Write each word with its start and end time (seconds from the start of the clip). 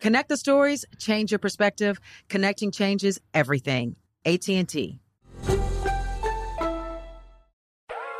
Connect 0.00 0.28
the 0.28 0.36
stories, 0.36 0.84
change 0.98 1.30
your 1.30 1.38
perspective. 1.38 2.00
Connecting 2.28 2.70
changes 2.72 3.20
everything. 3.32 3.96
AT&T. 4.24 4.98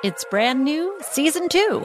It's 0.02 0.24
brand 0.30 0.64
new, 0.64 0.98
season 1.02 1.48
two. 1.48 1.84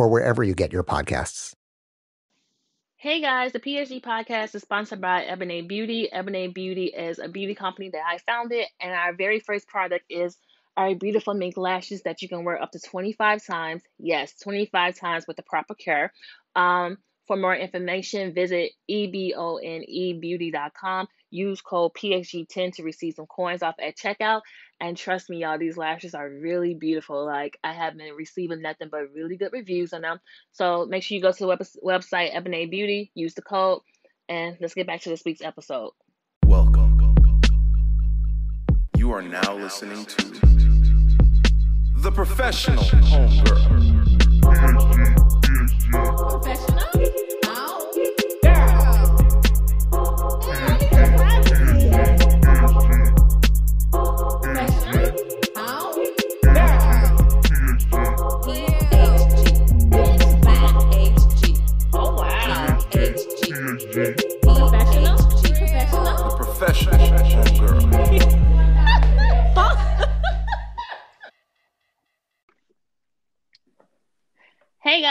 or 0.00 0.08
wherever 0.08 0.42
you 0.42 0.54
get 0.54 0.72
your 0.72 0.82
podcasts. 0.82 1.54
Hey 2.96 3.20
guys, 3.20 3.52
the 3.52 3.60
PHG 3.60 4.02
podcast 4.02 4.54
is 4.54 4.62
sponsored 4.62 5.00
by 5.00 5.24
Ebone' 5.24 5.68
Beauty. 5.68 6.08
Ebone' 6.12 6.52
Beauty 6.52 6.86
is 6.86 7.18
a 7.18 7.28
beauty 7.28 7.54
company 7.54 7.90
that 7.90 8.02
I 8.06 8.18
founded, 8.18 8.66
and 8.80 8.92
our 8.92 9.14
very 9.14 9.40
first 9.40 9.68
product 9.68 10.04
is 10.10 10.36
our 10.76 10.94
beautiful 10.94 11.34
mink 11.34 11.56
lashes 11.56 12.02
that 12.02 12.22
you 12.22 12.28
can 12.28 12.44
wear 12.44 12.62
up 12.62 12.70
to 12.72 12.80
25 12.80 13.44
times. 13.44 13.82
Yes, 13.98 14.34
25 14.42 14.96
times 14.96 15.26
with 15.26 15.36
the 15.36 15.42
proper 15.42 15.74
care. 15.74 16.12
Um, 16.54 16.98
for 17.26 17.36
more 17.36 17.54
information, 17.54 18.32
visit 18.34 18.72
ebonebeauty.com. 18.90 21.08
Use 21.30 21.60
code 21.60 21.92
PHG10 21.94 22.74
to 22.74 22.82
receive 22.82 23.14
some 23.14 23.26
coins 23.26 23.62
off 23.62 23.76
at 23.80 23.96
checkout. 23.96 24.42
And 24.80 24.96
trust 24.96 25.30
me, 25.30 25.38
y'all, 25.38 25.58
these 25.58 25.76
lashes 25.76 26.14
are 26.14 26.28
really 26.28 26.74
beautiful. 26.74 27.24
Like, 27.24 27.58
I 27.62 27.72
have 27.72 27.96
been 27.96 28.14
receiving 28.14 28.62
nothing 28.62 28.88
but 28.90 29.12
really 29.14 29.36
good 29.36 29.52
reviews 29.52 29.92
on 29.92 30.02
them. 30.02 30.20
So 30.52 30.86
make 30.86 31.02
sure 31.02 31.16
you 31.16 31.22
go 31.22 31.32
to 31.32 31.38
the 31.38 31.46
web- 31.46 31.60
website, 31.84 32.34
Ebone' 32.34 32.70
Beauty, 32.70 33.12
use 33.14 33.34
the 33.34 33.42
code, 33.42 33.82
and 34.28 34.56
let's 34.60 34.74
get 34.74 34.86
back 34.86 35.02
to 35.02 35.08
this 35.08 35.22
week's 35.24 35.42
episode. 35.42 35.92
Welcome. 36.44 36.90
You 38.96 39.12
are 39.12 39.22
now 39.22 39.56
listening 39.56 40.04
to 40.04 40.24
The 41.96 42.12
Professional 42.12 42.82
Homegirl. 42.82 44.00
Professional? 46.02 47.39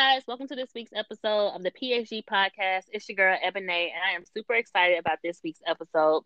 Guys, 0.02 0.24
welcome 0.30 0.48
to 0.48 0.56
this 0.56 0.70
week's 0.74 0.94
episode 0.96 1.50
of 1.50 1.62
the 1.62 1.72
PHG 1.72 2.24
podcast. 2.24 2.84
It's 2.94 3.10
your 3.10 3.18
girl 3.18 3.38
Ebony, 3.44 3.92
and 3.94 4.02
I 4.02 4.16
am 4.16 4.24
super 4.34 4.54
excited 4.54 4.98
about 4.98 5.18
this 5.22 5.42
week's 5.44 5.60
episode. 5.68 6.24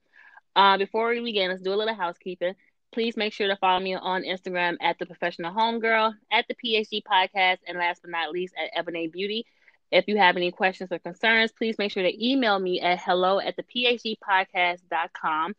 Uh, 0.56 0.78
before 0.78 1.10
we 1.10 1.20
begin, 1.22 1.50
let's 1.50 1.64
do 1.64 1.74
a 1.74 1.76
little 1.76 1.96
housekeeping. 1.96 2.54
Please 2.92 3.18
make 3.18 3.34
sure 3.34 3.48
to 3.48 3.56
follow 3.56 3.80
me 3.80 3.96
on 3.96 4.22
Instagram 4.22 4.76
at 4.80 5.00
the 5.00 5.08
Professional 5.08 5.56
Homegirl, 5.56 6.14
at 6.32 6.46
the 6.48 6.54
PHG 6.54 7.02
podcast, 7.02 7.58
and 7.68 7.80
last 7.80 8.04
but 8.04 8.12
not 8.12 8.30
least 8.30 8.54
at 8.64 8.86
Ebone' 8.86 9.12
Beauty. 9.12 9.44
If 9.90 10.08
you 10.08 10.18
have 10.18 10.38
any 10.38 10.52
questions 10.52 10.92
or 10.92 11.00
concerns, 11.00 11.52
please 11.52 11.80
make 11.80 11.92
sure 11.92 12.04
to 12.04 12.24
email 12.24 12.60
me 12.60 12.80
at 12.80 13.00
hello 13.00 13.40
at 13.40 13.56
the 13.56 13.64
PHGpodcast.com. 13.64 15.56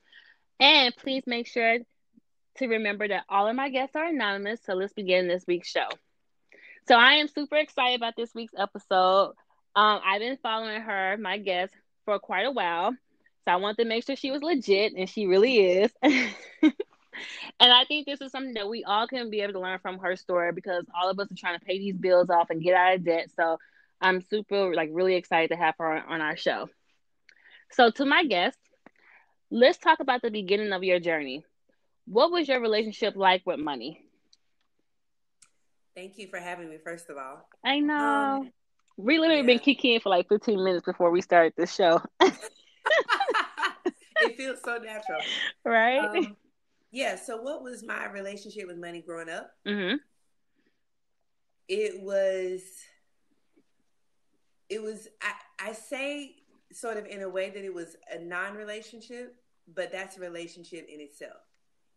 And 0.61 0.97
please 0.97 1.25
make 1.27 1.49
sure 1.49 1.79
to 2.59 2.67
remember 2.69 3.09
that 3.09 3.25
all 3.29 3.49
of 3.49 3.57
my 3.57 3.71
guests 3.71 3.97
are 3.97 4.07
anonymous. 4.07 4.61
So 4.65 4.75
let's 4.75 4.93
begin 4.93 5.27
this 5.27 5.43
week's 5.49 5.69
show. 5.69 5.89
So 6.87 6.95
I 6.97 7.15
am 7.15 7.29
super 7.29 7.57
excited 7.57 7.97
about 7.97 8.15
this 8.17 8.35
week's 8.35 8.53
episode. 8.57 9.35
Um, 9.75 10.01
I've 10.05 10.21
been 10.21 10.37
following 10.43 10.83
her, 10.83 11.17
my 11.19 11.39
guest, 11.39 11.73
for 12.05 12.19
quite 12.19 12.45
a 12.45 12.51
while. 12.51 12.93
So 13.45 13.53
I 13.53 13.57
wanted 13.57 13.83
to 13.83 13.89
make 13.89 14.05
sure 14.05 14.17
she 14.17 14.31
was 14.31 14.43
legit, 14.43 14.93
and 14.95 15.09
she 15.09 15.27
really 15.27 15.61
is. 15.61 15.91
and 16.03 16.73
I 17.61 17.85
think 17.87 18.07
this 18.07 18.21
is 18.21 18.33
something 18.33 18.55
that 18.55 18.69
we 18.69 18.85
all 18.85 19.07
can 19.07 19.31
be 19.31 19.41
able 19.41 19.55
to 19.55 19.61
learn 19.61 19.79
from 19.79 19.99
her 20.01 20.15
story 20.17 20.53
because 20.53 20.85
all 20.95 21.09
of 21.09 21.19
us 21.19 21.31
are 21.33 21.37
trying 21.37 21.59
to 21.59 21.65
pay 21.65 21.79
these 21.79 21.97
bills 21.97 22.29
off 22.29 22.51
and 22.51 22.63
get 22.63 22.75
out 22.75 22.97
of 22.97 23.05
debt. 23.05 23.31
So 23.35 23.59
I'm 24.01 24.21
super, 24.21 24.75
like, 24.75 24.91
really 24.93 25.15
excited 25.15 25.51
to 25.51 25.57
have 25.57 25.77
her 25.79 26.05
on 26.07 26.21
our 26.21 26.37
show. 26.37 26.69
So 27.73 27.91
to 27.93 28.05
my 28.05 28.25
guest, 28.25 28.59
let's 29.51 29.79
talk 29.79 30.01
about 30.01 30.21
the 30.21 30.31
beginning 30.31 30.73
of 30.73 30.85
your 30.85 31.01
journey. 31.01 31.45
What 32.07 32.31
was 32.31 32.47
your 32.47 32.61
relationship 32.61 33.17
like 33.17 33.43
with 33.47 33.59
money? 33.59 34.04
Thank 35.95 36.19
you 36.19 36.29
for 36.29 36.39
having 36.39 36.69
me, 36.69 36.79
first 36.83 37.09
of 37.09 37.17
all. 37.17 37.49
I 37.65 37.79
know. 37.79 38.43
Um, 38.43 38.53
we 38.97 39.19
literally 39.19 39.43
yeah. 39.43 39.47
been 39.47 39.59
kicking 39.61 40.01
for 40.01 40.09
like 40.09 40.29
15 40.29 40.63
minutes 40.63 40.85
before 40.85 41.11
we 41.11 41.21
started 41.21 41.53
the 41.57 41.67
show. 41.67 42.01
it 42.21 42.35
feels 44.37 44.59
so 44.65 44.79
natural. 44.79 45.21
Right? 45.65 45.99
Um, 45.99 46.37
yeah. 46.91 47.17
So, 47.17 47.41
what 47.41 47.63
was 47.63 47.85
my 47.85 48.07
relationship 48.07 48.67
with 48.67 48.79
money 48.79 49.03
growing 49.07 49.29
up? 49.29 49.51
Mm-hmm. 49.67 49.97
It 51.69 52.03
was, 52.03 52.63
it 54.69 54.83
was, 54.83 55.09
I, 55.23 55.71
I 55.71 55.73
say 55.73 56.37
sort 56.73 56.97
of 56.97 57.07
in 57.07 57.23
a 57.23 57.29
way 57.29 57.51
that 57.51 57.65
it 57.65 57.73
was 57.73 57.97
a 58.13 58.19
non 58.19 58.55
relationship, 58.55 59.37
but 59.73 59.93
that's 59.93 60.17
a 60.17 60.21
relationship 60.21 60.89
in 60.93 61.01
itself 61.01 61.39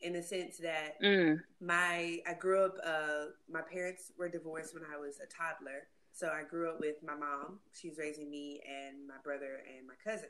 in 0.02 0.14
the 0.14 0.22
sense 0.22 0.58
that 0.58 1.02
mm. 1.02 1.40
my 1.60 2.20
I 2.28 2.34
grew 2.34 2.66
up. 2.66 2.76
Uh, 2.86 3.26
my 3.50 3.62
parents 3.62 4.12
were 4.18 4.30
divorced 4.30 4.74
when 4.74 4.84
I 4.84 4.98
was 4.98 5.18
a 5.20 5.26
toddler, 5.26 5.88
so 6.14 6.28
I 6.28 6.44
grew 6.44 6.70
up 6.70 6.80
with 6.80 6.98
my 7.04 7.16
mom. 7.16 7.60
She's 7.74 7.98
raising 7.98 8.30
me 8.30 8.62
and 8.68 9.08
my 9.08 9.16
brother 9.24 9.62
and 9.76 9.88
my 9.88 9.96
cousin, 10.04 10.30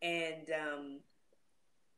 and 0.00 0.48
um, 0.50 1.00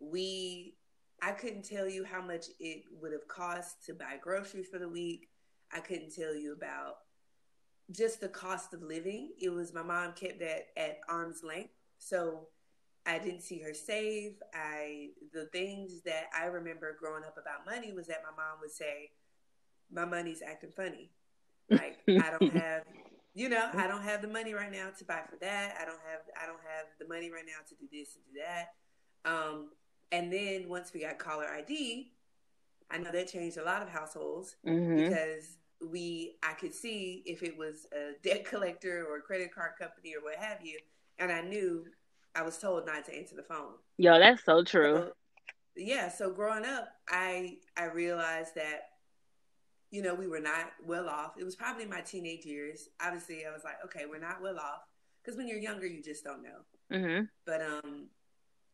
we. 0.00 0.74
I 1.22 1.30
couldn't 1.30 1.64
tell 1.64 1.88
you 1.88 2.04
how 2.04 2.20
much 2.20 2.46
it 2.58 2.82
would 3.00 3.12
have 3.12 3.26
cost 3.28 3.86
to 3.86 3.94
buy 3.94 4.16
groceries 4.20 4.66
for 4.70 4.78
the 4.78 4.88
week. 4.88 5.28
I 5.72 5.78
couldn't 5.78 6.14
tell 6.14 6.34
you 6.34 6.52
about 6.52 6.96
just 7.92 8.20
the 8.20 8.28
cost 8.28 8.74
of 8.74 8.82
living. 8.82 9.30
It 9.40 9.48
was 9.48 9.72
my 9.72 9.82
mom 9.82 10.12
kept 10.12 10.40
that 10.40 10.66
at 10.76 10.98
arm's 11.08 11.42
length, 11.42 11.70
so 11.98 12.48
I 13.06 13.18
didn't 13.18 13.42
see 13.42 13.60
her 13.60 13.74
save. 13.74 14.42
I 14.54 15.10
the 15.32 15.46
things 15.46 16.02
that 16.02 16.24
I 16.36 16.46
remember 16.46 16.96
growing 16.98 17.24
up 17.24 17.36
about 17.36 17.66
money 17.66 17.92
was 17.92 18.06
that 18.06 18.22
my 18.22 18.30
mom 18.30 18.60
would 18.60 18.70
say, 18.70 19.10
"My 19.90 20.04
money's 20.04 20.42
acting 20.42 20.72
funny. 20.72 21.10
Like 21.68 21.98
I 22.08 22.30
don't 22.30 22.52
have, 22.52 22.84
you 23.34 23.48
know, 23.48 23.68
I 23.74 23.86
don't 23.86 24.02
have 24.02 24.22
the 24.22 24.28
money 24.28 24.54
right 24.54 24.72
now 24.72 24.90
to 24.98 25.04
buy 25.04 25.22
for 25.28 25.36
that. 25.36 25.76
I 25.80 25.84
don't 25.84 26.00
have 26.08 26.20
I 26.40 26.46
don't 26.46 26.62
have 26.62 26.86
the 26.98 27.06
money 27.06 27.30
right 27.30 27.44
now 27.46 27.62
to 27.68 27.74
do 27.74 27.86
this 27.92 28.16
and 28.16 28.24
do 28.32 28.40
that." 28.40 28.74
Um, 29.30 29.70
and 30.12 30.32
then 30.32 30.68
once 30.68 30.92
we 30.92 31.00
got 31.00 31.18
caller 31.18 31.46
ID, 31.48 32.12
I 32.90 32.98
know 32.98 33.10
that 33.12 33.28
changed 33.28 33.56
a 33.58 33.64
lot 33.64 33.82
of 33.82 33.88
households 33.88 34.56
Mhm. 34.64 35.08
because 35.08 35.58
we 35.80 36.38
I 36.42 36.54
could 36.54 36.74
see 36.74 37.22
if 37.26 37.42
it 37.42 37.56
was 37.56 37.86
a 37.92 38.12
debt 38.22 38.44
collector 38.50 39.04
or 39.06 39.16
a 39.16 39.22
credit 39.22 39.52
card 39.54 39.72
company 39.78 40.14
or 40.16 40.22
what 40.22 40.36
have 40.36 40.64
you, 40.64 40.78
and 41.18 41.30
I 41.30 41.42
knew 41.42 41.86
I 42.34 42.42
was 42.42 42.58
told 42.58 42.86
not 42.86 43.04
to 43.06 43.16
answer 43.16 43.36
the 43.36 43.42
phone. 43.42 43.74
Yo, 43.98 44.18
that's 44.18 44.44
so 44.44 44.64
true. 44.64 45.06
So, 45.06 45.12
yeah, 45.76 46.08
so 46.08 46.30
growing 46.30 46.64
up, 46.64 46.88
I 47.08 47.58
I 47.76 47.84
realized 47.86 48.54
that 48.56 48.88
you 49.90 50.02
know 50.02 50.14
we 50.14 50.26
were 50.26 50.40
not 50.40 50.72
well 50.84 51.08
off. 51.08 51.32
It 51.38 51.44
was 51.44 51.56
probably 51.56 51.86
my 51.86 52.00
teenage 52.00 52.44
years. 52.44 52.88
Obviously, 53.00 53.44
I 53.46 53.52
was 53.52 53.62
like, 53.64 53.76
okay, 53.84 54.04
we're 54.08 54.20
not 54.20 54.42
well 54.42 54.58
off 54.58 54.80
because 55.22 55.36
when 55.36 55.48
you're 55.48 55.58
younger, 55.58 55.86
you 55.86 56.02
just 56.02 56.24
don't 56.24 56.42
know. 56.42 56.64
Mhm. 56.92 57.28
But 57.46 57.60
um, 57.62 58.08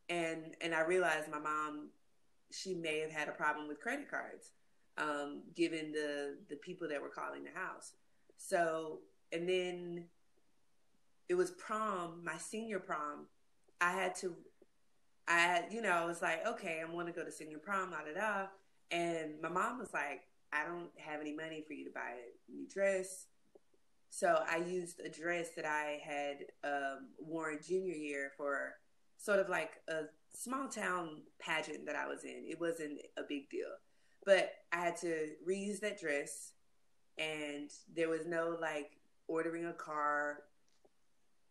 and 0.09 0.57
and 0.61 0.75
I 0.75 0.81
realized 0.81 1.31
my 1.31 1.39
mom, 1.39 1.91
she 2.51 2.75
may 2.75 2.99
have 3.01 3.13
had 3.13 3.29
a 3.29 3.33
problem 3.33 3.69
with 3.69 3.81
credit 3.81 4.11
cards, 4.11 4.53
um, 4.99 5.43
given 5.55 5.93
the 5.93 6.39
the 6.49 6.57
people 6.57 6.89
that 6.89 7.01
were 7.01 7.09
calling 7.11 7.45
the 7.45 7.59
house. 7.59 7.93
So 8.37 9.01
and 9.33 9.49
then 9.49 10.07
it 11.29 11.35
was 11.35 11.53
prom, 11.53 12.25
my 12.25 12.37
senior 12.39 12.81
prom. 12.81 13.27
I 13.81 13.93
had 13.93 14.15
to, 14.17 14.35
I 15.29 15.39
had, 15.39 15.65
you 15.71 15.81
know, 15.83 15.91
I 15.91 16.05
was 16.05 16.23
like, 16.23 16.47
okay, 16.47 16.81
I'm 16.83 16.93
going 16.93 17.07
to 17.07 17.13
go 17.13 17.25
to 17.25 17.33
senior 17.33 17.59
prom, 17.59 17.91
da 17.91 17.99
da 17.99 18.21
da. 18.21 18.47
And 18.91 19.41
my 19.41 19.49
mom 19.49 19.79
was 19.79 19.93
like, 19.93 20.23
I 20.53 20.65
don't 20.65 20.91
have 20.99 21.21
any 21.21 21.35
money 21.35 21.65
for 21.67 21.73
you 21.75 21.85
to 21.85 21.93
buy 21.93 22.15
a 22.19 22.53
new 22.53 22.69
dress. 22.69 23.27
So 24.11 24.43
I 24.49 24.57
used 24.57 25.01
a 25.01 25.09
dress 25.09 25.51
that 25.55 25.65
I 25.65 26.01
had 26.05 26.39
um, 26.65 27.11
worn 27.19 27.59
junior 27.67 27.95
year 27.95 28.33
for 28.37 28.75
sort 29.17 29.39
of 29.39 29.49
like 29.49 29.75
a 29.89 30.03
small 30.35 30.69
town 30.69 31.23
pageant 31.39 31.87
that 31.87 31.95
I 31.95 32.09
was 32.09 32.25
in. 32.25 32.45
It 32.49 32.61
wasn't 32.61 33.01
a 33.17 33.23
big 33.29 33.49
deal, 33.51 33.69
but 34.25 34.53
I 34.73 34.79
had 34.79 34.97
to 34.99 35.29
reuse 35.49 35.81
that 35.81 36.01
dress, 36.01 36.53
and 37.19 37.71
there 37.95 38.09
was 38.09 38.27
no 38.27 38.57
like 38.61 38.99
ordering 39.29 39.67
a 39.67 39.73
car. 39.73 40.39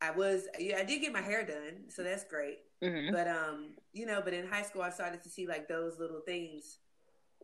I 0.01 0.11
was, 0.11 0.47
yeah, 0.57 0.77
I 0.77 0.83
did 0.83 1.01
get 1.01 1.11
my 1.11 1.21
hair 1.21 1.45
done, 1.45 1.89
so 1.89 2.03
that's 2.03 2.23
great. 2.23 2.59
Mhm. 2.81 3.11
But 3.11 3.27
um, 3.27 3.71
you 3.91 4.05
know, 4.05 4.21
but 4.23 4.33
in 4.33 4.47
high 4.47 4.61
school, 4.61 4.81
I 4.81 4.89
started 4.89 5.21
to 5.23 5.29
see 5.29 5.45
like 5.47 5.67
those 5.67 5.99
little 5.99 6.21
things 6.21 6.79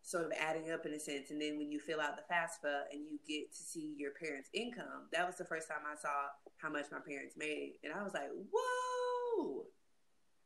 sort 0.02 0.26
of 0.26 0.32
adding 0.40 0.72
up 0.72 0.86
in 0.86 0.94
a 0.94 1.00
sense. 1.00 1.32
And 1.32 1.42
then 1.42 1.58
when 1.58 1.72
you 1.72 1.80
fill 1.80 2.00
out 2.00 2.16
the 2.16 2.34
FAFSA 2.34 2.84
and 2.94 3.02
you 3.10 3.20
get 3.28 3.52
to 3.52 3.58
see 3.58 3.96
your 3.98 4.12
parents' 4.12 4.50
income, 4.54 5.10
that 5.12 5.26
was 5.26 5.36
the 5.36 5.46
first 5.46 5.68
time 5.68 5.80
I 5.92 6.00
saw 6.00 6.10
how 6.58 6.70
much 6.70 6.86
my 6.92 7.00
parents 7.06 7.36
made, 7.38 7.74
and 7.84 7.92
I 7.92 8.04
was 8.04 8.14
like, 8.14 8.30
whoa! 8.54 9.66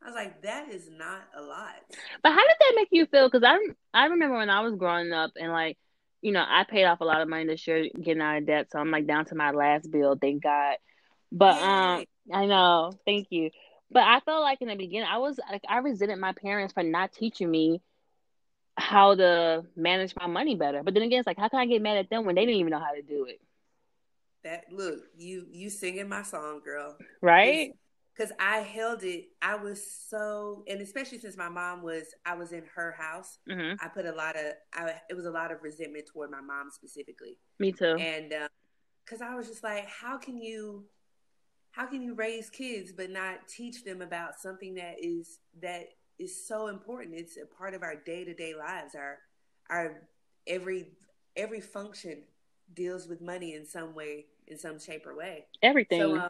I 0.01 0.05
was 0.05 0.15
like, 0.15 0.41
that 0.43 0.69
is 0.69 0.89
not 0.89 1.27
a 1.35 1.41
lot. 1.41 1.75
But 2.23 2.31
how 2.31 2.39
did 2.39 2.55
that 2.59 2.73
make 2.75 2.87
you 2.91 3.05
feel? 3.05 3.29
Because 3.29 3.43
I 3.43 3.57
I 3.93 4.05
remember 4.05 4.37
when 4.37 4.49
I 4.49 4.61
was 4.61 4.75
growing 4.75 5.11
up 5.11 5.31
and 5.35 5.51
like, 5.51 5.77
you 6.21 6.31
know, 6.31 6.43
I 6.47 6.63
paid 6.63 6.85
off 6.85 7.01
a 7.01 7.05
lot 7.05 7.21
of 7.21 7.29
money 7.29 7.45
this 7.45 7.67
year 7.67 7.87
getting 8.01 8.21
out 8.21 8.37
of 8.37 8.47
debt, 8.47 8.67
so 8.71 8.79
I'm 8.79 8.91
like 8.91 9.05
down 9.07 9.25
to 9.25 9.35
my 9.35 9.51
last 9.51 9.91
bill, 9.91 10.17
thank 10.19 10.41
God. 10.41 10.77
But 11.31 11.61
um, 11.61 12.05
I 12.33 12.45
know, 12.45 12.93
thank 13.05 13.27
you. 13.29 13.51
But 13.91 14.03
I 14.03 14.19
felt 14.19 14.41
like 14.41 14.61
in 14.61 14.67
the 14.67 14.75
beginning, 14.75 15.07
I 15.09 15.17
was 15.17 15.39
like, 15.51 15.63
I 15.67 15.79
resented 15.79 16.19
my 16.19 16.33
parents 16.33 16.73
for 16.73 16.83
not 16.83 17.11
teaching 17.11 17.49
me 17.49 17.81
how 18.77 19.15
to 19.15 19.65
manage 19.75 20.15
my 20.15 20.27
money 20.27 20.55
better. 20.55 20.83
But 20.83 20.93
then 20.93 21.03
again, 21.03 21.19
it's 21.19 21.27
like, 21.27 21.37
how 21.37 21.49
can 21.49 21.59
I 21.59 21.65
get 21.65 21.81
mad 21.81 21.97
at 21.97 22.09
them 22.09 22.25
when 22.25 22.35
they 22.35 22.45
didn't 22.45 22.59
even 22.59 22.71
know 22.71 22.79
how 22.79 22.93
to 22.93 23.01
do 23.01 23.25
it? 23.25 23.41
That 24.43 24.65
look, 24.71 24.99
you 25.17 25.47
you 25.51 25.69
singing 25.69 26.07
my 26.07 26.23
song, 26.23 26.61
girl. 26.63 26.97
Right? 27.21 27.73
Because 28.15 28.31
I 28.39 28.59
held 28.59 29.03
it. 29.03 29.25
I 29.41 29.55
was 29.55 29.85
so, 30.09 30.63
and 30.67 30.81
especially 30.81 31.19
since 31.19 31.37
my 31.37 31.49
mom 31.49 31.81
was, 31.81 32.03
I 32.25 32.35
was 32.35 32.51
in 32.51 32.63
her 32.75 32.91
house. 32.91 33.37
hmm 33.49 33.73
I 33.81 33.87
put 33.87 34.05
a 34.05 34.11
lot 34.11 34.35
of, 34.35 34.53
I 34.73 34.95
it 35.09 35.13
was 35.13 35.25
a 35.25 35.31
lot 35.31 35.51
of 35.51 35.63
resentment 35.63 36.05
toward 36.11 36.29
my 36.29 36.41
mom 36.41 36.69
specifically. 36.69 37.37
Me 37.59 37.71
too. 37.71 37.95
and 37.97 38.33
because 39.05 39.21
I 39.21 39.35
was 39.35 39.47
just 39.47 39.63
like, 39.63 39.87
how 39.87 40.17
can 40.17 40.37
you, 40.37 40.85
how 41.71 41.85
can 41.85 42.01
you 42.01 42.13
raise 42.13 42.49
kids 42.49 42.91
but 42.91 43.09
not 43.09 43.47
teach 43.47 43.83
them 43.83 44.01
about 44.01 44.39
something 44.39 44.75
that 44.75 44.95
is 44.99 45.39
that 45.61 45.89
is 46.17 46.47
so 46.47 46.67
important? 46.67 47.15
It's 47.15 47.37
a 47.37 47.45
part 47.45 47.73
of 47.73 47.83
our 47.83 47.95
day 47.95 48.23
to 48.25 48.33
day 48.33 48.53
lives. 48.57 48.95
Our 48.95 49.19
our 49.69 50.07
every 50.47 50.91
every 51.35 51.61
function 51.61 52.23
deals 52.73 53.07
with 53.07 53.21
money 53.21 53.55
in 53.55 53.65
some 53.65 53.93
way, 53.93 54.25
in 54.47 54.57
some 54.57 54.79
shape 54.79 55.05
or 55.05 55.15
way. 55.15 55.45
Everything. 55.61 56.01
So 56.01 56.17
um, 56.17 56.29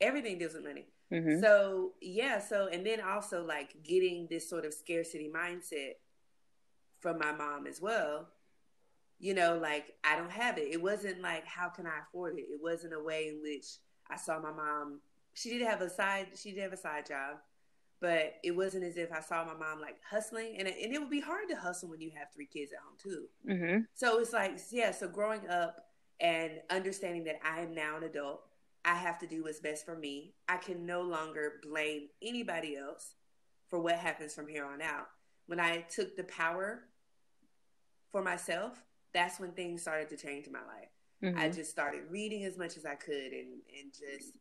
everything 0.00 0.38
deals 0.38 0.54
with 0.54 0.64
money. 0.64 0.86
hmm 1.10 1.40
So 1.40 1.92
yeah, 2.00 2.38
so 2.38 2.68
and 2.72 2.86
then 2.86 3.00
also 3.00 3.44
like 3.44 3.82
getting 3.82 4.28
this 4.30 4.48
sort 4.48 4.64
of 4.64 4.72
scarcity 4.72 5.30
mindset 5.34 5.94
from 7.00 7.18
my 7.18 7.32
mom 7.32 7.66
as 7.66 7.80
well. 7.80 8.28
You 9.18 9.34
know, 9.34 9.58
like 9.58 9.94
I 10.04 10.16
don't 10.16 10.30
have 10.30 10.58
it. 10.58 10.72
It 10.72 10.80
wasn't 10.80 11.20
like 11.20 11.44
how 11.44 11.68
can 11.68 11.86
I 11.86 12.00
afford 12.08 12.38
it? 12.38 12.46
It 12.48 12.60
wasn't 12.62 12.94
a 12.94 13.02
way 13.02 13.28
in 13.28 13.40
which 13.42 13.66
I 14.10 14.16
saw 14.16 14.38
my 14.40 14.52
mom. 14.52 15.00
She 15.34 15.50
did 15.50 15.62
have 15.66 15.80
a 15.80 15.90
side. 15.90 16.28
She 16.34 16.52
did 16.52 16.62
have 16.62 16.72
a 16.72 16.76
side 16.76 17.06
job, 17.06 17.36
but 18.00 18.34
it 18.42 18.52
wasn't 18.52 18.84
as 18.84 18.96
if 18.96 19.12
I 19.12 19.20
saw 19.20 19.44
my 19.44 19.54
mom 19.54 19.80
like 19.80 19.96
hustling. 20.08 20.56
And 20.58 20.66
it, 20.68 20.76
and 20.82 20.92
it 20.94 20.98
would 20.98 21.10
be 21.10 21.20
hard 21.20 21.48
to 21.50 21.56
hustle 21.56 21.88
when 21.88 22.00
you 22.00 22.10
have 22.16 22.28
three 22.34 22.46
kids 22.46 22.72
at 22.72 22.78
home 22.80 22.96
too. 22.98 23.28
hmm 23.46 23.84
So 23.94 24.18
it's 24.18 24.32
like, 24.32 24.58
yeah, 24.70 24.90
so 24.90 25.08
growing 25.08 25.48
up 25.48 25.86
and 26.20 26.60
understanding 26.70 27.24
that 27.24 27.40
I 27.44 27.60
am 27.60 27.74
now 27.74 27.96
an 27.96 28.02
adult, 28.04 28.42
I 28.84 28.94
have 28.94 29.18
to 29.20 29.26
do 29.26 29.44
what's 29.44 29.60
best 29.60 29.84
for 29.84 29.96
me. 29.96 30.34
I 30.48 30.56
can 30.56 30.86
no 30.86 31.02
longer 31.02 31.60
blame 31.62 32.08
anybody 32.22 32.76
else 32.76 33.14
for 33.68 33.78
what 33.78 33.96
happens 33.96 34.34
from 34.34 34.48
here 34.48 34.64
on 34.64 34.82
out. 34.82 35.08
When 35.46 35.60
I 35.60 35.82
took 35.82 36.16
the 36.16 36.24
power 36.24 36.84
for 38.10 38.22
myself, 38.22 38.82
that's 39.12 39.38
when 39.38 39.52
things 39.52 39.82
started 39.82 40.08
to 40.10 40.16
change 40.16 40.46
in 40.46 40.52
my 40.52 40.60
life. 40.60 40.88
Hmm 41.22 41.38
I 41.38 41.48
just 41.48 41.70
started 41.70 42.02
reading 42.10 42.44
as 42.44 42.56
much 42.58 42.76
as 42.76 42.86
I 42.86 42.94
could 42.94 43.32
and, 43.32 43.60
and 43.78 43.92
just 43.92 44.32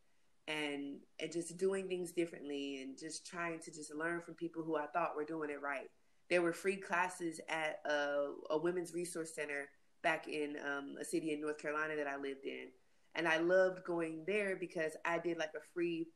and 0.47 0.97
and 1.19 1.31
just 1.31 1.57
doing 1.57 1.87
things 1.87 2.11
differently 2.11 2.81
and 2.81 2.97
just 2.97 3.25
trying 3.25 3.59
to 3.59 3.71
just 3.71 3.93
learn 3.93 4.21
from 4.21 4.33
people 4.35 4.63
who 4.63 4.77
I 4.77 4.87
thought 4.87 5.15
were 5.15 5.25
doing 5.25 5.49
it 5.49 5.61
right. 5.61 5.89
There 6.29 6.41
were 6.41 6.53
free 6.53 6.77
classes 6.77 7.39
at 7.49 7.79
a, 7.85 8.31
a 8.51 8.57
women's 8.57 8.93
resource 8.93 9.33
center 9.35 9.69
back 10.03 10.27
in 10.27 10.57
um, 10.65 10.95
a 10.99 11.05
city 11.05 11.33
in 11.33 11.41
North 11.41 11.57
Carolina 11.57 11.95
that 11.95 12.07
I 12.07 12.17
lived 12.17 12.45
in, 12.45 12.67
and 13.15 13.27
I 13.27 13.37
loved 13.37 13.83
going 13.83 14.23
there 14.27 14.55
because 14.55 14.93
I 15.05 15.19
did 15.19 15.37
like 15.37 15.53
a 15.55 15.63
free, 15.73 16.07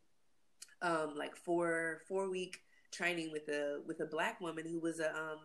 um, 0.81 1.15
like 1.17 1.35
four 1.35 2.01
four 2.07 2.29
week 2.29 2.59
training 2.91 3.31
with 3.31 3.47
a 3.49 3.81
with 3.87 3.99
a 4.01 4.05
black 4.05 4.39
woman 4.39 4.65
who 4.67 4.79
was 4.79 4.99
a 4.99 5.09
um, 5.11 5.39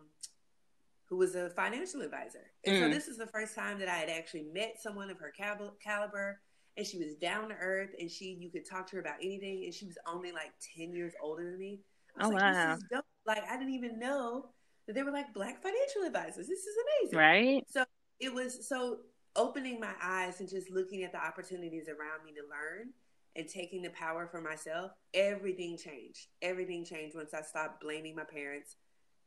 who 1.09 1.17
was 1.17 1.35
a 1.35 1.49
financial 1.51 2.01
advisor. 2.01 2.51
And 2.65 2.77
so 2.77 2.83
Mm. 2.87 2.93
this 2.93 3.07
is 3.07 3.17
the 3.17 3.25
first 3.27 3.55
time 3.55 3.79
that 3.79 3.87
I 3.87 3.95
had 3.97 4.09
actually 4.09 4.43
met 4.43 4.79
someone 4.79 5.09
of 5.09 5.17
her 5.19 5.31
cal- 5.31 5.75
caliber. 5.83 6.39
And 6.77 6.85
she 6.85 6.97
was 6.99 7.15
down 7.15 7.49
to 7.49 7.55
earth, 7.55 7.93
and 7.99 8.09
she 8.09 8.25
you 8.39 8.49
could 8.49 8.65
talk 8.65 8.87
to 8.87 8.95
her 8.95 9.01
about 9.01 9.17
anything. 9.21 9.65
And 9.65 9.73
she 9.73 9.85
was 9.85 9.97
only 10.07 10.31
like 10.31 10.53
ten 10.75 10.93
years 10.93 11.13
older 11.21 11.49
than 11.51 11.59
me. 11.59 11.81
I 12.15 12.27
was 12.27 12.31
Oh, 12.31 12.33
like, 12.35 12.41
wow. 12.53 12.69
this 12.75 12.77
is 12.83 12.89
dope. 12.89 13.05
Like 13.25 13.43
I 13.49 13.57
didn't 13.57 13.73
even 13.73 13.99
know 13.99 14.53
that 14.85 14.93
they 14.93 15.03
were 15.03 15.11
like 15.11 15.33
black 15.33 15.61
financial 15.61 16.03
advisors. 16.05 16.47
This 16.47 16.59
is 16.59 16.75
amazing. 17.01 17.19
Right? 17.19 17.65
So 17.69 17.83
it 18.19 18.33
was 18.33 18.67
so 18.67 19.01
opening 19.35 19.79
my 19.79 19.93
eyes 20.01 20.39
and 20.39 20.47
just 20.49 20.69
looking 20.69 21.03
at 21.03 21.11
the 21.11 21.17
opportunities 21.23 21.89
around 21.89 22.23
me 22.23 22.31
to 22.33 22.41
learn 22.49 22.93
and 23.35 23.47
taking 23.47 23.81
the 23.81 23.89
power 23.91 24.27
for 24.27 24.39
myself. 24.41 24.91
Everything 25.13 25.77
changed. 25.77 26.27
Everything 26.41 26.85
changed 26.85 27.15
once 27.15 27.33
I 27.33 27.41
stopped 27.41 27.81
blaming 27.81 28.15
my 28.15 28.23
parents 28.23 28.75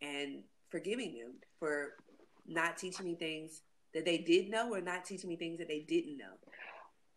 and 0.00 0.42
forgiving 0.72 1.14
them 1.14 1.34
for 1.60 1.92
not 2.48 2.76
teaching 2.76 3.06
me 3.06 3.14
things 3.14 3.60
that 3.94 4.04
they 4.04 4.18
did 4.18 4.50
know 4.50 4.72
or 4.72 4.80
not 4.80 5.04
teaching 5.04 5.28
me 5.28 5.36
things 5.36 5.58
that 5.58 5.68
they 5.68 5.80
didn't 5.80 6.16
know. 6.16 6.34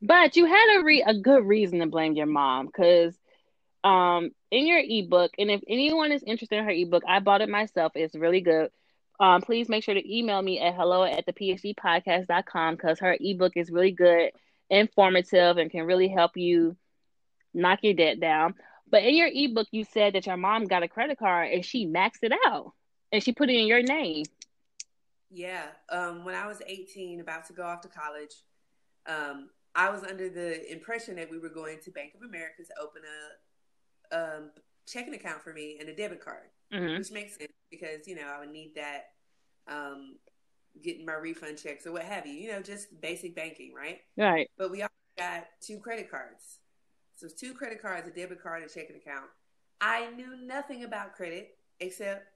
But 0.02 0.36
you 0.36 0.46
had 0.46 0.78
a 0.78 0.84
re- 0.84 1.06
a 1.08 1.16
good 1.16 1.46
reason 1.46 1.80
to 1.80 1.88
blame 1.88 2.14
your 2.14 2.28
mom 2.28 2.68
because 2.68 3.18
um 3.84 4.32
in 4.52 4.68
your 4.68 4.82
ebook, 4.84 5.32
and 5.40 5.50
if 5.50 5.62
anyone 5.68 6.12
is 6.12 6.22
interested 6.22 6.60
in 6.60 6.66
her 6.66 6.72
ebook, 6.72 7.04
I 7.08 7.20
bought 7.22 7.42
it 7.42 7.50
myself. 7.50 7.94
It's 7.96 8.16
really 8.16 8.42
good. 8.42 8.70
Um, 9.20 9.42
please 9.42 9.70
make 9.70 9.84
sure 9.84 9.94
to 9.94 10.18
email 10.18 10.42
me 10.42 10.60
at 10.60 10.76
hello 10.76 11.06
at 11.06 11.26
the 11.26 11.32
phgpodcast.com 11.32 12.76
because 12.76 13.00
her 13.00 13.16
ebook 13.18 13.54
is 13.56 13.72
really 13.72 13.92
good, 13.92 14.32
informative, 14.70 15.58
and 15.58 15.72
can 15.72 15.86
really 15.86 16.10
help 16.10 16.36
you 16.36 16.76
knock 17.54 17.80
your 17.82 17.94
debt 17.94 18.20
down. 18.20 18.56
But 18.92 19.04
in 19.04 19.16
your 19.16 19.30
ebook, 19.32 19.68
you 19.72 19.86
said 19.86 20.14
that 20.14 20.26
your 20.26 20.36
mom 20.36 20.66
got 20.66 20.84
a 20.84 20.90
credit 20.90 21.18
card 21.18 21.52
and 21.52 21.64
she 21.64 21.88
maxed 21.88 22.24
it 22.24 22.34
out 22.46 22.74
and 23.12 23.24
she 23.24 23.32
put 23.32 23.50
it 23.50 23.56
in 23.56 23.68
your 23.68 23.82
name. 23.82 24.26
Yeah. 25.30 25.66
Um, 25.90 26.24
when 26.24 26.36
I 26.36 26.48
was 26.48 26.62
18, 26.66 27.20
about 27.20 27.46
to 27.48 27.54
go 27.54 27.64
off 27.64 27.82
to 27.82 27.88
college, 27.88 28.34
um, 29.08 29.50
I 29.76 29.90
was 29.90 30.04
under 30.04 30.30
the 30.30 30.72
impression 30.72 31.16
that 31.18 31.30
we 31.30 31.38
were 31.38 31.50
going 31.50 31.80
to 31.84 31.92
Bank 31.92 32.14
of 32.16 32.22
America 32.22 32.64
to 32.64 32.82
open 32.82 33.02
a 33.04 34.18
um, 34.18 34.52
checking 34.88 35.14
account 35.14 35.42
for 35.42 35.54
me 35.54 35.78
and 35.80 35.90
a 35.90 35.96
debit 35.96 36.24
card, 36.24 36.50
hmm 36.72 36.98
which 36.98 37.12
makes 37.12 37.38
sense 37.38 37.52
because, 37.70 38.08
you 38.08 38.16
know, 38.16 38.28
I 38.34 38.40
would 38.40 38.52
need 38.52 38.76
that 38.76 39.10
um, 39.68 40.16
getting 40.82 41.06
my 41.06 41.14
refund 41.14 41.58
checks 41.58 41.86
or 41.86 41.92
what 41.92 42.04
have 42.04 42.26
you, 42.26 42.34
you 42.34 42.52
know, 42.52 42.62
just 42.62 43.02
basic 43.02 43.36
banking, 43.36 43.74
right? 43.74 44.00
Right. 44.18 44.50
But 44.58 44.72
we 44.72 44.82
also 44.82 44.94
got 45.18 45.46
two 45.62 45.80
credit 45.80 46.10
cards. 46.10 46.60
So 47.16 47.28
two 47.28 47.54
credit 47.54 47.82
cards, 47.82 48.08
a 48.08 48.12
debit 48.12 48.42
card, 48.42 48.62
and 48.62 48.70
a 48.70 48.74
checking 48.74 48.98
account. 48.98 49.26
I 49.82 50.12
knew 50.12 50.36
nothing 50.38 50.84
about 50.84 51.14
credit 51.14 51.58
except 51.80 52.28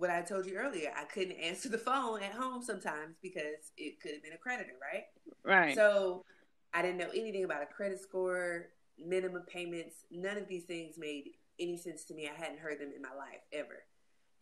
what 0.00 0.08
I 0.08 0.22
told 0.22 0.46
you 0.46 0.54
earlier. 0.54 0.90
I 0.96 1.04
couldn't 1.04 1.36
answer 1.36 1.68
the 1.68 1.76
phone 1.76 2.22
at 2.22 2.32
home 2.32 2.62
sometimes 2.62 3.16
because 3.22 3.72
it 3.76 4.00
could 4.00 4.12
have 4.12 4.22
been 4.22 4.32
a 4.32 4.38
creditor, 4.38 4.72
right? 4.80 5.04
Right. 5.44 5.74
So 5.74 6.24
I 6.72 6.80
didn't 6.80 6.96
know 6.96 7.10
anything 7.14 7.44
about 7.44 7.62
a 7.62 7.66
credit 7.66 8.00
score, 8.00 8.68
minimum 8.98 9.42
payments. 9.46 9.96
None 10.10 10.38
of 10.38 10.48
these 10.48 10.64
things 10.64 10.96
made 10.96 11.32
any 11.58 11.76
sense 11.76 12.04
to 12.04 12.14
me. 12.14 12.28
I 12.28 12.34
hadn't 12.34 12.60
heard 12.60 12.80
them 12.80 12.92
in 12.96 13.02
my 13.02 13.14
life 13.14 13.42
ever. 13.52 13.84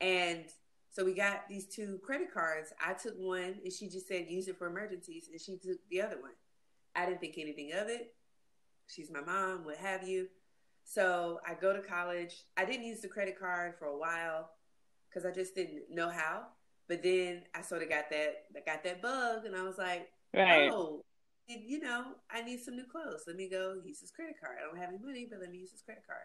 And 0.01 0.45
so 0.93 1.05
we 1.05 1.13
got 1.13 1.49
these 1.49 1.67
two 1.67 1.99
credit 2.05 2.33
cards. 2.33 2.73
I 2.81 2.93
took 2.93 3.15
one 3.19 3.57
and 3.65 3.73
she 3.73 3.89
just 3.89 4.07
said 4.07 4.27
use 4.29 4.47
it 4.47 4.59
for 4.59 4.69
emergencies, 4.69 5.29
and 5.31 5.41
she 5.41 5.57
took 5.57 5.79
the 5.91 6.03
other 6.03 6.21
one. 6.21 6.35
I 6.95 7.05
didn't 7.05 7.21
think 7.21 7.35
anything 7.37 7.73
of 7.73 7.89
it. 7.89 8.15
She's 8.87 9.11
my 9.11 9.23
mom, 9.23 9.65
what 9.65 9.77
have 9.79 10.07
you. 10.07 10.29
So 10.85 11.41
I 11.45 11.55
go 11.55 11.73
to 11.75 11.83
college. 11.83 12.45
I 12.57 12.65
didn't 12.65 12.87
use 12.87 13.01
the 13.01 13.09
credit 13.09 13.39
card 13.39 13.75
for 13.77 13.87
a 13.87 13.99
while 13.99 14.51
because 15.09 15.27
I 15.27 15.33
just 15.33 15.55
didn't 15.55 15.91
know 15.91 16.09
how. 16.09 16.47
But 16.89 17.03
then 17.03 17.43
I 17.55 17.63
sort 17.63 17.83
of 17.83 17.91
got 17.91 18.11
that 18.11 18.45
I 18.57 18.61
got 18.65 18.83
that 18.85 19.03
bug, 19.03 19.45
and 19.45 19.55
I 19.55 19.63
was 19.63 19.79
like, 19.79 20.09
right. 20.35 20.71
oh, 20.73 21.03
you 21.47 21.81
know, 21.81 22.05
I 22.31 22.43
need 22.43 22.61
some 22.61 22.77
new 22.77 22.85
clothes. 22.85 23.25
Let 23.27 23.37
me 23.37 23.49
go 23.49 23.77
use 23.85 24.01
this 24.01 24.11
credit 24.11 24.37
card. 24.41 24.57
I 24.59 24.67
don't 24.67 24.79
have 24.79 24.91
any 24.91 24.99
money, 24.99 25.27
but 25.31 25.41
let 25.41 25.51
me 25.51 25.59
use 25.59 25.73
this 25.73 25.83
credit 25.83 26.05
card. 26.07 26.25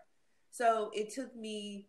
So 0.51 0.91
it 0.93 1.13
took 1.13 1.35
me, 1.35 1.87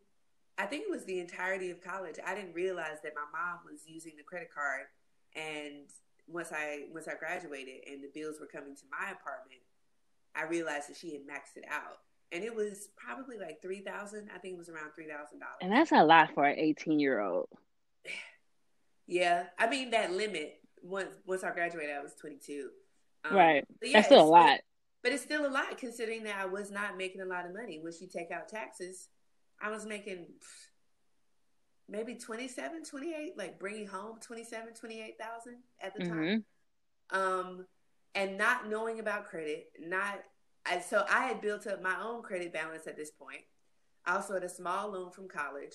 I 0.57 0.67
think 0.67 0.85
it 0.85 0.91
was 0.91 1.05
the 1.05 1.21
entirety 1.21 1.71
of 1.71 1.83
college. 1.83 2.17
I 2.25 2.35
didn't 2.35 2.55
realize 2.55 3.03
that 3.03 3.13
my 3.15 3.27
mom 3.33 3.61
was 3.65 3.83
using 3.87 4.13
the 4.17 4.23
credit 4.23 4.49
card, 4.55 4.87
and 5.35 5.91
once 6.27 6.53
I 6.53 6.85
once 6.93 7.07
I 7.07 7.15
graduated 7.15 7.87
and 7.91 8.03
the 8.03 8.09
bills 8.15 8.41
were 8.41 8.47
coming 8.47 8.75
to 8.75 8.83
my 8.91 9.11
apartment, 9.11 9.61
I 10.35 10.45
realized 10.45 10.89
that 10.89 10.97
she 10.97 11.13
had 11.13 11.23
maxed 11.23 11.57
it 11.57 11.65
out, 11.71 11.99
and 12.35 12.43
it 12.43 12.55
was 12.55 12.89
probably 12.97 13.39
like 13.39 13.63
three 13.63 13.81
thousand. 13.81 14.29
I 14.35 14.39
think 14.39 14.55
it 14.55 14.59
was 14.59 14.69
around 14.69 14.91
three 14.95 15.07
thousand 15.07 15.39
dollars. 15.39 15.57
And 15.63 15.73
that's 15.73 15.93
a 15.93 16.05
lot 16.05 16.35
for 16.35 16.45
an 16.45 16.59
eighteen 16.59 17.01
year 17.01 17.21
old. 17.21 17.49
Yeah, 19.07 19.45
I 19.59 19.69
mean 19.69 19.91
that 19.91 20.13
limit. 20.13 20.55
Once 20.83 21.11
once 21.27 21.45
I 21.45 21.51
graduated, 21.53 21.95
I 21.95 22.01
was 22.01 22.15
twenty 22.15 22.39
two. 22.39 22.71
Um, 23.23 23.37
right. 23.37 23.65
yeah, 23.83 23.99
that's 23.99 24.07
still 24.07 24.25
a 24.25 24.25
lot. 24.25 24.61
But 25.03 25.13
it's 25.13 25.23
still 25.23 25.47
a 25.47 25.53
lot 25.53 25.77
considering 25.77 26.25
that 26.25 26.41
I 26.41 26.47
was 26.47 26.71
not 26.71 26.97
making 26.97 27.21
a 27.21 27.27
lot 27.27 27.45
of 27.45 27.53
money. 27.53 27.79
Once 27.83 28.01
you 28.01 28.09
take 28.09 28.31
out 28.31 28.49
taxes, 28.49 29.09
I 29.61 29.69
was 29.69 29.85
making 29.85 30.25
maybe 31.89 32.15
27, 32.15 32.83
28, 32.85 33.37
like 33.37 33.59
bringing 33.59 33.87
home 33.87 34.17
27, 34.23 34.73
28,000 34.73 35.57
at 35.83 35.95
the 35.95 36.05
time. 36.09 36.45
hmm 37.11 37.19
Um, 37.19 37.67
and 38.15 38.39
not 38.39 38.71
knowing 38.71 39.01
about 39.01 39.27
credit, 39.27 39.67
not, 39.79 40.21
I, 40.67 40.81
so 40.81 41.05
I 41.11 41.27
had 41.27 41.41
built 41.41 41.67
up 41.67 41.83
my 41.83 41.97
own 42.03 42.23
credit 42.23 42.53
balance 42.53 42.87
at 42.87 42.97
this 42.97 43.11
point. 43.11 43.43
I 44.07 44.17
also 44.17 44.35
had 44.35 44.45
a 44.45 44.49
small 44.49 44.91
loan 44.93 45.11
from 45.11 45.29
college 45.29 45.75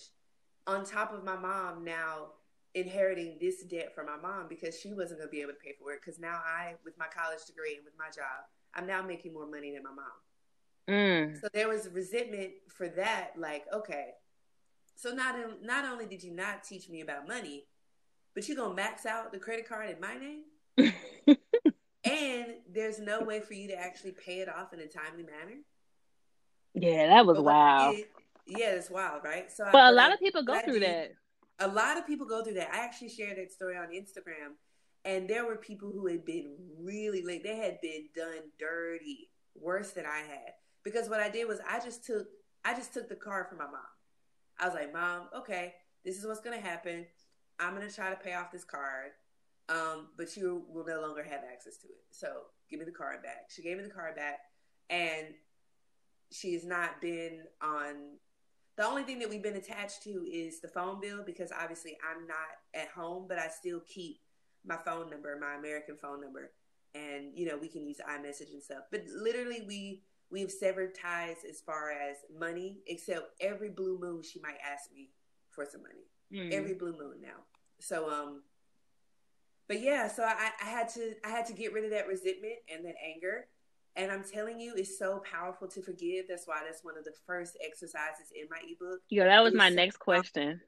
on 0.68 0.86
top 0.86 1.14
of 1.14 1.24
my 1.24 1.36
mom 1.36 1.84
now 1.84 2.28
inheriting 2.76 3.38
this 3.42 3.64
debt 3.64 3.94
from 3.94 4.06
my 4.06 4.18
mom 4.18 4.48
because 4.48 4.80
she 4.80 4.94
wasn't 4.94 5.20
going 5.20 5.30
to 5.30 5.32
be 5.32 5.42
able 5.42 5.54
to 5.54 5.60
pay 5.60 5.74
for 5.80 5.92
it. 5.92 6.02
Because 6.04 6.20
now 6.20 6.40
I, 6.46 6.76
with 6.86 6.98
my 6.98 7.08
college 7.08 7.46
degree 7.46 7.76
and 7.76 7.86
with 7.86 7.94
my 7.98 8.06
job, 8.08 8.46
I'm 8.76 8.86
now 8.86 9.02
making 9.02 9.34
more 9.34 9.48
money 9.48 9.74
than 9.74 9.84
my 9.84 9.92
mom. 9.92 10.06
Mm. 10.88 11.42
So 11.42 11.48
there 11.54 11.68
was 11.68 11.90
resentment 11.90 12.52
for 12.68 12.88
that. 12.90 13.32
Like, 13.38 13.66
okay, 13.74 14.12
so 14.96 15.12
not 15.12 15.36
not 15.64 15.86
only 15.86 16.06
did 16.06 16.24
you 16.24 16.32
not 16.32 16.64
teach 16.64 16.90
me 16.90 17.02
about 17.02 17.28
money, 17.28 17.66
but 18.34 18.48
you 18.50 18.56
gonna 18.56 18.74
max 18.74 19.06
out 19.06 19.32
the 19.32 19.40
credit 19.40 19.68
card 19.68 19.90
in 19.90 20.00
my 20.00 20.16
name, 20.16 21.38
and 22.20 22.48
there's 22.72 23.00
no 23.00 23.22
way 23.22 23.40
for 23.40 23.54
you 23.54 23.68
to 23.70 23.76
actually 23.80 24.12
pay 24.12 24.40
it 24.40 24.50
off 24.50 24.74
in 24.74 24.80
a 24.80 24.88
timely 24.88 25.24
manner. 25.24 25.62
yeah, 26.74 27.08
that 27.08 27.26
was 27.26 27.38
But 27.38 27.42
I 27.48 27.54
wild. 27.54 27.96
did- 27.96 28.08
yeah, 28.48 28.72
it's 28.72 28.90
wild, 28.90 29.24
right? 29.24 29.52
So, 29.52 29.66
I- 29.66 29.72
But 29.72 29.84
a 29.86 29.92
lot 29.92 30.12
I- 30.12 30.14
of 30.16 30.20
people 30.20 30.44
go 30.44 30.60
through 30.62 30.80
that. 30.82 31.12
a 31.60 31.68
lot 31.68 31.98
of 31.98 32.06
people 32.08 32.26
go 32.26 32.44
through 32.44 32.54
that. 32.56 32.74
I 32.74 32.80
actually 32.80 33.10
shared 33.10 33.38
that 33.38 33.52
story 33.52 33.76
on 33.78 33.90
Instagram, 33.90 34.56
and 35.06 35.30
there 35.30 35.46
were 35.46 35.58
people 35.58 35.92
who 35.92 36.08
had 36.08 36.26
been 36.26 36.56
really 36.80 37.22
late. 37.22 37.44
They 37.44 37.56
had 37.58 37.80
been 37.82 38.10
done 38.16 38.52
dirty, 38.58 39.32
worse 39.56 39.92
than 39.92 40.06
I 40.06 40.20
had. 40.20 40.54
Because 40.84 41.10
what 41.10 41.20
I 41.20 41.30
did 41.30 41.48
was 41.48 41.60
I 41.68 41.80
just 41.80 42.06
took 42.06 42.28
I 42.66 42.74
just 42.74 42.94
took 42.94 43.08
the 43.08 43.16
card 43.16 43.48
from 43.48 43.58
my 43.60 43.66
mom. 43.68 43.86
I 44.58 44.66
was 44.66 44.74
like, 44.74 44.92
Mom, 44.92 45.30
okay, 45.34 45.76
this 46.04 46.18
is 46.18 46.26
what's 46.28 46.42
gonna 46.42 46.60
happen. 46.60 47.08
I'm 47.58 47.74
gonna 47.74 47.90
try 47.92 48.10
to 48.10 48.16
pay 48.18 48.34
off 48.34 48.52
this 48.52 48.66
card, 48.66 49.12
um, 49.70 50.08
but 50.18 50.36
you 50.36 50.64
will 50.68 50.86
no 50.86 51.02
longer 51.02 51.24
have 51.24 51.42
access 51.52 51.78
to 51.78 51.88
it. 51.88 52.04
So 52.12 52.28
give 52.70 52.80
me 52.80 52.86
the 52.86 52.92
card 52.92 53.22
back. 53.24 53.50
She 53.50 53.62
gave 53.62 53.78
me 53.78 53.84
the 53.84 53.90
card 53.90 54.16
back, 54.16 54.40
and 54.90 55.28
she's 56.32 56.66
not 56.66 57.02
been 57.02 57.44
on 57.62 58.18
the 58.78 58.86
only 58.86 59.04
thing 59.04 59.20
that 59.20 59.30
we've 59.30 59.44
been 59.44 59.58
attached 59.58 60.04
to 60.04 60.26
is 60.32 60.62
the 60.62 60.70
phone 60.70 61.02
bill 61.02 61.22
because 61.26 61.52
obviously 61.52 61.98
I'm 62.10 62.26
not 62.26 62.38
at 62.74 62.88
home, 62.88 63.26
but 63.28 63.38
I 63.38 63.50
still 63.50 63.82
keep 63.82 64.22
my 64.66 64.78
phone 64.78 65.10
number, 65.10 65.38
my 65.40 65.56
American 65.56 65.98
phone 65.98 66.22
number, 66.22 66.52
and 66.96 67.38
you 67.38 67.46
know 67.46 67.58
we 67.58 67.68
can 67.68 67.86
use 67.86 67.98
iMessage 68.10 68.54
and 68.54 68.64
stuff. 68.64 68.84
But 68.90 69.04
literally, 69.14 69.64
we 69.68 70.04
we've 70.32 70.52
severed 70.52 70.96
ties 70.96 71.38
as 71.48 71.60
far 71.60 71.92
as 71.92 72.18
money, 72.40 72.78
except 72.88 73.32
every 73.42 73.70
blue 73.70 74.00
moon 74.00 74.24
she 74.24 74.40
might 74.40 74.58
ask 74.66 74.92
me 74.94 75.10
for 75.50 75.66
some 75.66 75.82
money. 75.82 76.08
Mm. 76.32 76.54
Every 76.54 76.74
blue 76.74 76.94
moon 76.94 77.16
now. 77.22 77.44
So 77.80 78.10
um, 78.10 78.44
but 79.70 79.82
yeah, 79.82 80.08
so 80.08 80.24
I, 80.24 80.50
I 80.62 80.66
had 80.66 80.90
to 80.96 81.14
I 81.24 81.30
had 81.30 81.46
to 81.46 81.54
get 81.54 81.72
rid 81.72 81.86
of 81.86 81.92
that 81.92 82.08
resentment 82.08 82.56
and 82.74 82.84
that 82.86 82.96
anger. 83.06 83.46
And 83.96 84.12
I'm 84.12 84.24
telling 84.24 84.60
you, 84.60 84.74
it's 84.76 84.98
so 84.98 85.22
powerful 85.32 85.68
to 85.68 85.82
forgive. 85.82 86.26
That's 86.28 86.48
why 86.48 86.62
that's 86.66 86.84
one 86.84 86.98
of 86.98 87.04
the 87.04 87.14
first 87.28 87.58
exercises 87.64 88.32
in 88.36 88.48
my 88.50 88.58
ebook. 88.64 89.02
Yeah, 89.10 89.26
that 89.26 89.44
was 89.44 89.54
my 89.54 89.70
so 89.70 89.76
next 89.76 89.98
question. 89.98 90.62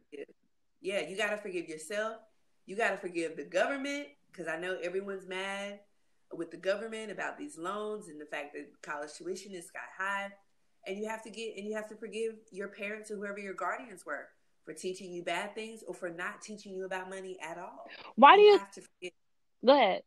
Yeah, 0.82 1.02
you 1.02 1.18
got 1.18 1.32
to 1.32 1.38
forgive 1.38 1.68
yourself. 1.68 2.18
You 2.66 2.76
got 2.76 2.92
to 2.92 2.98
forgive 2.98 3.38
the 3.38 3.44
government 3.44 4.08
because 4.32 4.48
I 4.48 4.58
know 4.58 4.78
everyone's 4.84 5.28
mad 5.28 5.80
with 6.32 6.52
the 6.52 6.58
government 6.58 7.12
about 7.12 7.38
these 7.38 7.58
loans 7.58 8.08
and 8.08 8.22
the 8.22 8.26
fact 8.26 8.54
that 8.54 8.68
college 8.82 9.14
tuition 9.18 9.54
is 9.54 9.68
sky 9.68 9.80
high. 9.98 10.30
And 10.86 10.98
you 10.98 11.08
have 11.08 11.24
to 11.24 11.30
get 11.32 11.58
and 11.58 11.66
you 11.66 11.76
have 11.76 11.90
to 11.90 11.96
forgive 11.96 12.36
your 12.52 12.68
parents 12.68 13.10
or 13.10 13.16
whoever 13.16 13.40
your 13.40 13.54
guardians 13.56 14.06
were 14.06 14.28
for 14.72 14.80
teaching 14.80 15.12
you 15.12 15.24
bad 15.24 15.54
things 15.54 15.84
or 15.86 15.94
for 15.94 16.10
not 16.10 16.42
teaching 16.42 16.74
you 16.74 16.86
about 16.86 17.10
money 17.10 17.38
at 17.42 17.58
all. 17.58 17.90
Why 18.16 18.36
do 18.38 18.42
you 18.42 18.58
have 18.58 18.72
to 18.72 18.82
forgive. 18.82 19.12
go 19.66 19.74
ahead? 19.74 20.04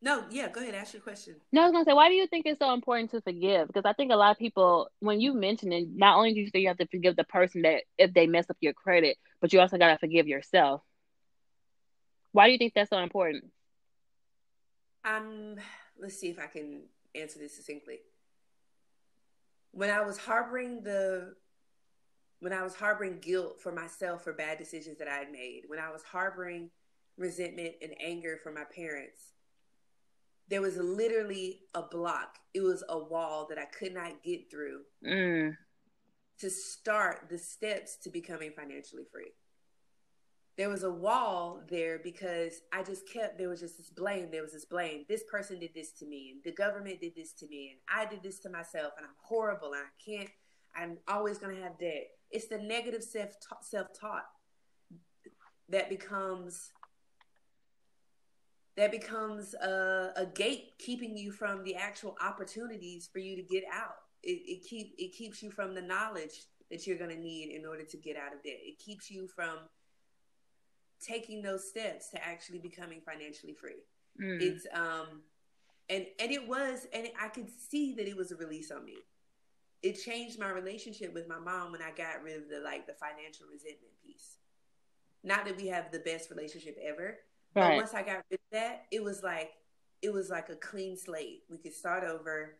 No, 0.00 0.24
yeah, 0.30 0.48
go 0.48 0.60
ahead. 0.60 0.74
Ask 0.74 0.94
your 0.94 1.02
question. 1.02 1.36
No, 1.52 1.62
I 1.62 1.64
was 1.64 1.72
gonna 1.72 1.84
say, 1.84 1.92
why 1.92 2.08
do 2.08 2.14
you 2.14 2.26
think 2.26 2.46
it's 2.46 2.58
so 2.58 2.72
important 2.72 3.10
to 3.10 3.20
forgive? 3.20 3.66
Because 3.66 3.84
I 3.84 3.92
think 3.92 4.12
a 4.12 4.16
lot 4.16 4.30
of 4.30 4.38
people, 4.38 4.88
when 5.00 5.20
you 5.20 5.34
mention 5.34 5.72
it, 5.72 5.88
not 5.94 6.16
only 6.16 6.32
do 6.32 6.40
you 6.40 6.50
think 6.50 6.62
you 6.62 6.68
have 6.68 6.78
to 6.78 6.86
forgive 6.86 7.16
the 7.16 7.24
person 7.24 7.62
that 7.62 7.82
if 7.98 8.12
they 8.14 8.26
mess 8.26 8.48
up 8.48 8.56
your 8.60 8.72
credit, 8.72 9.16
but 9.40 9.52
you 9.52 9.60
also 9.60 9.78
gotta 9.78 9.98
forgive 9.98 10.26
yourself. 10.26 10.82
Why 12.32 12.46
do 12.46 12.52
you 12.52 12.58
think 12.58 12.74
that's 12.74 12.90
so 12.90 12.98
important? 12.98 13.44
Um, 15.04 15.56
let's 15.98 16.18
see 16.18 16.28
if 16.28 16.38
I 16.38 16.46
can 16.46 16.82
answer 17.14 17.38
this 17.38 17.54
succinctly. 17.54 17.98
When 19.72 19.90
I 19.90 20.02
was 20.02 20.16
harboring 20.16 20.82
the 20.82 21.34
when 22.40 22.52
I 22.52 22.62
was 22.62 22.74
harboring 22.74 23.18
guilt 23.20 23.60
for 23.60 23.72
myself 23.72 24.22
for 24.22 24.32
bad 24.32 24.58
decisions 24.58 24.98
that 24.98 25.08
I 25.08 25.16
had 25.16 25.32
made, 25.32 25.62
when 25.68 25.78
I 25.78 25.90
was 25.90 26.02
harboring 26.02 26.70
resentment 27.16 27.74
and 27.82 27.94
anger 28.00 28.38
for 28.42 28.52
my 28.52 28.64
parents, 28.64 29.32
there 30.48 30.60
was 30.62 30.76
literally 30.76 31.62
a 31.74 31.82
block. 31.82 32.38
It 32.54 32.60
was 32.60 32.84
a 32.88 32.98
wall 32.98 33.46
that 33.48 33.58
I 33.58 33.64
could 33.64 33.94
not 33.94 34.22
get 34.22 34.50
through 34.50 34.82
Mm. 35.04 35.56
to 36.38 36.50
start 36.50 37.28
the 37.30 37.38
steps 37.38 37.96
to 37.96 38.10
becoming 38.10 38.52
financially 38.52 39.04
free. 39.10 39.32
There 40.56 40.68
was 40.70 40.84
a 40.84 40.90
wall 40.90 41.62
there 41.68 41.98
because 41.98 42.62
I 42.72 42.82
just 42.82 43.08
kept, 43.08 43.38
there 43.38 43.48
was 43.48 43.60
just 43.60 43.76
this 43.76 43.90
blame. 43.90 44.30
There 44.30 44.42
was 44.42 44.52
this 44.52 44.64
blame. 44.64 45.04
This 45.08 45.22
person 45.30 45.58
did 45.58 45.74
this 45.74 45.92
to 45.98 46.06
me, 46.06 46.30
and 46.30 46.44
the 46.44 46.52
government 46.52 47.00
did 47.00 47.14
this 47.14 47.32
to 47.34 47.46
me, 47.48 47.72
and 47.72 47.80
I 47.88 48.08
did 48.08 48.22
this 48.22 48.38
to 48.40 48.50
myself, 48.50 48.92
and 48.96 49.06
I'm 49.06 49.16
horrible, 49.22 49.72
and 49.72 49.82
I 49.82 49.90
can't, 50.02 50.30
I'm 50.74 50.98
always 51.08 51.38
going 51.38 51.56
to 51.56 51.62
have 51.62 51.78
debt. 51.78 52.06
It's 52.30 52.48
the 52.48 52.58
negative 52.58 53.02
self 53.02 53.30
self 53.62 53.88
taught 53.98 54.26
that 55.68 55.88
becomes 55.88 56.70
that 58.76 58.90
becomes 58.90 59.54
a, 59.54 60.12
a 60.16 60.26
gate 60.26 60.74
keeping 60.78 61.16
you 61.16 61.32
from 61.32 61.64
the 61.64 61.74
actual 61.74 62.16
opportunities 62.22 63.08
for 63.10 63.18
you 63.20 63.34
to 63.36 63.42
get 63.42 63.64
out. 63.72 63.96
It, 64.22 64.42
it 64.46 64.68
keep 64.68 64.94
it 64.98 65.16
keeps 65.16 65.42
you 65.42 65.50
from 65.50 65.74
the 65.74 65.82
knowledge 65.82 66.42
that 66.70 66.86
you're 66.86 66.98
going 66.98 67.14
to 67.14 67.20
need 67.20 67.54
in 67.54 67.64
order 67.64 67.84
to 67.84 67.96
get 67.96 68.16
out 68.16 68.34
of 68.34 68.42
debt. 68.42 68.58
It 68.60 68.78
keeps 68.78 69.10
you 69.10 69.28
from 69.28 69.58
taking 71.00 71.42
those 71.42 71.68
steps 71.68 72.10
to 72.10 72.24
actually 72.24 72.58
becoming 72.58 73.00
financially 73.00 73.54
free. 73.54 73.82
Mm. 74.20 74.40
It's 74.40 74.66
um 74.74 75.22
and 75.88 76.06
and 76.20 76.30
it 76.32 76.46
was 76.46 76.86
and 76.92 77.08
I 77.20 77.28
could 77.28 77.48
see 77.50 77.94
that 77.94 78.08
it 78.08 78.16
was 78.16 78.32
a 78.32 78.36
release 78.36 78.70
on 78.70 78.84
me. 78.84 78.96
It 79.82 79.94
changed 79.94 80.38
my 80.38 80.50
relationship 80.50 81.14
with 81.14 81.28
my 81.28 81.38
mom 81.38 81.72
when 81.72 81.82
I 81.82 81.90
got 81.90 82.22
rid 82.22 82.36
of 82.42 82.48
the 82.48 82.60
like 82.60 82.86
the 82.86 82.94
financial 82.94 83.46
resentment 83.52 83.92
piece. 84.04 84.38
Not 85.22 85.44
that 85.44 85.56
we 85.56 85.68
have 85.68 85.90
the 85.92 86.00
best 86.00 86.30
relationship 86.30 86.78
ever, 86.82 87.18
but 87.54 87.76
once 87.76 87.94
I 87.94 88.02
got 88.02 88.24
rid 88.30 88.40
of 88.40 88.52
that, 88.52 88.84
it 88.90 89.02
was 89.02 89.22
like 89.22 89.52
it 90.02 90.12
was 90.12 90.30
like 90.30 90.48
a 90.48 90.56
clean 90.56 90.96
slate. 90.96 91.44
We 91.50 91.58
could 91.58 91.74
start 91.74 92.04
over. 92.04 92.56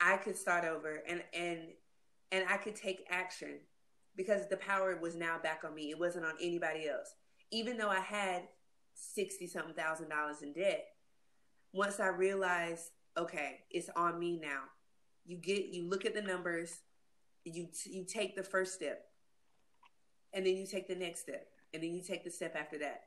I 0.00 0.16
could 0.16 0.36
start 0.36 0.64
over 0.64 1.02
and 1.06 1.22
and 1.34 1.60
and 2.32 2.44
I 2.48 2.56
could 2.56 2.76
take 2.76 3.06
action 3.10 3.58
because 4.16 4.48
the 4.48 4.56
power 4.56 4.96
was 5.00 5.14
now 5.14 5.38
back 5.42 5.62
on 5.64 5.74
me. 5.74 5.90
It 5.90 5.98
wasn't 5.98 6.26
on 6.26 6.34
anybody 6.40 6.88
else. 6.88 7.14
Even 7.50 7.76
though 7.76 7.88
I 7.88 8.00
had 8.00 8.42
sixty 8.94 9.46
something 9.46 9.74
thousand 9.74 10.08
dollars 10.08 10.42
in 10.42 10.52
debt, 10.52 10.86
once 11.72 12.00
I 12.00 12.08
realized, 12.08 12.90
okay, 13.16 13.60
it's 13.70 13.88
on 13.96 14.18
me 14.18 14.38
now. 14.40 14.62
You 15.30 15.36
get, 15.36 15.66
you 15.66 15.88
look 15.88 16.04
at 16.04 16.12
the 16.12 16.22
numbers, 16.22 16.80
you 17.44 17.68
you 17.84 18.04
take 18.04 18.34
the 18.34 18.42
first 18.42 18.74
step, 18.74 19.06
and 20.34 20.44
then 20.44 20.56
you 20.56 20.66
take 20.66 20.88
the 20.88 20.96
next 20.96 21.20
step, 21.20 21.46
and 21.72 21.80
then 21.80 21.92
you 21.94 22.02
take 22.02 22.24
the 22.24 22.30
step 22.32 22.56
after 22.56 22.78
that. 22.78 23.02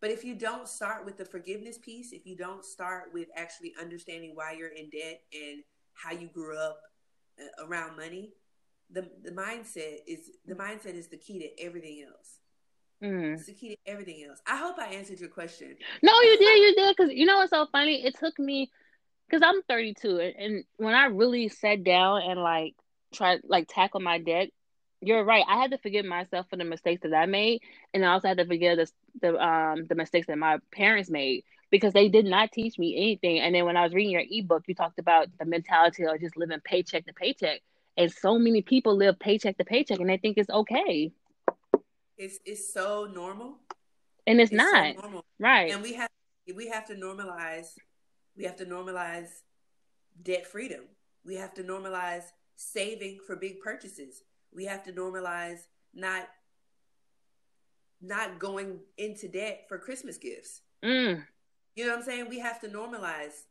But 0.00 0.12
if 0.12 0.22
you 0.22 0.36
don't 0.36 0.68
start 0.68 1.04
with 1.04 1.16
the 1.16 1.24
forgiveness 1.24 1.76
piece, 1.76 2.12
if 2.12 2.26
you 2.26 2.36
don't 2.36 2.64
start 2.64 3.10
with 3.12 3.26
actually 3.34 3.74
understanding 3.80 4.32
why 4.34 4.52
you're 4.52 4.68
in 4.68 4.88
debt 4.90 5.22
and 5.32 5.64
how 5.94 6.12
you 6.12 6.28
grew 6.28 6.56
up 6.56 6.78
uh, 7.40 7.66
around 7.66 7.96
money, 7.96 8.34
the 8.88 9.10
the 9.24 9.32
mindset 9.32 9.98
is 10.06 10.30
the 10.46 10.54
mindset 10.54 10.94
is 10.94 11.08
the 11.08 11.16
key 11.16 11.40
to 11.40 11.64
everything 11.64 12.06
else. 12.06 12.38
Mm. 13.02 13.34
It's 13.34 13.46
the 13.46 13.52
key 13.52 13.70
to 13.70 13.76
everything 13.90 14.24
else. 14.28 14.38
I 14.46 14.56
hope 14.56 14.78
I 14.78 14.86
answered 14.94 15.18
your 15.18 15.30
question. 15.30 15.76
No, 16.02 16.12
you 16.20 16.38
did, 16.38 16.58
you 16.58 16.74
did. 16.76 16.96
Because 16.96 17.12
you 17.12 17.26
know 17.26 17.38
what's 17.38 17.50
so 17.50 17.66
funny? 17.72 18.04
It 18.04 18.16
took 18.16 18.38
me, 18.38 18.70
because 19.28 19.42
I'm 19.44 19.62
32, 19.62 20.18
and, 20.20 20.34
and 20.36 20.64
when 20.76 20.94
I 20.94 21.06
really 21.06 21.48
sat 21.48 21.84
down 21.84 22.22
and 22.22 22.40
like 22.40 22.74
tried 23.12 23.40
like 23.44 23.66
tackle 23.68 24.00
my 24.00 24.18
debt, 24.18 24.50
you're 25.00 25.24
right. 25.24 25.44
I 25.48 25.60
had 25.60 25.70
to 25.72 25.78
forgive 25.78 26.04
myself 26.06 26.46
for 26.48 26.56
the 26.56 26.64
mistakes 26.64 27.02
that 27.02 27.14
I 27.14 27.26
made, 27.26 27.62
and 27.92 28.04
I 28.04 28.12
also 28.12 28.28
had 28.28 28.38
to 28.38 28.46
forgive 28.46 28.78
the 28.78 28.90
the 29.20 29.36
um 29.44 29.86
the 29.86 29.94
mistakes 29.94 30.26
that 30.26 30.38
my 30.38 30.58
parents 30.72 31.10
made 31.10 31.44
because 31.70 31.92
they 31.92 32.08
did 32.08 32.24
not 32.24 32.52
teach 32.52 32.78
me 32.78 32.96
anything. 32.96 33.40
And 33.40 33.54
then 33.54 33.64
when 33.64 33.76
I 33.76 33.82
was 33.82 33.92
reading 33.94 34.12
your 34.12 34.22
ebook, 34.28 34.64
you 34.66 34.74
talked 34.74 34.98
about 34.98 35.28
the 35.38 35.44
mentality 35.44 36.04
of 36.04 36.20
just 36.20 36.36
living 36.36 36.60
paycheck 36.64 37.06
to 37.06 37.12
paycheck, 37.12 37.60
and 37.96 38.10
so 38.12 38.38
many 38.38 38.62
people 38.62 38.96
live 38.96 39.18
paycheck 39.18 39.56
to 39.58 39.64
paycheck, 39.64 40.00
and 40.00 40.08
they 40.08 40.16
think 40.18 40.38
it's 40.38 40.50
okay, 40.50 41.12
It's 42.16 42.38
it's 42.44 42.72
so 42.72 43.08
normal. 43.12 43.58
and 44.26 44.40
it's, 44.40 44.52
It's 44.52 44.62
so 44.62 44.70
not 44.70 44.94
normal. 45.02 45.24
right. 45.38 45.72
And 45.72 45.82
we 45.82 45.94
have 45.94 46.08
we 46.54 46.68
have 46.68 46.86
to 46.86 46.94
normalize 46.94 47.68
we 48.36 48.44
have 48.44 48.56
to 48.56 48.66
normalize 48.66 49.28
debt 50.22 50.46
freedom. 50.46 50.84
We 51.24 51.36
have 51.36 51.54
to 51.54 51.62
normalize 51.64 52.24
saving 52.56 53.20
for 53.26 53.36
big 53.36 53.60
purchases. 53.60 54.22
We 54.52 54.64
have 54.66 54.82
to 54.84 54.92
normalize 54.92 55.60
not 55.94 56.28
not 58.00 58.38
going 58.38 58.80
into 58.98 59.28
debt 59.28 59.64
for 59.68 59.78
Christmas 59.78 60.18
gifts. 60.18 60.60
Mm. 60.84 61.24
You 61.74 61.86
know 61.86 61.92
what 61.92 62.00
I'm 62.00 62.04
saying? 62.04 62.28
We 62.28 62.38
have 62.38 62.60
to 62.60 62.68
normalize 62.68 63.44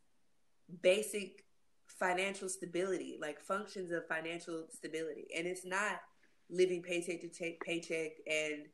basic 0.82 1.44
financial 1.86 2.48
stability, 2.48 3.16
like 3.20 3.40
functions 3.40 3.90
of 3.90 4.06
financial 4.06 4.66
stability. 4.70 5.26
And 5.36 5.46
it's 5.46 5.66
not 5.66 6.00
living 6.50 6.82
paycheck 6.82 7.20
to 7.22 7.28
paycheck 7.64 8.12
and 8.26 8.66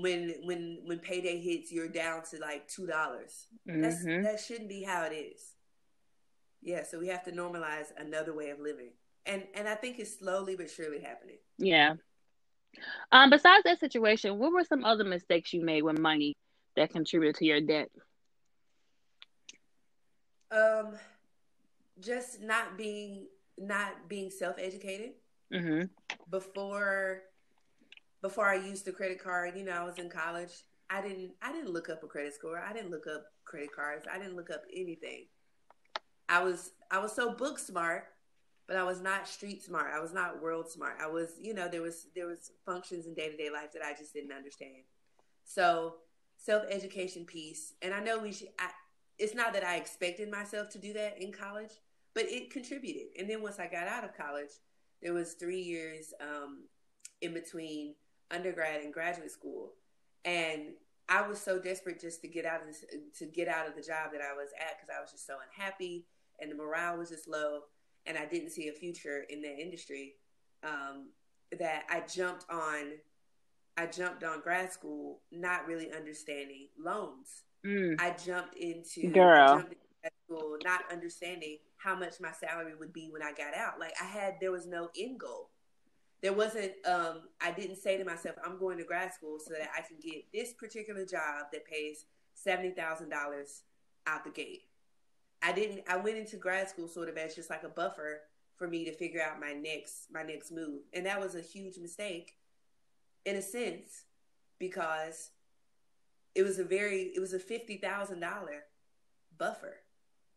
when 0.00 0.34
when 0.44 0.80
when 0.84 0.98
payday 0.98 1.40
hits 1.40 1.72
you're 1.72 1.88
down 1.88 2.22
to 2.30 2.38
like 2.38 2.68
two 2.68 2.86
dollars. 2.86 3.46
That's 3.64 4.04
Mhm. 4.04 4.22
that 4.24 4.40
shouldn't 4.40 4.68
be 4.68 4.82
how 4.82 5.04
it 5.04 5.12
is. 5.14 5.54
Yeah, 6.62 6.82
so 6.84 6.98
we 6.98 7.08
have 7.08 7.24
to 7.24 7.32
normalize 7.32 7.92
another 7.96 8.32
way 8.34 8.50
of 8.50 8.58
living. 8.60 8.92
And 9.24 9.46
and 9.54 9.68
I 9.68 9.74
think 9.74 9.98
it's 9.98 10.18
slowly 10.18 10.56
but 10.56 10.70
surely 10.70 11.00
happening. 11.00 11.38
Yeah. 11.58 11.94
Um. 13.10 13.30
Besides 13.30 13.64
that 13.64 13.80
situation, 13.80 14.38
what 14.38 14.52
were 14.52 14.64
some 14.64 14.84
other 14.84 15.04
mistakes 15.04 15.52
you 15.52 15.64
made 15.64 15.82
with 15.82 15.98
money 15.98 16.34
that 16.76 16.90
contributed 16.90 17.36
to 17.36 17.44
your 17.46 17.60
debt? 17.60 17.90
Um 20.50 20.98
just 22.00 22.40
not 22.42 22.76
being 22.76 23.26
not 23.58 24.08
being 24.08 24.30
self-educated. 24.30 25.14
Mm-hmm. 25.52 25.84
before 26.28 27.22
before 28.22 28.48
I 28.48 28.56
used 28.56 28.84
the 28.84 28.92
credit 28.92 29.22
card, 29.22 29.56
you 29.56 29.64
know, 29.64 29.72
I 29.72 29.84
was 29.84 29.98
in 29.98 30.08
college. 30.08 30.52
I 30.88 31.00
didn't 31.00 31.32
I 31.42 31.52
didn't 31.52 31.72
look 31.72 31.88
up 31.88 32.02
a 32.02 32.06
credit 32.06 32.34
score. 32.34 32.58
I 32.58 32.72
didn't 32.72 32.90
look 32.90 33.06
up 33.06 33.24
credit 33.44 33.72
cards. 33.74 34.06
I 34.12 34.18
didn't 34.18 34.36
look 34.36 34.50
up 34.50 34.62
anything. 34.74 35.26
I 36.28 36.42
was 36.42 36.72
I 36.90 36.98
was 36.98 37.12
so 37.12 37.32
book 37.32 37.58
smart, 37.58 38.04
but 38.66 38.76
I 38.76 38.84
was 38.84 39.00
not 39.00 39.28
street 39.28 39.62
smart. 39.62 39.92
I 39.94 40.00
was 40.00 40.12
not 40.12 40.42
world 40.42 40.70
smart. 40.70 40.98
I 41.00 41.06
was, 41.06 41.32
you 41.40 41.54
know, 41.54 41.68
there 41.68 41.82
was 41.82 42.06
there 42.14 42.26
was 42.26 42.52
functions 42.64 43.06
in 43.06 43.14
day-to-day 43.14 43.50
life 43.50 43.72
that 43.72 43.82
I 43.82 43.94
just 43.94 44.14
didn't 44.14 44.32
understand. 44.32 44.84
So, 45.44 45.96
self-education 46.38 47.24
piece, 47.24 47.74
and 47.82 47.94
I 47.94 48.00
know 48.00 48.18
we 48.18 48.32
should 48.32 48.48
I, 48.58 48.70
it's 49.18 49.34
not 49.34 49.52
that 49.54 49.64
I 49.64 49.76
expected 49.76 50.30
myself 50.30 50.68
to 50.70 50.78
do 50.78 50.92
that 50.94 51.20
in 51.20 51.32
college, 51.32 51.70
but 52.14 52.24
it 52.24 52.50
contributed. 52.50 53.08
And 53.18 53.28
then 53.28 53.42
once 53.42 53.58
I 53.58 53.66
got 53.66 53.88
out 53.88 54.04
of 54.04 54.16
college, 54.16 54.50
there 55.02 55.12
was 55.12 55.34
three 55.34 55.62
years 55.62 56.12
um, 56.20 56.64
in 57.20 57.32
between 57.32 57.94
undergrad 58.30 58.82
and 58.82 58.92
graduate 58.92 59.30
school, 59.30 59.72
and 60.24 60.74
I 61.08 61.26
was 61.26 61.40
so 61.40 61.58
desperate 61.58 62.00
just 62.00 62.20
to 62.22 62.28
get 62.28 62.44
out 62.44 62.60
of 62.62 62.66
this, 62.66 62.84
to 63.18 63.26
get 63.26 63.48
out 63.48 63.68
of 63.68 63.76
the 63.76 63.82
job 63.82 64.10
that 64.12 64.20
I 64.20 64.34
was 64.34 64.50
at 64.60 64.76
because 64.76 64.94
I 64.96 65.00
was 65.00 65.12
just 65.12 65.26
so 65.26 65.34
unhappy 65.46 66.06
and 66.40 66.50
the 66.50 66.56
morale 66.56 66.98
was 66.98 67.10
just 67.10 67.28
low, 67.28 67.60
and 68.04 68.18
I 68.18 68.26
didn't 68.26 68.50
see 68.50 68.68
a 68.68 68.72
future 68.72 69.24
in 69.28 69.40
that 69.42 69.58
industry. 69.58 70.14
Um, 70.62 71.10
that 71.58 71.84
I 71.88 72.00
jumped 72.00 72.44
on, 72.50 72.92
I 73.76 73.86
jumped 73.86 74.24
on 74.24 74.40
grad 74.40 74.72
school, 74.72 75.20
not 75.30 75.66
really 75.66 75.92
understanding 75.92 76.68
loans. 76.78 77.42
Mm. 77.64 78.00
I 78.00 78.10
jumped 78.10 78.56
into 78.56 79.10
Girl. 79.10 79.42
I 79.42 79.46
jumped 79.46 79.72
into 79.72 79.86
grad 80.00 80.12
school 80.24 80.56
not 80.64 80.80
understanding 80.90 81.58
how 81.78 81.94
much 81.94 82.14
my 82.20 82.32
salary 82.32 82.74
would 82.78 82.92
be 82.92 83.08
when 83.10 83.22
I 83.22 83.32
got 83.32 83.54
out. 83.54 83.78
Like 83.78 83.94
I 84.00 84.06
had 84.06 84.34
there 84.40 84.52
was 84.52 84.66
no 84.66 84.88
end 84.98 85.20
goal. 85.20 85.50
There 86.22 86.32
wasn't 86.32 86.72
um 86.86 87.22
I 87.40 87.52
didn't 87.52 87.76
say 87.76 87.96
to 87.96 88.04
myself, 88.04 88.36
I'm 88.44 88.58
going 88.58 88.78
to 88.78 88.84
grad 88.84 89.12
school 89.12 89.38
so 89.38 89.52
that 89.54 89.68
I 89.76 89.82
can 89.82 89.96
get 90.02 90.24
this 90.32 90.52
particular 90.52 91.04
job 91.04 91.46
that 91.52 91.64
pays 91.66 92.04
seventy 92.34 92.70
thousand 92.70 93.10
dollars 93.10 93.62
out 94.06 94.24
the 94.24 94.30
gate. 94.30 94.62
I 95.42 95.52
didn't 95.52 95.82
I 95.88 95.96
went 95.98 96.16
into 96.18 96.36
grad 96.36 96.68
school 96.68 96.88
sort 96.88 97.08
of 97.08 97.16
as 97.16 97.34
just 97.34 97.50
like 97.50 97.62
a 97.64 97.68
buffer 97.68 98.22
for 98.56 98.66
me 98.66 98.84
to 98.86 98.92
figure 98.92 99.22
out 99.22 99.40
my 99.40 99.52
next 99.52 100.06
my 100.10 100.22
next 100.22 100.50
move. 100.50 100.82
And 100.94 101.06
that 101.06 101.20
was 101.20 101.34
a 101.34 101.40
huge 101.40 101.78
mistake 101.78 102.32
in 103.24 103.36
a 103.36 103.42
sense 103.42 104.04
because 104.58 105.30
it 106.34 106.42
was 106.42 106.58
a 106.58 106.64
very 106.64 107.12
it 107.14 107.20
was 107.20 107.32
a 107.34 107.38
fifty 107.38 107.76
thousand 107.76 108.20
dollar 108.20 108.64
buffer. 109.38 109.76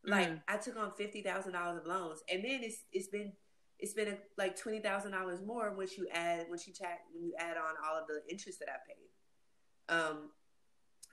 Like 0.04 0.30
Mm. 0.30 0.42
I 0.48 0.58
took 0.58 0.78
on 0.78 0.92
fifty 0.98 1.22
thousand 1.22 1.54
dollars 1.54 1.80
of 1.80 1.86
loans, 1.88 2.24
and 2.32 2.44
then 2.44 2.62
it's 2.64 2.84
it's 2.92 3.08
been 3.08 3.34
it's 3.80 3.94
been 3.94 4.18
like 4.38 4.58
twenty 4.58 4.80
thousand 4.80 5.12
dollars 5.12 5.40
more 5.46 5.74
once 5.76 5.98
you 5.98 6.08
add 6.14 6.48
once 6.50 6.68
you 6.68 6.74
chat 6.74 7.00
when 7.14 7.24
you 7.24 7.34
add 7.40 7.58
on 7.58 7.76
all 7.86 7.98
of 7.98 8.08
the 8.08 8.22
interest 8.30 8.60
that 8.60 8.70
I 8.70 8.78
paid. 8.88 9.98
Um, 9.98 10.30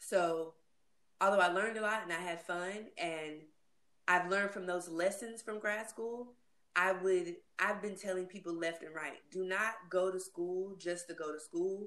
so 0.00 0.54
although 1.20 1.40
I 1.40 1.48
learned 1.48 1.78
a 1.78 1.82
lot 1.82 2.02
and 2.02 2.12
I 2.12 2.20
had 2.20 2.42
fun, 2.42 2.86
and 2.98 3.42
I've 4.08 4.30
learned 4.30 4.50
from 4.50 4.66
those 4.66 4.88
lessons 4.88 5.42
from 5.42 5.60
grad 5.60 5.88
school, 5.88 6.34
I 6.74 6.92
would 6.92 7.36
I've 7.58 7.80
been 7.80 7.96
telling 7.96 8.26
people 8.26 8.54
left 8.54 8.82
and 8.82 8.94
right, 8.94 9.18
do 9.30 9.44
not 9.44 9.74
go 9.90 10.10
to 10.10 10.20
school 10.20 10.76
just 10.78 11.08
to 11.08 11.14
go 11.14 11.32
to 11.32 11.40
school. 11.40 11.86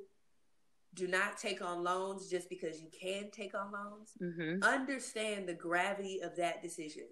Do 0.96 1.08
not 1.08 1.38
take 1.38 1.62
on 1.62 1.84
loans 1.84 2.30
just 2.30 2.50
because 2.50 2.82
you 2.82 2.88
can 2.90 3.30
take 3.30 3.54
on 3.54 3.72
loans. 3.72 4.14
Mm-hmm. 4.20 4.64
Understand 4.64 5.48
the 5.48 5.54
gravity 5.54 6.22
of 6.24 6.36
that 6.38 6.64
decision. 6.64 7.04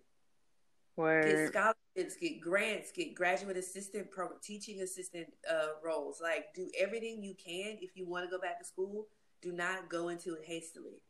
Get 1.22 1.36
Word. 1.36 1.77
Get 2.20 2.40
grants, 2.40 2.92
get 2.92 3.16
graduate 3.16 3.58
assistant, 3.58 4.12
pro- 4.12 4.38
teaching 4.42 4.82
assistant 4.82 5.28
uh, 5.50 5.68
roles. 5.84 6.22
Like, 6.22 6.54
do 6.54 6.70
everything 6.80 7.24
you 7.24 7.34
can 7.36 7.78
if 7.82 7.92
you 7.96 8.08
want 8.08 8.26
to 8.26 8.30
go 8.30 8.40
back 8.40 8.60
to 8.60 8.66
school. 8.66 9.08
Do 9.42 9.52
not 9.52 9.90
go 9.90 10.10
into 10.10 10.34
it 10.34 10.44
hastily 10.46 11.02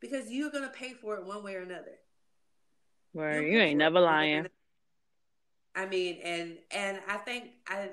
because 0.00 0.30
you're 0.30 0.50
going 0.50 0.64
to 0.64 0.70
pay 0.70 0.92
for 0.92 1.16
it 1.16 1.24
one 1.24 1.42
way 1.42 1.54
or 1.54 1.62
another. 1.62 1.98
You'll 3.32 3.44
You 3.44 3.58
ain't 3.60 3.78
never 3.78 4.00
one 4.00 4.04
way 4.04 4.08
or 4.08 4.12
lying. 4.12 4.46
I 5.74 5.86
mean, 5.86 6.18
and 6.24 6.58
and 6.70 7.00
I 7.06 7.18
think 7.18 7.50
I 7.68 7.90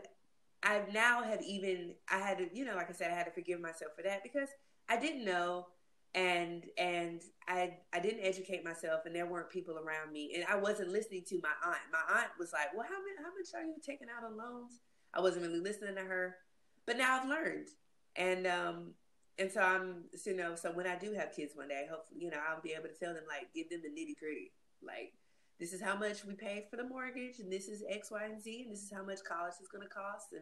I 0.63 0.83
now 0.93 1.23
have 1.23 1.41
even 1.41 1.95
I 2.09 2.17
had 2.19 2.37
to 2.37 2.49
you 2.53 2.65
know 2.65 2.75
like 2.75 2.89
I 2.89 2.93
said 2.93 3.11
I 3.11 3.15
had 3.15 3.25
to 3.25 3.31
forgive 3.31 3.59
myself 3.59 3.91
for 3.95 4.03
that 4.03 4.23
because 4.23 4.49
I 4.89 4.97
didn't 4.97 5.25
know 5.25 5.67
and 6.15 6.65
and 6.77 7.21
I 7.47 7.77
I 7.91 7.99
didn't 7.99 8.23
educate 8.23 8.63
myself 8.63 9.01
and 9.05 9.15
there 9.15 9.25
weren't 9.25 9.49
people 9.49 9.77
around 9.77 10.11
me 10.11 10.33
and 10.35 10.45
I 10.49 10.55
wasn't 10.55 10.89
listening 10.89 11.23
to 11.29 11.39
my 11.41 11.53
aunt. 11.65 11.79
My 11.91 12.19
aunt 12.19 12.29
was 12.39 12.53
like, 12.53 12.73
"Well, 12.75 12.85
how 12.87 12.99
much 12.99 13.17
how 13.17 13.31
much 13.37 13.49
are 13.55 13.65
you 13.67 13.75
taking 13.85 14.07
out 14.15 14.23
on 14.23 14.37
loans?" 14.37 14.79
I 15.13 15.21
wasn't 15.21 15.45
really 15.45 15.59
listening 15.59 15.95
to 15.95 16.01
her, 16.01 16.37
but 16.85 16.97
now 16.97 17.19
I've 17.19 17.27
learned 17.29 17.67
and 18.15 18.45
um 18.47 18.93
and 19.39 19.51
so 19.51 19.61
I'm 19.61 20.05
so, 20.15 20.29
you 20.29 20.37
know 20.37 20.55
so 20.55 20.71
when 20.71 20.85
I 20.87 20.97
do 20.97 21.13
have 21.13 21.35
kids 21.35 21.55
one 21.55 21.69
day, 21.69 21.87
hopefully 21.89 22.21
you 22.21 22.29
know 22.29 22.39
I'll 22.47 22.61
be 22.61 22.73
able 22.73 22.89
to 22.89 22.95
tell 22.99 23.13
them 23.13 23.23
like 23.27 23.53
give 23.53 23.69
them 23.69 23.81
the 23.83 23.89
nitty 23.89 24.17
gritty 24.19 24.51
like 24.81 25.13
this 25.59 25.71
is 25.71 25.81
how 25.81 25.95
much 25.95 26.25
we 26.25 26.33
paid 26.33 26.63
for 26.69 26.77
the 26.77 26.83
mortgage, 26.83 27.39
and 27.39 27.51
this 27.51 27.67
is 27.67 27.83
X, 27.87 28.11
Y, 28.11 28.23
and 28.25 28.41
Z, 28.41 28.63
and 28.63 28.71
this 28.73 28.83
is 28.83 28.91
how 28.91 29.03
much 29.03 29.19
college 29.23 29.53
is 29.61 29.67
going 29.67 29.83
to 29.83 29.87
cost, 29.87 30.33
and 30.33 30.41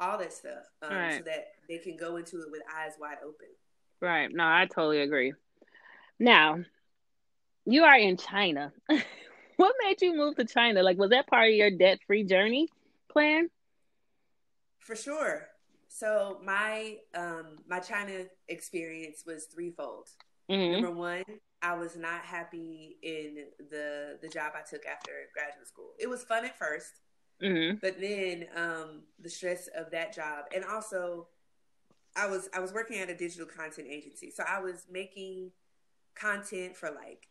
all 0.00 0.16
that 0.18 0.32
stuff, 0.32 0.64
um, 0.82 0.94
Right. 0.94 1.16
so 1.18 1.22
that 1.24 1.48
they 1.68 1.78
can 1.78 1.96
go 1.96 2.16
into 2.16 2.40
it 2.40 2.50
with 2.50 2.62
eyes 2.74 2.92
wide 2.98 3.18
open. 3.24 3.48
Right. 4.00 4.30
No, 4.32 4.44
I 4.44 4.66
totally 4.66 5.00
agree. 5.00 5.32
Now, 6.18 6.58
you 7.64 7.84
are 7.84 7.98
in 7.98 8.16
China. 8.16 8.72
what 9.56 9.74
made 9.84 10.00
you 10.02 10.16
move 10.16 10.36
to 10.36 10.44
China? 10.44 10.82
Like, 10.82 10.98
was 10.98 11.10
that 11.10 11.26
part 11.26 11.48
of 11.48 11.54
your 11.54 11.70
debt 11.70 11.98
free 12.06 12.24
journey 12.24 12.68
plan? 13.10 13.48
For 14.78 14.94
sure. 14.94 15.48
So 15.88 16.40
my 16.44 16.98
um 17.14 17.56
my 17.66 17.80
China 17.80 18.24
experience 18.48 19.24
was 19.26 19.46
threefold. 19.46 20.08
Mhm. 20.50 20.72
Number 20.72 20.90
one, 20.92 21.24
I 21.62 21.74
was 21.74 21.96
not 21.96 22.20
happy 22.20 22.98
in 23.02 23.46
the 23.70 24.18
the 24.20 24.28
job 24.28 24.52
I 24.54 24.62
took 24.62 24.86
after 24.86 25.10
graduate 25.32 25.66
school. 25.66 25.94
It 25.98 26.08
was 26.08 26.22
fun 26.22 26.44
at 26.44 26.58
first, 26.58 27.00
Mhm. 27.42 27.80
but 27.80 27.98
then 28.00 28.48
um 28.54 29.02
the 29.18 29.30
stress 29.30 29.68
of 29.68 29.90
that 29.90 30.12
job 30.14 30.44
and 30.54 30.64
also 30.64 31.28
I 32.16 32.26
was 32.26 32.48
I 32.54 32.60
was 32.60 32.72
working 32.72 32.98
at 32.98 33.10
a 33.10 33.14
digital 33.14 33.46
content 33.46 33.88
agency. 33.90 34.30
So 34.30 34.44
I 34.48 34.60
was 34.60 34.86
making 34.90 35.52
content 36.14 36.76
for 36.76 36.90
like 36.90 37.28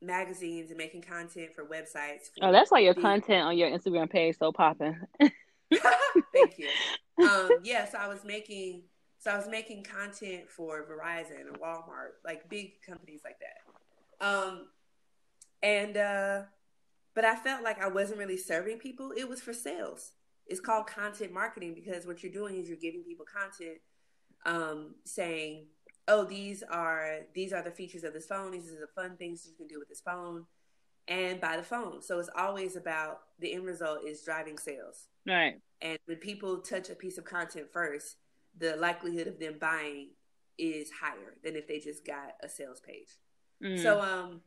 magazines 0.00 0.70
and 0.70 0.78
making 0.78 1.02
content 1.02 1.54
for 1.54 1.64
websites. 1.64 2.30
for 2.34 2.42
Oh, 2.42 2.52
that's 2.52 2.70
why 2.70 2.80
your 2.80 2.94
content 2.94 3.44
on 3.44 3.56
your 3.56 3.70
Instagram 3.70 4.10
page 4.10 4.38
so 4.38 4.52
popping. 4.52 4.98
Thank 5.20 6.58
you. 6.58 6.68
Um, 7.22 7.50
yeah, 7.62 7.84
so 7.84 7.98
I 7.98 8.08
was 8.08 8.24
making 8.24 8.84
so 9.18 9.30
I 9.30 9.36
was 9.36 9.46
making 9.46 9.84
content 9.84 10.48
for 10.48 10.84
Verizon 10.86 11.46
or 11.46 11.58
Walmart, 11.58 12.12
like 12.24 12.48
big 12.48 12.80
companies 12.84 13.20
like 13.22 13.36
that. 13.38 14.26
Um, 14.26 14.68
and 15.62 15.96
uh, 15.96 16.42
but 17.14 17.24
I 17.26 17.36
felt 17.36 17.62
like 17.62 17.80
I 17.80 17.88
wasn't 17.88 18.18
really 18.18 18.38
serving 18.38 18.78
people. 18.78 19.12
It 19.16 19.28
was 19.28 19.42
for 19.42 19.52
sales. 19.52 20.12
It's 20.46 20.58
called 20.58 20.86
content 20.86 21.32
marketing 21.32 21.74
because 21.74 22.06
what 22.06 22.22
you're 22.22 22.32
doing 22.32 22.56
is 22.56 22.66
you're 22.66 22.78
giving 22.78 23.04
people 23.04 23.26
content, 23.32 23.78
um, 24.46 24.94
saying, 25.04 25.66
"Oh, 26.08 26.24
these 26.24 26.62
are 26.62 27.20
these 27.34 27.52
are 27.52 27.62
the 27.62 27.70
features 27.70 28.04
of 28.04 28.12
this 28.12 28.26
phone. 28.26 28.52
These 28.52 28.72
are 28.72 28.80
the 28.80 28.92
fun 28.94 29.16
things 29.16 29.46
you 29.48 29.54
can 29.56 29.66
do 29.66 29.78
with 29.78 29.88
this 29.88 30.00
phone." 30.00 30.46
And 31.08 31.40
buy 31.40 31.56
the 31.56 31.64
phone. 31.64 32.00
So 32.00 32.20
it's 32.20 32.30
always 32.36 32.76
about 32.76 33.22
the 33.40 33.52
end 33.54 33.64
result 33.64 34.04
is 34.06 34.22
driving 34.22 34.56
sales. 34.56 35.08
right. 35.26 35.60
And 35.80 35.98
when 36.04 36.18
people 36.18 36.58
touch 36.58 36.90
a 36.90 36.94
piece 36.94 37.18
of 37.18 37.24
content 37.24 37.66
first, 37.72 38.18
the 38.56 38.76
likelihood 38.76 39.26
of 39.26 39.40
them 39.40 39.56
buying 39.60 40.10
is 40.58 40.90
higher 40.90 41.36
than 41.42 41.56
if 41.56 41.66
they 41.66 41.80
just 41.80 42.06
got 42.06 42.34
a 42.42 42.48
sales 42.48 42.80
page. 42.80 43.18
Mm. 43.62 43.82
So 43.82 44.00
um 44.00 44.42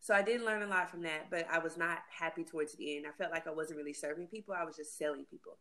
so 0.00 0.14
I 0.14 0.22
did 0.22 0.42
learn 0.42 0.62
a 0.62 0.66
lot 0.66 0.90
from 0.90 1.02
that, 1.02 1.28
but 1.30 1.46
I 1.50 1.58
was 1.58 1.76
not 1.76 1.98
happy 2.16 2.44
towards 2.44 2.74
the 2.76 2.96
end. 2.96 3.06
I 3.06 3.10
felt 3.18 3.32
like 3.32 3.46
I 3.46 3.52
wasn't 3.52 3.78
really 3.78 3.92
serving 3.92 4.28
people, 4.28 4.54
I 4.54 4.64
was 4.64 4.76
just 4.76 4.96
selling 4.96 5.24
people. 5.30 5.58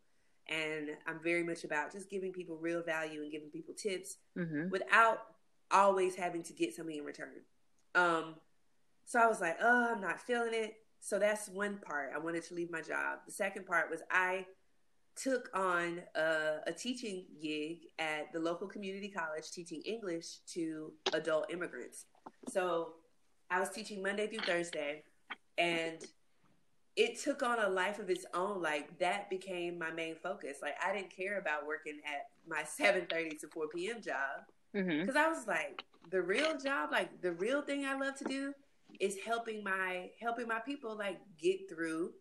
And 0.49 0.89
I'm 1.05 1.19
very 1.21 1.43
much 1.43 1.63
about 1.63 1.91
just 1.91 2.09
giving 2.09 2.31
people 2.31 2.57
real 2.57 2.81
value 2.81 3.21
and 3.21 3.31
giving 3.31 3.49
people 3.49 3.73
tips 3.73 4.17
Mhm. 4.37 4.69
without 4.69 5.35
always 5.71 6.15
having 6.15 6.43
to 6.43 6.53
get 6.53 6.73
something 6.73 6.97
in 6.97 7.03
return. 7.03 7.45
Um, 7.95 8.39
so 9.05 9.19
I 9.19 9.27
was 9.27 9.41
like, 9.41 9.57
oh, 9.61 9.93
I'm 9.93 10.01
not 10.01 10.21
feeling 10.21 10.53
it. 10.53 10.75
So 10.99 11.19
that's 11.19 11.47
one 11.49 11.77
part. 11.79 12.11
I 12.13 12.17
wanted 12.17 12.43
to 12.45 12.53
leave 12.53 12.71
my 12.71 12.81
job. 12.81 13.19
The 13.25 13.31
second 13.31 13.65
part 13.65 13.89
was 13.89 14.01
I 14.09 14.45
took 15.15 15.49
on 15.53 16.03
a, 16.15 16.59
a 16.67 16.71
teaching 16.73 17.25
gig 17.41 17.87
at 17.99 18.31
the 18.31 18.39
local 18.39 18.67
community 18.67 19.09
college 19.09 19.49
teaching 19.51 19.81
English 19.81 20.39
to 20.53 20.93
adult 21.13 21.51
immigrants. 21.51 22.05
So 22.49 22.93
I 23.49 23.59
was 23.59 23.69
teaching 23.71 24.01
Monday 24.03 24.27
through 24.27 24.45
Thursday, 24.45 25.03
and 25.57 26.05
it 26.97 27.19
took 27.19 27.43
on 27.43 27.59
a 27.59 27.69
life 27.69 27.99
of 27.99 28.09
its 28.09 28.25
own. 28.33 28.61
Like 28.61 28.99
that 28.99 29.29
became 29.29 29.79
my 29.79 29.91
main 29.91 30.15
focus. 30.15 30.57
Like 30.61 30.75
I 30.85 30.93
didn't 30.93 31.15
care 31.15 31.39
about 31.39 31.67
working 31.67 31.99
at 32.05 32.29
my 32.47 32.63
7:30 32.81 33.39
to 33.41 33.47
4 33.47 33.69
p.m. 33.69 34.01
job 34.01 34.43
mm-hmm. 34.75 35.01
because 35.01 35.15
I 35.15 35.29
was 35.29 35.47
like, 35.47 35.83
the 36.11 36.21
real 36.21 36.57
job, 36.59 36.91
like 36.91 37.21
the 37.21 37.33
real 37.33 37.61
thing 37.61 37.85
I 37.85 37.97
love 37.97 38.17
to 38.17 38.25
do, 38.25 38.53
is 38.99 39.17
helping 39.25 39.63
my 39.63 40.09
helping 40.21 40.47
my 40.47 40.59
people 40.59 40.97
like 40.97 41.19
get 41.39 41.69
through 41.69 42.13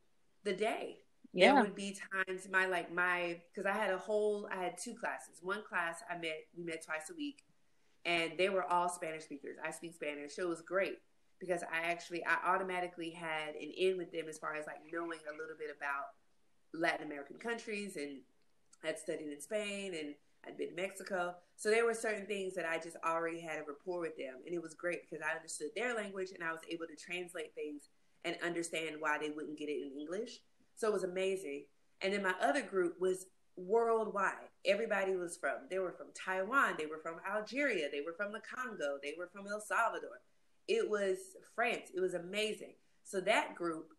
the 0.45 0.55
day. 0.55 0.99
There 1.39 1.55
Yeah. 1.55 1.61
would 1.61 1.75
be 1.75 1.99
times 2.13 2.49
my 2.51 2.67
like 2.67 2.93
my 2.93 3.41
because 3.53 3.67
I 3.67 3.73
had 3.77 3.91
a 3.93 3.99
whole 3.99 4.49
I 4.53 4.57
had 4.63 4.79
two 4.79 4.95
classes. 4.95 5.39
One 5.43 5.63
class 5.69 6.03
I 6.11 6.19
met 6.19 6.47
we 6.57 6.65
met 6.65 6.85
twice 6.85 7.11
a 7.11 7.15
week, 7.17 7.45
and 8.05 8.33
they 8.39 8.51
were 8.51 8.65
all 8.65 8.89
Spanish 8.91 9.25
speakers. 9.25 9.57
I 9.65 9.71
speak 9.71 9.95
Spanish, 9.95 10.37
so 10.37 10.43
it 10.43 10.49
was 10.49 10.63
great 10.63 10.99
because 11.41 11.63
I 11.63 11.91
actually 11.91 12.25
I 12.25 12.55
automatically 12.55 13.11
had 13.11 13.55
an 13.55 13.73
in 13.77 13.97
with 13.97 14.13
them 14.13 14.27
as 14.29 14.39
far 14.39 14.55
as 14.55 14.67
like 14.67 14.81
knowing 14.93 15.21
a 15.29 15.33
little 15.33 15.57
bit 15.59 15.71
about 15.77 16.15
Latin 16.73 17.07
American 17.07 17.37
countries 17.37 17.97
and 17.97 18.21
I'd 18.85 18.99
studied 18.99 19.33
in 19.33 19.41
Spain 19.41 19.95
and 19.95 20.15
I'd 20.47 20.57
been 20.57 20.71
to 20.71 20.75
Mexico. 20.75 21.35
So 21.57 21.71
there 21.71 21.85
were 21.85 21.95
certain 21.95 22.27
things 22.27 22.55
that 22.55 22.67
I 22.67 22.79
just 22.79 22.97
already 23.05 23.41
had 23.41 23.59
a 23.59 23.65
rapport 23.67 24.01
with 24.01 24.17
them. 24.17 24.37
And 24.45 24.55
it 24.55 24.63
was 24.63 24.75
great 24.75 25.01
because 25.03 25.25
I 25.25 25.35
understood 25.35 25.69
their 25.75 25.95
language 25.95 26.31
and 26.35 26.45
I 26.45 26.53
was 26.53 26.61
able 26.71 26.87
to 26.87 26.97
translate 26.97 27.55
things 27.55 27.89
and 28.25 28.37
understand 28.45 28.97
why 29.01 29.19
they 29.19 29.31
wouldn't 29.31 29.59
get 29.59 29.69
it 29.69 29.83
in 29.83 29.99
English. 29.99 30.39
So 30.77 30.89
it 30.89 30.93
was 30.93 31.05
amazing. 31.05 31.65
And 32.03 32.13
then 32.13 32.23
my 32.23 32.35
other 32.41 32.63
group 32.63 33.01
was 33.01 33.27
worldwide. 33.57 34.51
Everybody 34.65 35.17
was 35.17 35.37
from, 35.37 35.67
they 35.71 35.79
were 35.79 35.93
from 35.93 36.09
Taiwan, 36.15 36.75
they 36.79 36.87
were 36.87 37.01
from 37.03 37.17
Algeria, 37.29 37.89
they 37.91 38.03
were 38.03 38.13
from 38.13 38.33
the 38.33 38.41
Congo, 38.41 38.99
they 39.03 39.15
were 39.17 39.29
from 39.33 39.47
El 39.47 39.61
Salvador. 39.61 40.21
It 40.69 40.89
was 40.89 41.19
France. 41.55 41.91
It 41.95 42.01
was 42.01 42.15
amazing. 42.15 42.75
So 43.05 43.21
that 43.21 43.55
group, 43.55 43.93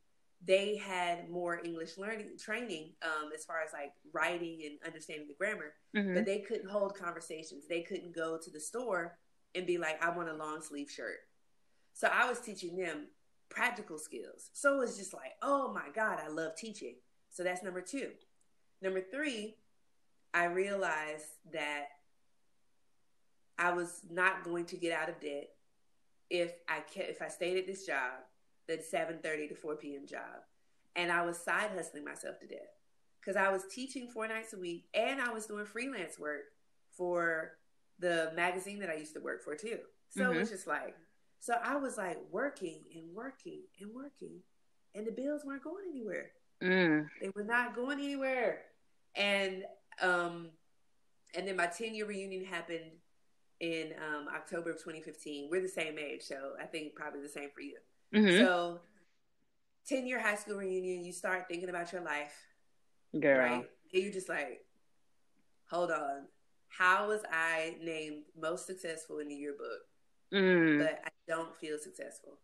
they 0.45 0.75
had 0.75 1.29
more 1.29 1.59
English 1.63 1.97
learning 1.97 2.37
training 2.39 2.93
um, 3.01 3.31
as 3.33 3.45
far 3.45 3.61
as 3.65 3.73
like 3.73 3.93
writing 4.13 4.61
and 4.65 4.77
understanding 4.85 5.27
the 5.27 5.33
grammar 5.33 5.73
Mhm. 5.95 6.13
but 6.13 6.25
they 6.25 6.39
couldn't 6.41 6.69
hold 6.69 6.95
conversations. 6.95 7.67
They 7.67 7.81
couldn't 7.81 8.13
go 8.13 8.37
to 8.37 8.51
the 8.51 8.59
store 8.59 9.17
and 9.55 9.65
be 9.65 9.77
like, 9.79 10.01
I 10.03 10.15
want 10.15 10.29
a 10.29 10.33
long 10.35 10.61
sleeve 10.61 10.91
shirt. 10.91 11.17
So 11.93 12.07
I 12.07 12.29
was 12.29 12.39
teaching 12.39 12.75
them 12.77 13.07
practical 13.49 13.97
skills. 13.97 14.51
So 14.53 14.75
it 14.75 14.77
was 14.77 14.97
just 14.97 15.13
like, 15.13 15.33
oh 15.41 15.73
my 15.73 15.89
God, 15.95 16.19
I 16.23 16.27
love 16.27 16.55
teaching. 16.55 16.97
So 17.31 17.43
that's 17.43 17.63
number 17.63 17.81
two. 17.81 18.11
Number 18.81 19.01
three, 19.01 19.57
I 20.33 20.45
realized 20.45 21.25
that 21.51 21.85
I 23.57 23.71
was 23.71 24.01
not 24.09 24.43
going 24.43 24.65
to 24.65 24.77
get 24.77 24.91
out 24.93 25.09
of 25.09 25.19
debt 25.19 25.49
if 26.29 26.53
I 26.67 26.79
kept, 26.79 27.09
if 27.09 27.21
I 27.21 27.27
stayed 27.27 27.57
at 27.57 27.67
this 27.67 27.85
job, 27.85 28.13
that 28.67 28.89
7:30 28.89 29.49
to 29.49 29.55
4 29.55 29.75
p.m. 29.75 30.05
job, 30.05 30.43
and 30.95 31.11
I 31.11 31.25
was 31.25 31.37
side 31.37 31.71
hustling 31.75 32.03
myself 32.03 32.39
to 32.39 32.47
death 32.47 32.59
because 33.19 33.35
I 33.35 33.51
was 33.51 33.63
teaching 33.69 34.07
four 34.07 34.27
nights 34.27 34.53
a 34.53 34.57
week 34.57 34.85
and 34.93 35.19
I 35.21 35.31
was 35.31 35.45
doing 35.45 35.65
freelance 35.65 36.17
work 36.17 36.43
for 36.91 37.57
the 37.99 38.31
magazine 38.35 38.79
that 38.79 38.89
I 38.89 38.95
used 38.95 39.13
to 39.15 39.19
work 39.19 39.43
for 39.43 39.55
too. 39.55 39.79
So 40.09 40.31
it 40.31 40.37
was 40.37 40.49
just 40.49 40.67
like, 40.67 40.95
so 41.39 41.55
I 41.63 41.75
was 41.75 41.97
like 41.97 42.17
working 42.31 42.83
and 42.95 43.13
working 43.13 43.63
and 43.79 43.93
working, 43.93 44.39
and 44.95 45.05
the 45.05 45.11
bills 45.11 45.43
weren't 45.45 45.63
going 45.63 45.85
anywhere. 45.89 46.31
Mm. 46.63 47.07
They 47.21 47.29
were 47.35 47.43
not 47.43 47.75
going 47.75 47.99
anywhere. 47.99 48.61
And 49.15 49.63
um 50.01 50.49
and 51.35 51.47
then 51.47 51.55
my 51.55 51.67
10 51.67 51.93
year 51.93 52.05
reunion 52.05 52.45
happened 52.45 52.91
in 53.59 53.93
um 53.97 54.27
October 54.35 54.71
of 54.71 54.77
2015. 54.77 55.49
We're 55.49 55.61
the 55.61 55.67
same 55.67 55.97
age, 55.97 56.23
so 56.23 56.53
I 56.61 56.65
think 56.65 56.95
probably 56.95 57.21
the 57.21 57.29
same 57.29 57.49
for 57.53 57.61
you. 57.61 57.77
Mhm. 58.13 58.37
So 58.45 58.81
10 59.87 60.05
year 60.05 60.19
high 60.19 60.35
school 60.35 60.57
reunion, 60.57 61.03
you 61.03 61.11
start 61.13 61.47
thinking 61.47 61.69
about 61.69 61.91
your 61.91 62.01
life, 62.01 62.33
Girl. 63.19 63.37
right? 63.39 63.69
And 63.93 64.03
you're 64.03 64.11
just 64.11 64.29
like, 64.29 64.65
hold 65.69 65.91
on. 65.91 66.27
How 66.67 67.07
was 67.07 67.21
I 67.31 67.77
named 67.81 68.25
most 68.37 68.65
successful 68.67 69.19
in 69.19 69.29
the 69.29 69.35
yearbook? 69.35 69.81
Mm. 70.33 70.79
but 70.79 70.99
I 71.05 71.09
don't 71.25 71.55
feel 71.55 71.77
successful. 71.77 72.37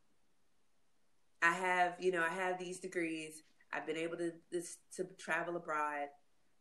I 1.42 1.52
have, 1.52 1.96
you 2.00 2.14
know, 2.14 2.24
I 2.24 2.30
have 2.30 2.58
these 2.58 2.80
degrees. 2.80 3.44
I've 3.74 3.86
been 3.86 3.98
able 3.98 4.16
to 4.18 4.32
this, 4.52 4.78
to 4.96 5.04
travel 5.18 5.58
abroad, 5.58 6.08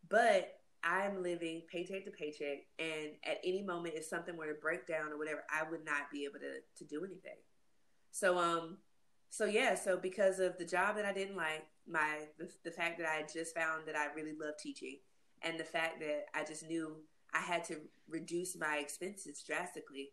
but 0.09 0.62
I'm 0.85 1.23
living 1.23 1.63
paycheck 1.71 2.05
to 2.05 2.11
paycheck. 2.11 2.67
And 2.79 3.13
at 3.25 3.39
any 3.45 3.63
moment, 3.63 3.95
if 3.97 4.05
something 4.05 4.37
were 4.37 4.47
to 4.47 4.61
break 4.61 4.87
down 4.87 5.13
or 5.13 5.19
whatever, 5.19 5.45
I 5.51 5.69
would 5.69 5.85
not 5.85 6.11
be 6.13 6.25
able 6.25 6.41
to 6.41 6.61
to 6.79 6.85
do 6.85 7.05
anything. 7.05 7.39
So, 8.11 8.39
um, 8.39 8.79
so 9.31 9.47
yeah, 9.47 9.75
so 9.75 9.97
because 9.97 10.39
of 10.39 10.59
the 10.59 10.65
job 10.65 10.97
that 10.97 11.07
I 11.07 11.13
didn't 11.13 11.37
like, 11.37 11.67
my 11.89 12.27
the, 12.39 12.51
the 12.65 12.71
fact 12.71 12.99
that 12.99 13.09
I 13.09 13.25
just 13.33 13.55
found 13.55 13.87
that 13.87 13.97
I 13.97 14.13
really 14.15 14.35
love 14.39 14.55
teaching, 14.59 14.99
and 15.43 15.59
the 15.59 15.65
fact 15.65 16.01
that 16.01 16.27
I 16.35 16.45
just 16.45 16.67
knew 16.67 16.97
I 17.35 17.41
had 17.41 17.65
to 17.65 17.77
reduce 18.09 18.57
my 18.57 18.77
expenses 18.77 19.43
drastically 19.43 20.11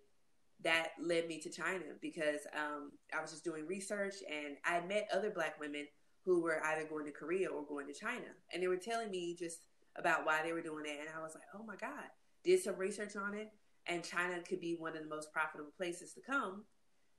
that 0.63 0.89
led 1.01 1.27
me 1.27 1.39
to 1.39 1.49
China 1.49 1.85
because 2.01 2.41
um, 2.53 2.91
I 3.17 3.21
was 3.21 3.31
just 3.31 3.43
doing 3.43 3.65
research 3.65 4.15
and 4.29 4.57
I 4.65 4.81
met 4.85 5.09
other 5.13 5.29
black 5.29 5.59
women 5.59 5.87
who 6.25 6.41
were 6.41 6.63
either 6.65 6.85
going 6.85 7.05
to 7.05 7.11
Korea 7.11 7.47
or 7.47 7.65
going 7.65 7.87
to 7.87 7.93
China. 7.93 8.27
And 8.53 8.61
they 8.61 8.67
were 8.67 8.77
telling 8.77 9.09
me 9.09 9.35
just 9.39 9.59
about 9.95 10.25
why 10.25 10.41
they 10.43 10.53
were 10.53 10.61
doing 10.61 10.85
it. 10.85 10.99
And 10.99 11.09
I 11.15 11.21
was 11.21 11.33
like, 11.35 11.43
oh 11.55 11.63
my 11.63 11.75
God, 11.75 12.05
did 12.43 12.61
some 12.61 12.75
research 12.77 13.15
on 13.15 13.33
it. 13.33 13.49
And 13.87 14.03
China 14.03 14.41
could 14.47 14.59
be 14.61 14.75
one 14.77 14.95
of 14.95 15.03
the 15.03 15.09
most 15.09 15.31
profitable 15.33 15.71
places 15.75 16.13
to 16.13 16.21
come 16.21 16.65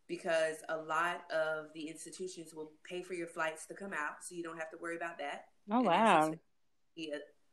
because 0.07 0.57
a 0.69 0.77
lot 0.77 1.23
of 1.33 1.67
the 1.75 1.89
institutions 1.89 2.53
will 2.55 2.73
pay 2.85 3.03
for 3.03 3.15
your 3.15 3.27
flights 3.27 3.67
to 3.67 3.75
come 3.75 3.93
out. 3.93 4.23
So 4.23 4.35
you 4.35 4.43
don't 4.43 4.59
have 4.59 4.71
to 4.71 4.79
worry 4.81 4.97
about 4.97 5.19
that. 5.19 5.47
Oh 5.71 5.79
And 5.79 5.87
wow. 5.87 6.35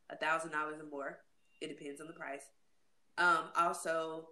a 0.10 0.16
thousand 0.18 0.52
dollars 0.52 0.80
or 0.80 0.90
more. 0.90 1.20
It 1.62 1.68
depends 1.68 2.02
on 2.02 2.08
the 2.08 2.14
price. 2.14 2.44
Um, 3.18 3.46
also, 3.56 4.28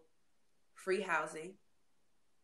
free 0.76 1.02
housing. 1.02 1.54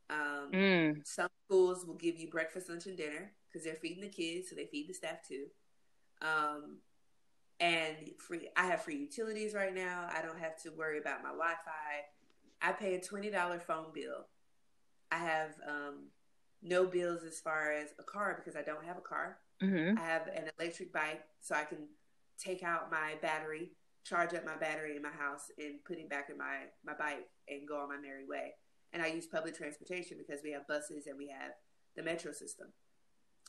Um, 0.09 0.49
Mm. 0.51 1.07
Some 1.07 1.29
schools 1.45 1.85
will 1.85 1.95
give 1.95 2.17
you 2.17 2.29
breakfast, 2.29 2.69
lunch, 2.69 2.85
and 2.85 2.97
dinner 2.97 3.31
because 3.47 3.63
they're 3.65 3.75
feeding 3.75 4.01
the 4.01 4.09
kids, 4.09 4.49
so 4.49 4.55
they 4.55 4.65
feed 4.65 4.89
the 4.89 4.93
staff 4.93 5.17
too. 5.27 5.45
Um, 6.21 6.79
and 7.61 7.95
free. 8.17 8.49
I 8.57 8.65
have 8.65 8.81
free 8.81 8.97
utilities 8.97 9.53
right 9.53 9.73
now. 9.73 10.09
I 10.13 10.21
don't 10.21 10.39
have 10.39 10.61
to 10.63 10.71
worry 10.71 10.97
about 10.99 11.21
my 11.23 11.29
Wi-Fi. 11.29 11.61
I 12.61 12.71
pay 12.73 12.95
a 12.95 13.01
twenty 13.01 13.29
dollar 13.29 13.59
phone 13.59 13.93
bill. 13.93 14.25
I 15.11 15.17
have 15.17 15.51
um, 15.67 16.07
no 16.61 16.85
bills 16.85 17.23
as 17.23 17.39
far 17.39 17.71
as 17.71 17.89
a 17.99 18.03
car 18.03 18.35
because 18.37 18.57
I 18.59 18.63
don't 18.63 18.83
have 18.85 18.97
a 18.97 19.01
car. 19.01 19.37
Mm-hmm. 19.63 19.97
I 19.97 20.01
have 20.01 20.27
an 20.27 20.49
electric 20.59 20.91
bike, 20.91 21.23
so 21.39 21.55
I 21.55 21.63
can 21.63 21.87
take 22.39 22.63
out 22.63 22.89
my 22.89 23.13
battery, 23.21 23.71
charge 24.03 24.33
up 24.33 24.43
my 24.45 24.55
battery 24.55 24.95
in 24.95 25.03
my 25.03 25.09
house, 25.11 25.51
and 25.59 25.83
put 25.85 25.97
it 25.99 26.09
back 26.09 26.29
in 26.29 26.37
my 26.37 26.65
my 26.83 26.93
bike 26.93 27.27
and 27.47 27.67
go 27.67 27.79
on 27.79 27.89
my 27.89 27.97
merry 27.97 28.25
way. 28.27 28.53
And 28.93 29.01
I 29.01 29.07
use 29.07 29.27
public 29.27 29.55
transportation 29.55 30.17
because 30.17 30.41
we 30.43 30.51
have 30.51 30.67
buses 30.67 31.07
and 31.07 31.17
we 31.17 31.29
have 31.29 31.51
the 31.95 32.03
metro 32.03 32.31
system. 32.33 32.67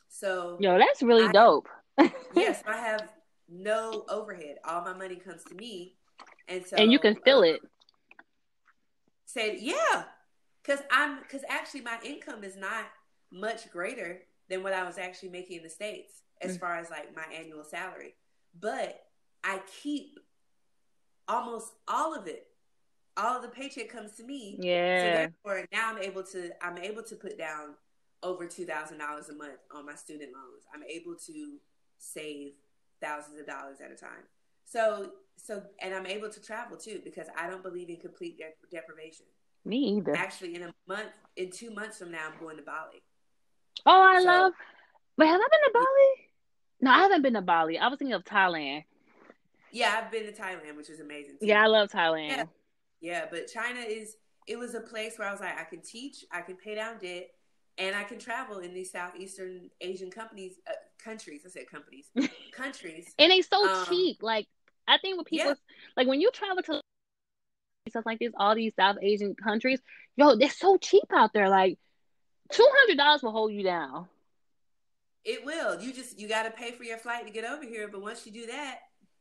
So 0.09 0.59
Yo, 0.61 0.79
that's 0.79 1.03
really 1.03 1.27
I- 1.27 1.33
dope. 1.33 1.69
yes, 2.35 2.63
I 2.67 2.77
have 2.77 3.09
no 3.53 4.05
overhead. 4.09 4.57
All 4.65 4.83
my 4.83 4.95
money 4.95 5.17
comes 5.17 5.45
to 5.45 5.55
me, 5.55 5.95
and 6.49 6.67
so 6.67 6.77
and 6.77 6.91
you 6.93 6.99
can 6.99 7.17
feel 7.25 7.39
uh, 7.39 7.43
it. 7.43 7.61
Say 9.27 9.59
yeah, 9.61 10.05
because 10.63 10.81
I'm 10.91 11.21
because 11.21 11.43
actually 11.49 11.83
my 11.83 11.99
income 12.05 12.45
is 12.45 12.57
not 12.57 12.85
much 13.31 13.71
greater 13.71 14.23
than 14.49 14.63
what 14.63 14.73
I 14.73 14.85
was 14.85 14.99
actually 14.99 15.31
making 15.31 15.59
in 15.59 15.63
the 15.63 15.71
states 15.71 16.23
as 16.41 16.57
Mm. 16.57 16.61
far 16.61 16.77
as 16.77 16.91
like 16.91 17.15
my 17.15 17.25
annual 17.35 17.65
salary, 17.65 18.15
but 18.61 19.01
I 19.45 19.61
keep 19.83 20.19
almost 21.29 21.73
all 21.89 22.15
of 22.15 22.27
it. 22.27 22.47
All 23.17 23.37
of 23.37 23.43
the 23.43 23.49
paycheck 23.49 23.89
comes 23.89 24.13
to 24.13 24.25
me. 24.25 24.57
So 24.61 24.67
Yeah. 24.67 25.13
therefore, 25.45 25.67
now 25.73 25.93
I'm 25.93 25.99
able 26.03 26.23
to 26.25 26.51
I'm 26.65 26.79
able 26.79 27.03
to 27.05 27.17
put 27.17 27.39
down 27.39 27.75
over 28.23 28.47
two 28.47 28.65
thousand 28.65 28.99
dollars 28.99 29.29
a 29.29 29.35
month 29.35 29.59
on 29.75 29.87
my 29.87 29.95
student 29.95 30.33
loans. 30.33 30.65
I'm 30.75 30.83
able 30.85 31.15
to 31.27 31.59
save 31.99 32.53
thousands 33.03 33.39
of 33.39 33.47
dollars 33.47 33.79
at 33.85 33.91
a 33.91 33.95
time. 33.97 34.25
So 34.65 35.11
so 35.37 35.63
and 35.81 35.95
I'm 35.95 36.07
able 36.07 36.31
to 36.31 36.41
travel 36.41 36.77
too 36.77 37.01
because 37.05 37.27
I 37.37 37.49
don't 37.49 37.63
believe 37.63 37.89
in 37.91 37.97
complete 37.97 38.39
dep- 38.39 38.57
deprivation. 38.71 39.27
Me 39.65 39.97
either. 39.99 40.15
Actually, 40.17 40.55
in 40.57 40.63
a 40.63 40.75
month, 40.89 41.11
in 41.37 41.51
two 41.51 41.71
months 41.71 41.99
from 41.99 42.11
now, 42.11 42.27
I'm 42.33 42.39
going 42.41 42.57
to 42.57 42.63
Bali. 42.63 43.03
Oh, 43.87 44.01
I 44.03 44.19
So- 44.21 44.25
love. 44.27 44.53
But 45.17 45.27
have 45.27 45.41
I 45.41 45.49
been 45.51 45.61
to 45.67 45.71
Bali? 45.75 46.29
No, 46.81 46.91
I 46.91 46.99
haven't 47.03 47.23
been 47.23 47.35
to 47.35 47.43
Bali. 47.43 47.79
I 47.79 47.87
was 47.89 47.99
thinking 47.99 48.15
of 48.15 48.25
Thailand. 48.25 48.85
Yeah, 49.71 50.01
I've 50.03 50.11
been 50.11 50.25
to 50.25 50.33
Thailand, 50.33 50.77
which 50.77 50.91
is 50.91 51.01
amazing. 51.01 51.39
Too. 51.39 51.47
Yeah, 51.47 51.63
I 51.63 51.67
love 51.67 51.91
Thailand. 51.91 52.29
Yeah. 52.29 52.45
Yeah, 53.01 53.27
but 53.31 53.47
China 53.49 53.81
is 53.81 54.17
it 54.47 54.59
was 54.59 54.75
a 54.75 54.81
place 54.81 55.19
where 55.19 55.29
I 55.29 55.33
was 55.33 55.41
like, 55.41 55.59
I 55.59 55.65
can 55.65 55.81
teach, 55.83 56.25
I 56.33 56.41
can 56.41 56.57
pay 56.57 56.75
down 56.75 56.99
debt, 56.99 57.31
and 57.79 57.97
I 57.97 58.05
can 58.05 58.19
travel 58.19 58.59
in 58.59 58.75
these 58.75 58.91
Southeastern 58.93 59.71
Asian 59.81 60.11
companies, 60.11 60.55
uh, 60.69 60.73
countries. 61.03 61.43
I 61.47 61.49
said 61.49 61.67
companies, 61.71 62.11
countries. 62.53 63.13
And 63.19 63.31
they 63.31 63.43
so 63.43 63.65
Um, 63.65 63.85
cheap. 63.89 64.23
Like 64.23 64.47
I 64.89 64.99
think 64.99 65.17
when 65.17 65.25
people 65.25 65.49
Yeah. 65.51 65.55
like 65.97 66.07
when 66.07 66.21
you 66.21 66.31
travel 66.33 66.63
to 66.63 66.81
stuff 67.89 68.07
like 68.07 68.19
this, 68.21 68.33
all 68.37 68.55
these 68.55 68.75
South 68.75 68.97
Asian 69.03 69.35
countries, 69.35 69.81
yo, 70.17 70.37
they're 70.37 70.51
so 70.51 70.77
cheap 70.77 71.05
out 71.15 71.33
there. 71.33 71.49
Like 71.49 71.79
two 72.51 72.67
hundred 72.77 72.97
dollars 72.99 73.23
will 73.23 73.33
hold 73.33 73.53
you 73.53 73.63
down. 73.63 74.09
It 75.25 75.45
will. 75.45 75.81
You 75.81 75.93
just 75.93 76.19
you 76.19 76.29
got 76.29 76.43
to 76.45 76.51
pay 76.51 76.73
for 76.73 76.83
your 76.85 76.99
flight 76.99 77.27
to 77.27 77.33
get 77.33 77.45
over 77.45 77.65
here, 77.65 77.89
but 77.89 78.03
once 78.03 78.27
you 78.27 78.33
do 78.33 78.47
that, 78.47 78.81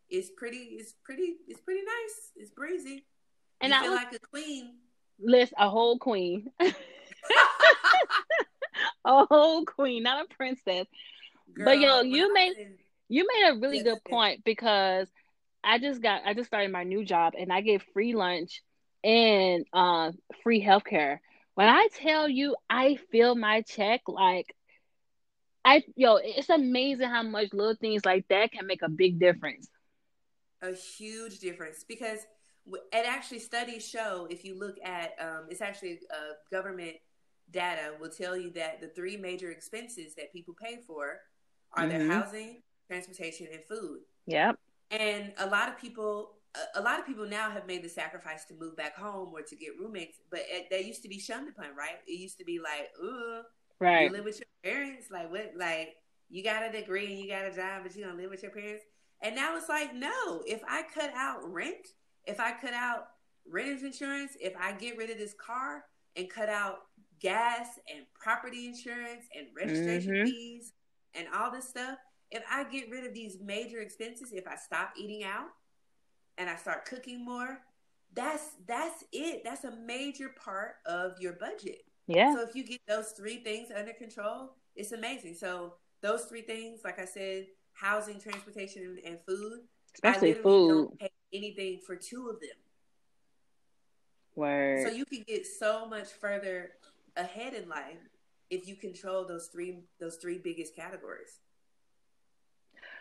it's 0.10 0.30
pretty. 0.30 0.58
It's 0.58 0.94
pretty. 1.04 1.36
It's 1.48 1.62
pretty 1.62 1.82
nice. 1.82 2.32
It's 2.36 2.52
breezy. 2.52 3.06
And 3.62 3.72
you 3.72 3.78
I 3.80 3.82
feel 3.84 3.92
was 3.92 4.00
like 4.04 4.14
a 4.14 4.20
queen. 4.20 4.76
list 5.20 5.54
a 5.58 5.70
whole 5.70 6.00
queen, 6.00 6.50
a 9.06 9.26
whole 9.26 9.66
queen, 9.66 10.04
not 10.04 10.26
a 10.26 10.34
princess. 10.36 10.88
But, 11.58 11.80
yo, 11.80 12.02
Girl, 12.02 12.04
you 12.04 12.34
made- 12.34 12.58
You 13.10 13.26
made 13.28 13.50
a 13.50 13.60
really 13.60 13.80
Yeah, 13.80 13.84
good 13.84 14.04
point 14.10 14.44
because 14.44 15.08
I 15.64 15.78
just 15.80 16.02
got 16.02 16.24
I 16.26 16.34
just 16.34 16.48
started 16.48 16.72
my 16.72 16.84
new 16.84 17.04
job 17.06 17.34
and 17.38 17.52
I 17.52 17.62
get 17.62 17.84
free 17.94 18.14
lunch 18.16 18.62
and 19.04 19.66
uh 19.74 20.12
free 20.44 20.64
healthcare. 20.64 21.20
When 21.56 21.68
I 21.70 21.88
tell 21.94 22.28
you 22.30 22.56
I 22.70 22.96
feel 23.12 23.36
my 23.36 23.62
check 23.62 24.02
like 24.08 24.56
I 25.66 25.84
yo, 25.96 26.16
it's 26.18 26.50
amazing 26.50 27.10
how 27.10 27.24
much 27.24 27.54
little 27.54 27.76
things 27.76 28.06
like 28.06 28.28
that 28.30 28.52
can 28.52 28.66
make 28.68 28.82
a 28.82 28.90
big 28.90 29.20
difference. 29.20 29.70
a 30.62 30.74
huge 30.74 31.40
difference 31.40 31.84
because 31.88 32.20
it 32.94 33.06
actually 33.08 33.40
studies 33.40 33.88
show 33.88 34.28
if 34.30 34.44
you 34.46 34.58
look 34.58 34.78
at 34.84 35.14
um, 35.20 35.46
it's 35.50 35.62
actually 35.62 36.00
uh, 36.12 36.34
government 36.52 36.96
data 37.52 37.94
will 38.00 38.10
tell 38.10 38.36
you 38.38 38.50
that 38.52 38.80
the 38.82 38.88
three 38.90 39.18
major 39.18 39.52
expenses 39.52 40.16
that 40.16 40.32
people 40.32 40.54
pay 40.62 40.78
for 40.88 41.20
are 41.74 41.86
Mhm. 41.86 41.90
their 41.90 42.08
housing 42.12 42.64
transportation 42.88 43.48
and 43.52 43.64
food 43.64 44.02
Yep. 44.26 44.58
and 44.90 45.34
a 45.38 45.46
lot 45.48 45.70
of 45.70 45.78
people 45.78 46.38
a- 46.54 46.80
a 46.80 46.82
lot 46.82 47.00
of 47.00 47.06
people 47.06 47.26
now 47.26 47.50
have 47.50 47.66
made 47.66 47.82
the 47.82 47.88
sacrifice 47.88 48.44
to 48.44 48.54
move 48.56 48.76
back 48.76 48.94
home 48.96 49.34
or 49.34 49.42
to 49.42 49.56
get 49.56 49.78
roommates 49.80 50.20
but 50.30 50.42
it, 50.50 50.70
that 50.70 50.84
used 50.84 51.02
to 51.02 51.08
be 51.08 51.18
shunned 51.18 51.48
upon 51.48 51.74
right 51.76 52.00
it 52.06 52.12
used 52.12 52.38
to 52.38 52.44
be 52.44 52.60
like 52.60 52.92
ooh 53.02 53.42
Right. 53.80 54.04
you 54.04 54.10
live 54.10 54.26
with 54.26 54.38
your 54.40 54.48
parents, 54.74 55.10
like 55.10 55.32
what? 55.32 55.54
Like 55.56 55.98
you 56.30 56.44
got 56.44 56.62
a 56.64 56.72
degree 56.72 57.08
and 57.08 57.18
you 57.18 57.28
got 57.28 57.46
a 57.46 57.52
job, 57.52 57.82
but 57.82 57.96
you 57.96 58.04
don't 58.04 58.16
live 58.16 58.30
with 58.30 58.44
your 58.44 58.52
parents. 58.52 58.86
And 59.22 59.36
now 59.36 59.58
it's 59.58 59.70
like, 59.70 59.96
no. 59.96 60.44
If 60.46 60.62
I 60.68 60.84
cut 60.84 61.12
out 61.16 61.52
rent, 61.52 61.88
if 62.26 62.40
I 62.40 62.52
cut 62.52 62.76
out 62.76 63.08
renter's 63.48 63.82
insurance, 63.82 64.38
if 64.40 64.56
I 64.56 64.74
get 64.74 64.98
rid 64.98 65.10
of 65.10 65.18
this 65.18 65.34
car 65.34 65.84
and 66.16 66.30
cut 66.30 66.48
out 66.48 66.82
gas 67.22 67.80
and 67.94 68.06
property 68.14 68.66
insurance 68.66 69.26
and 69.36 69.48
registration 69.56 70.14
Mhm. 70.14 70.26
fees 70.26 70.74
and 71.14 71.28
all 71.30 71.52
this 71.52 71.70
stuff, 71.70 71.98
if 72.32 72.44
I 72.50 72.64
get 72.66 72.90
rid 72.90 73.06
of 73.06 73.14
these 73.14 73.40
major 73.40 73.80
expenses, 73.80 74.34
if 74.34 74.48
I 74.48 74.56
stop 74.56 74.94
eating 74.98 75.24
out 75.24 75.50
and 76.38 76.50
I 76.50 76.56
start 76.56 76.86
cooking 76.86 77.24
more, 77.24 77.66
that's 78.14 78.56
that's 78.66 79.04
it. 79.12 79.44
That's 79.44 79.64
a 79.64 79.72
major 79.72 80.30
part 80.30 80.78
of 80.86 81.20
your 81.20 81.34
budget. 81.34 81.86
Yeah. 82.08 82.34
So 82.34 82.42
if 82.42 82.56
you 82.56 82.64
get 82.64 82.82
those 82.88 83.12
three 83.12 83.44
things 83.44 83.72
under 83.72 83.94
control, 83.94 84.58
it's 84.76 84.92
amazing. 84.92 85.36
So 85.36 85.78
those 86.02 86.26
three 86.26 86.42
things, 86.42 86.84
like 86.84 87.00
I 87.00 87.06
said, 87.06 87.48
housing, 87.74 88.20
transportation, 88.20 89.00
and 89.06 89.20
food. 89.26 89.68
Especially 89.94 90.32
I 90.32 90.42
food. 90.42 90.70
don't 90.70 91.00
pay 91.00 91.12
anything 91.34 91.80
for 91.86 91.96
two 91.96 92.30
of 92.30 92.40
them. 92.40 92.58
Word. 94.36 94.88
So 94.88 94.94
you 94.94 95.06
can 95.06 95.24
get 95.24 95.46
so 95.46 95.86
much 95.86 96.08
further 96.14 96.72
ahead 97.16 97.54
in 97.54 97.68
life 97.70 97.98
if 98.50 98.68
you 98.68 98.76
control 98.76 99.26
those 99.26 99.48
three 99.48 99.84
those 100.00 100.18
three 100.18 100.38
biggest 100.38 100.76
categories. 100.76 101.40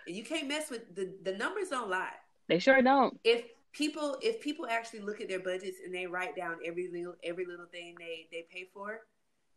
And 0.07 0.17
you 0.17 0.25
can't 0.25 0.49
mess 0.49 0.71
with 0.71 0.95
the 0.95 1.13
the 1.23 1.33
numbers 1.37 1.69
don't 1.69 1.91
lie. 1.91 2.15
they 2.49 2.59
sure 2.59 2.81
don't. 2.83 3.19
if 3.25 3.45
people 3.73 4.17
if 4.23 4.41
people 4.41 4.67
actually 4.67 5.01
look 5.01 5.21
at 5.21 5.29
their 5.29 5.41
budgets 5.41 5.79
and 5.85 5.95
they 5.95 6.07
write 6.07 6.37
down 6.37 6.57
every 6.65 6.89
little 6.93 7.15
every 7.23 7.47
little 7.47 7.67
thing 7.67 7.95
they 7.99 8.27
they 8.33 8.45
pay 8.51 8.69
for 8.73 9.01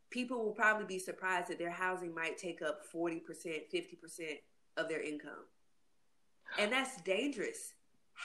people 0.10 0.44
will 0.46 0.52
probably 0.52 0.86
be 0.86 1.00
surprised 1.00 1.50
that 1.50 1.58
their 1.58 1.72
housing 1.72 2.14
might 2.14 2.38
take 2.38 2.62
up 2.62 2.82
40% 2.94 3.22
50% 3.74 4.40
of 4.78 4.88
their 4.88 5.02
income 5.02 5.46
and 6.60 6.72
that's 6.72 7.02
dangerous 7.02 7.74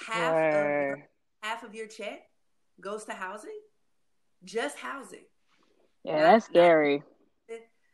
half 0.06 0.34
of 0.34 0.52
your, 0.52 1.08
half 1.40 1.62
of 1.62 1.74
your 1.74 1.86
check 1.86 2.28
goes 2.80 3.04
to 3.06 3.12
housing 3.12 3.58
just 4.44 4.76
housing 4.76 5.24
Yeah, 6.08 6.22
that's 6.22 6.46
scary. 6.46 7.02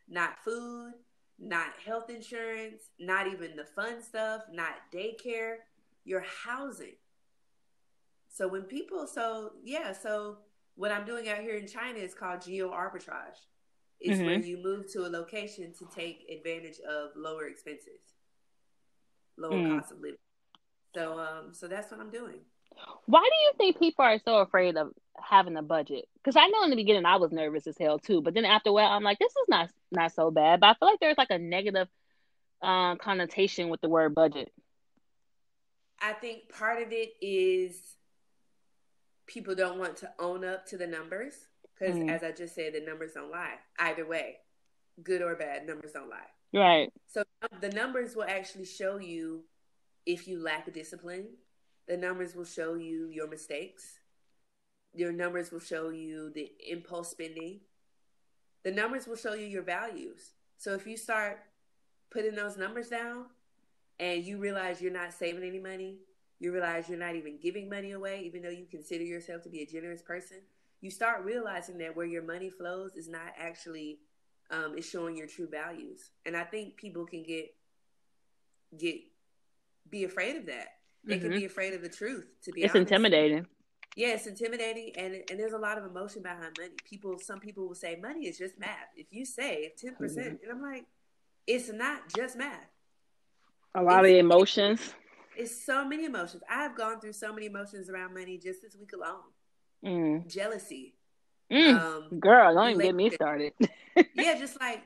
not 0.08 0.38
food, 0.44 0.92
not 1.38 1.70
health 1.84 2.10
insurance, 2.10 2.90
not 3.00 3.26
even 3.26 3.56
the 3.56 3.64
fun 3.64 4.00
stuff, 4.02 4.42
not 4.52 4.74
daycare, 4.92 5.56
your 6.04 6.20
housing. 6.46 6.94
So 8.28 8.46
when 8.46 8.62
people, 8.62 9.06
so 9.06 9.52
yeah, 9.64 9.92
so 9.92 10.38
what 10.76 10.92
I'm 10.92 11.04
doing 11.04 11.28
out 11.28 11.38
here 11.38 11.56
in 11.56 11.66
China 11.66 11.98
is 11.98 12.14
called 12.14 12.42
geo 12.42 12.70
arbitrage. 12.70 13.46
It's 14.00 14.20
where 14.20 14.38
Mhm. 14.38 14.46
you 14.46 14.58
move 14.58 14.90
to 14.92 15.06
a 15.06 15.08
location 15.08 15.72
to 15.74 15.86
take 15.86 16.28
advantage 16.30 16.78
of 16.80 17.10
lower 17.16 17.46
expenses, 17.46 18.14
lower 19.36 19.58
Mm. 19.60 19.76
cost 19.80 19.92
of 19.92 20.00
living. 20.00 20.18
So, 20.94 21.18
um, 21.18 21.52
so 21.54 21.66
that's 21.66 21.90
what 21.90 22.00
I'm 22.00 22.10
doing. 22.10 22.44
Why 23.06 23.20
do 23.22 23.44
you 23.44 23.52
think 23.58 23.78
people 23.78 24.04
are 24.04 24.18
so 24.24 24.38
afraid 24.38 24.76
of 24.76 24.92
having 25.20 25.56
a 25.56 25.62
budget? 25.62 26.06
Because 26.16 26.36
I 26.36 26.46
know 26.48 26.64
in 26.64 26.70
the 26.70 26.76
beginning 26.76 27.04
I 27.04 27.16
was 27.16 27.32
nervous 27.32 27.66
as 27.66 27.76
hell 27.78 27.98
too, 27.98 28.22
but 28.22 28.34
then 28.34 28.44
after 28.44 28.70
a 28.70 28.72
while 28.72 28.88
I'm 28.88 29.02
like, 29.02 29.18
this 29.18 29.32
is 29.32 29.48
not 29.48 29.70
not 29.92 30.12
so 30.12 30.30
bad. 30.30 30.60
But 30.60 30.68
I 30.68 30.74
feel 30.74 30.88
like 30.88 31.00
there's 31.00 31.18
like 31.18 31.30
a 31.30 31.38
negative 31.38 31.88
um, 32.62 32.98
connotation 32.98 33.68
with 33.68 33.80
the 33.80 33.88
word 33.88 34.14
budget. 34.14 34.52
I 36.00 36.12
think 36.12 36.48
part 36.48 36.82
of 36.82 36.92
it 36.92 37.12
is 37.20 37.96
people 39.26 39.54
don't 39.54 39.78
want 39.78 39.96
to 39.98 40.10
own 40.18 40.44
up 40.44 40.66
to 40.66 40.76
the 40.76 40.86
numbers 40.86 41.34
because, 41.72 41.96
Mm. 41.96 42.10
as 42.10 42.22
I 42.22 42.32
just 42.32 42.54
said, 42.54 42.74
the 42.74 42.80
numbers 42.80 43.12
don't 43.12 43.30
lie. 43.30 43.58
Either 43.78 44.06
way, 44.06 44.38
good 45.02 45.22
or 45.22 45.34
bad, 45.34 45.66
numbers 45.66 45.92
don't 45.92 46.08
lie. 46.10 46.28
Right. 46.52 46.92
So 47.08 47.24
the 47.60 47.70
numbers 47.70 48.14
will 48.14 48.24
actually 48.24 48.66
show 48.66 48.98
you 48.98 49.44
if 50.06 50.28
you 50.28 50.40
lack 50.42 50.72
discipline. 50.72 51.28
The 51.86 51.96
numbers 51.96 52.34
will 52.34 52.44
show 52.44 52.74
you 52.74 53.08
your 53.10 53.28
mistakes. 53.28 53.98
Your 54.94 55.12
numbers 55.12 55.50
will 55.50 55.60
show 55.60 55.90
you 55.90 56.30
the 56.34 56.50
impulse 56.70 57.10
spending. 57.10 57.60
The 58.62 58.70
numbers 58.70 59.06
will 59.06 59.16
show 59.16 59.34
you 59.34 59.46
your 59.46 59.62
values. 59.62 60.32
So 60.56 60.72
if 60.72 60.86
you 60.86 60.96
start 60.96 61.40
putting 62.10 62.34
those 62.34 62.56
numbers 62.56 62.88
down, 62.88 63.26
and 64.00 64.24
you 64.24 64.38
realize 64.38 64.80
you're 64.80 64.92
not 64.92 65.12
saving 65.12 65.44
any 65.44 65.58
money, 65.60 65.98
you 66.40 66.52
realize 66.52 66.88
you're 66.88 66.98
not 66.98 67.14
even 67.14 67.38
giving 67.40 67.68
money 67.68 67.92
away, 67.92 68.22
even 68.24 68.42
though 68.42 68.50
you 68.50 68.66
consider 68.70 69.04
yourself 69.04 69.42
to 69.42 69.48
be 69.48 69.62
a 69.62 69.66
generous 69.66 70.02
person, 70.02 70.38
you 70.80 70.90
start 70.90 71.24
realizing 71.24 71.78
that 71.78 71.96
where 71.96 72.06
your 72.06 72.22
money 72.22 72.50
flows 72.50 72.96
is 72.96 73.08
not 73.08 73.32
actually 73.38 74.00
um, 74.50 74.76
is 74.76 74.88
showing 74.88 75.16
your 75.16 75.26
true 75.26 75.48
values. 75.48 76.10
And 76.26 76.36
I 76.36 76.44
think 76.44 76.76
people 76.76 77.06
can 77.06 77.22
get 77.22 77.54
get 78.76 78.96
be 79.88 80.04
afraid 80.04 80.36
of 80.36 80.46
that. 80.46 80.73
They 81.06 81.16
mm-hmm. 81.16 81.30
can 81.30 81.38
be 81.38 81.44
afraid 81.44 81.74
of 81.74 81.82
the 81.82 81.88
truth. 81.88 82.26
To 82.44 82.52
be, 82.52 82.62
it's 82.62 82.74
honest. 82.74 82.90
intimidating. 82.90 83.46
Yeah, 83.96 84.08
it's 84.08 84.26
intimidating, 84.26 84.92
and 84.96 85.22
and 85.30 85.38
there's 85.38 85.52
a 85.52 85.58
lot 85.58 85.78
of 85.78 85.84
emotion 85.84 86.22
behind 86.22 86.56
money. 86.58 86.72
People, 86.88 87.18
some 87.18 87.38
people 87.38 87.68
will 87.68 87.74
say 87.74 87.96
money 88.00 88.26
is 88.26 88.38
just 88.38 88.58
math. 88.58 88.88
If 88.96 89.06
you 89.10 89.24
say 89.24 89.72
ten 89.78 89.94
percent, 89.94 90.42
mm-hmm. 90.42 90.50
and 90.50 90.52
I'm 90.52 90.62
like, 90.62 90.84
it's 91.46 91.70
not 91.72 92.00
just 92.14 92.36
math. 92.36 92.66
A 93.74 93.82
lot 93.82 94.04
it's, 94.04 94.12
of 94.12 94.18
emotions. 94.18 94.94
It's 95.36 95.64
so 95.64 95.84
many 95.84 96.06
emotions. 96.06 96.42
I've 96.48 96.76
gone 96.76 97.00
through 97.00 97.12
so 97.12 97.32
many 97.32 97.46
emotions 97.46 97.90
around 97.90 98.14
money 98.14 98.38
just 98.38 98.62
this 98.62 98.76
week 98.76 98.92
alone. 98.92 99.24
Mm. 99.84 100.32
Jealousy. 100.32 100.94
Mm. 101.52 101.78
Um, 101.78 102.18
Girl, 102.18 102.54
don't 102.54 102.70
even 102.70 102.80
get 102.80 102.94
me 102.94 103.10
started. 103.10 103.52
yeah, 104.14 104.38
just 104.38 104.60
like 104.60 104.82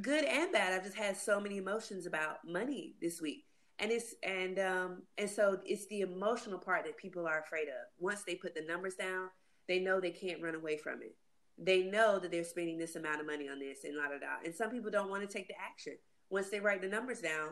good 0.00 0.24
and 0.24 0.52
bad. 0.52 0.72
I've 0.72 0.84
just 0.84 0.96
had 0.96 1.16
so 1.16 1.40
many 1.40 1.58
emotions 1.58 2.06
about 2.06 2.38
money 2.46 2.94
this 3.00 3.20
week. 3.20 3.44
And 3.82 3.90
it's 3.90 4.14
and 4.22 4.58
um 4.58 5.02
and 5.18 5.28
so 5.28 5.58
it's 5.66 5.86
the 5.88 6.00
emotional 6.00 6.58
part 6.58 6.84
that 6.84 6.96
people 6.96 7.26
are 7.26 7.40
afraid 7.40 7.68
of. 7.68 7.86
Once 7.98 8.22
they 8.22 8.36
put 8.36 8.54
the 8.54 8.62
numbers 8.62 8.94
down, 8.94 9.28
they 9.68 9.80
know 9.80 10.00
they 10.00 10.10
can't 10.10 10.42
run 10.42 10.54
away 10.54 10.76
from 10.76 11.02
it. 11.02 11.16
They 11.58 11.82
know 11.82 12.18
that 12.18 12.30
they're 12.30 12.44
spending 12.44 12.78
this 12.78 12.96
amount 12.96 13.20
of 13.20 13.26
money 13.26 13.48
on 13.48 13.58
this 13.58 13.84
and 13.84 13.96
la 13.96 14.04
da 14.04 14.18
da. 14.18 14.36
And 14.44 14.54
some 14.54 14.70
people 14.70 14.90
don't 14.90 15.10
want 15.10 15.28
to 15.28 15.28
take 15.28 15.48
the 15.48 15.54
action. 15.60 15.94
Once 16.30 16.48
they 16.48 16.60
write 16.60 16.80
the 16.80 16.88
numbers 16.88 17.20
down, 17.20 17.50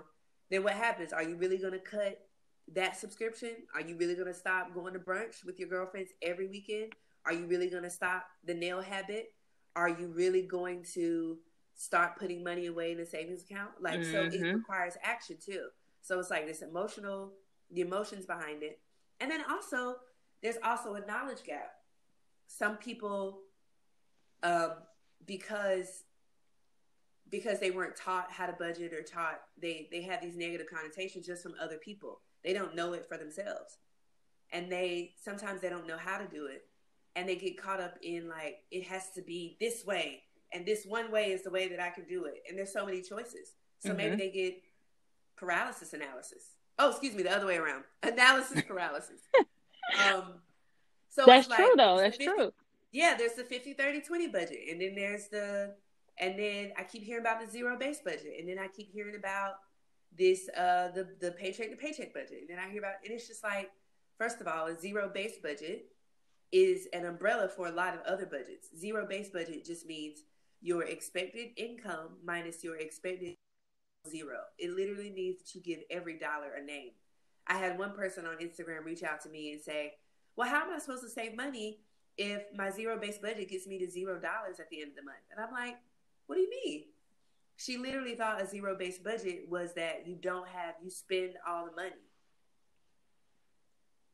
then 0.51 0.65
what 0.65 0.73
happens? 0.73 1.13
Are 1.13 1.23
you 1.23 1.37
really 1.37 1.59
going 1.59 1.73
to 1.73 1.79
cut 1.79 2.19
that 2.73 2.97
subscription? 2.97 3.51
Are 3.75 3.81
you 3.81 3.97
really 3.97 4.15
going 4.15 4.27
to 4.27 4.35
stop 4.35 4.73
going 4.75 4.95
to 4.95 5.01
brunch 5.01 5.45
with 5.45 5.59
your 5.59 5.69
girlfriends 5.69 6.13
every 6.23 6.49
weekend? 6.49 6.93
Are 7.27 7.33
you 7.33 7.47
really 7.47 7.69
going 7.69 7.83
to 7.83 7.91
stop 7.91 8.25
the 8.45 8.55
nail 8.55 8.81
habit? 8.81 9.33
Are 9.77 9.89
you 9.89 10.13
really 10.15 10.43
going 10.43 10.85
to 10.95 11.39
start 11.75 12.19
putting 12.19 12.43
money 12.43 12.67
away 12.67 12.93
in 12.93 13.01
a 13.01 13.07
savings 13.07 13.43
account? 13.43 13.71
Like, 13.81 14.01
mm-hmm. 14.01 14.13
so 14.13 14.23
it 14.23 14.33
mm-hmm. 14.33 14.57
requires 14.57 14.95
action 15.03 15.37
too. 15.45 15.69
So 16.03 16.19
it's 16.19 16.31
like 16.31 16.47
this 16.47 16.63
emotional, 16.63 17.33
the 17.71 17.83
emotions 17.83 18.27
behind 18.27 18.63
it. 18.63 18.81
And 19.21 19.31
then 19.31 19.43
also, 19.49 19.97
there's 20.43 20.57
also 20.65 20.95
a 20.95 21.07
knowledge 21.07 21.45
gap. 21.45 21.73
Some 22.47 22.77
people, 22.77 23.41
um, 24.43 24.73
because 25.27 26.05
because 27.31 27.61
they 27.61 27.71
weren't 27.71 27.95
taught 27.95 28.33
how 28.33 28.47
to 28.47 28.53
budget 28.53 28.93
or 28.93 29.03
taught 29.03 29.41
they 29.61 29.89
they 29.93 30.03
have 30.03 30.21
these 30.21 30.37
negative 30.37 30.67
connotations 30.69 31.27
just 31.27 31.45
from 31.45 31.55
other 31.61 31.77
people 31.77 32.23
they 32.43 32.53
don't 32.53 32.75
know 32.75 32.93
it 32.93 33.07
for 33.07 33.17
themselves. 33.17 33.79
And 34.53 34.71
they 34.71 35.13
sometimes 35.23 35.61
they 35.61 35.69
don't 35.69 35.87
know 35.87 35.99
how 35.99 36.19
to 36.19 36.27
do 36.27 36.47
it. 36.47 36.65
And 37.17 37.29
they 37.29 37.37
get 37.37 37.61
caught 37.61 37.81
up 37.81 37.97
in 38.03 38.29
like 38.29 38.59
it 38.71 38.87
has 38.87 39.11
to 39.15 39.23
be 39.23 39.57
this 39.61 39.85
way 39.85 40.23
and 40.53 40.67
this 40.67 40.85
one 40.85 41.11
way 41.11 41.33
is 41.33 41.43
the 41.43 41.51
way 41.51 41.69
that 41.69 41.81
I 41.81 41.91
can 41.91 42.05
do 42.05 42.25
it. 42.25 42.43
And 42.49 42.59
there's 42.59 42.73
so 42.73 42.85
many 42.85 43.03
choices. 43.03 43.55
So 43.79 43.91
mm-hmm. 43.91 43.97
maybe 43.99 44.17
they 44.17 44.31
get 44.31 44.63
paralysis 45.41 45.95
analysis. 45.95 46.55
Oh, 46.79 46.91
excuse 46.91 47.15
me, 47.15 47.23
the 47.23 47.35
other 47.35 47.47
way 47.47 47.57
around. 47.57 47.85
Analysis 48.03 48.63
paralysis. 48.69 49.23
um 50.13 50.35
so 51.09 51.25
That's 51.27 51.49
like, 51.49 51.59
true 51.59 51.73
though. 51.77 51.97
That's 51.97 52.17
50, 52.17 52.33
true. 52.33 52.53
Yeah, 52.93 53.17
there's 53.19 53.33
the 53.33 53.45
50 53.45 53.73
30 53.73 54.03
20 54.03 54.29
budget 54.29 54.59
and 54.71 54.81
then 54.81 54.95
there's 54.95 55.29
the 55.29 55.75
and 56.19 56.39
then 56.39 56.73
I 56.79 56.85
keep 56.85 57.03
hearing 57.03 57.23
about 57.23 57.41
the 57.41 57.51
zero 57.51 57.79
base 57.79 58.01
budget 58.05 58.35
and 58.39 58.49
then 58.49 58.59
I 58.59 58.69
keep 58.69 58.93
hearing 58.93 59.17
about 59.17 59.55
this 60.17 60.49
uh 60.57 60.89
the 60.95 61.09
the 61.21 61.33
paycheck 61.33 61.71
to 61.71 61.77
paycheck 61.77 62.13
budget. 62.13 62.41
And 62.43 62.51
then 62.51 62.59
I 62.59 62.71
hear 62.71 62.81
about 62.81 62.97
and 63.05 63.13
it's 63.13 63.27
just 63.27 63.43
like, 63.43 63.71
first 64.19 64.41
of 64.41 64.47
all, 64.47 64.67
a 64.67 64.79
zero 64.79 65.11
base 65.13 65.39
budget 65.43 65.87
is 66.53 66.89
an 66.93 67.07
umbrella 67.07 67.49
for 67.49 67.69
a 67.69 67.73
lot 67.73 67.95
of 67.95 68.01
other 68.03 68.27
budgets. 68.27 68.69
Zero 68.79 69.07
base 69.07 69.31
budget 69.31 69.65
just 69.65 69.87
means 69.87 70.23
your 70.61 70.83
expected 70.85 71.49
income 71.57 72.17
minus 72.25 72.63
your 72.63 72.77
expected 72.77 73.37
zero. 74.09 74.39
It 74.59 74.71
literally 74.71 75.11
means 75.11 75.39
that 75.39 75.55
you 75.55 75.61
give 75.61 75.81
every 75.91 76.19
dollar 76.19 76.55
a 76.61 76.65
name. 76.65 76.91
I 77.47 77.55
had 77.55 77.79
one 77.79 77.93
person 77.93 78.27
on 78.27 78.37
Instagram 78.39 78.85
reach 78.85 79.03
out 79.03 79.21
to 79.23 79.29
me 79.29 79.53
and 79.53 79.61
say, 79.61 79.95
Well, 80.37 80.49
how 80.49 80.63
am 80.63 80.75
I 80.75 80.79
supposed 80.79 81.03
to 81.03 81.11
save 81.11 81.37
money 81.37 81.81
if 82.17 82.43
my 82.55 82.71
zero 82.71 82.99
based 82.99 83.23
budget 83.23 83.49
gets 83.49 83.67
me 83.67 83.79
to 83.79 83.91
zero 83.91 84.19
dollars 84.21 84.61
at 84.61 84.71
the 84.71 84.81
end 84.81 84.91
of 84.91 84.97
the 84.97 85.03
month? 85.03 85.19
And 85.31 85.45
I'm 85.45 85.53
like, 85.53 85.77
What 86.27 86.37
do 86.37 86.43
you 86.43 86.51
mean? 86.65 86.85
she 87.57 87.77
literally 87.77 88.15
thought 88.15 88.41
a 88.41 88.47
zero 88.47 88.75
based 88.75 89.05
budget 89.05 89.45
was 89.51 89.75
that 89.75 90.07
you 90.07 90.15
don't 90.15 90.49
have 90.49 90.77
you 90.83 90.89
spend 90.91 91.35
all 91.47 91.67
the 91.67 91.73
money 91.77 91.91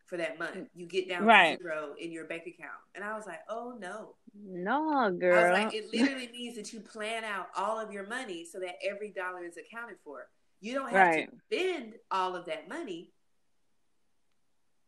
for 0.07 0.17
that 0.17 0.39
month. 0.39 0.57
Mm. 0.57 0.67
You 0.75 0.87
get 0.87 1.09
down 1.09 1.25
right. 1.25 1.59
to 1.59 1.63
zero 1.63 1.95
in 1.99 2.13
your 2.13 2.25
bank 2.25 2.43
account. 2.47 2.79
And 2.95 3.05
I 3.05 3.15
was 3.17 3.27
like, 3.27 3.41
oh 3.49 3.77
no. 3.79 4.15
No, 4.35 5.11
girl. 5.11 5.39
I 5.39 5.51
was 5.51 5.65
like, 5.65 5.75
it 5.75 5.93
literally 5.93 6.29
means 6.33 6.57
that 6.57 6.73
you 6.73 6.81
plan 6.81 7.25
out 7.25 7.49
all 7.57 7.79
of 7.79 7.93
your 7.93 8.07
money 8.07 8.45
so 8.45 8.59
that 8.61 8.77
every 8.85 9.11
dollar 9.11 9.45
is 9.45 9.57
accounted 9.57 9.97
for. 10.05 10.29
You 10.61 10.75
don't 10.75 10.91
have 10.91 11.09
right. 11.09 11.31
to 11.31 11.59
spend 11.59 11.95
all 12.11 12.35
of 12.35 12.47
that 12.47 12.69
money. 12.69 13.11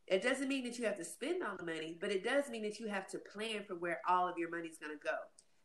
It 0.06 0.22
doesn't 0.22 0.48
mean 0.48 0.64
that 0.64 0.78
you 0.78 0.86
have 0.86 0.96
to 0.96 1.04
spend 1.04 1.42
all 1.42 1.56
the 1.58 1.66
money, 1.66 1.96
but 2.00 2.10
it 2.10 2.24
does 2.24 2.48
mean 2.48 2.62
that 2.62 2.80
you 2.80 2.88
have 2.88 3.06
to 3.08 3.18
plan 3.18 3.64
for 3.66 3.74
where 3.74 4.00
all 4.08 4.26
of 4.26 4.38
your 4.38 4.50
money 4.50 4.68
is 4.68 4.78
going 4.78 4.96
to 4.96 5.04
go. 5.04 5.14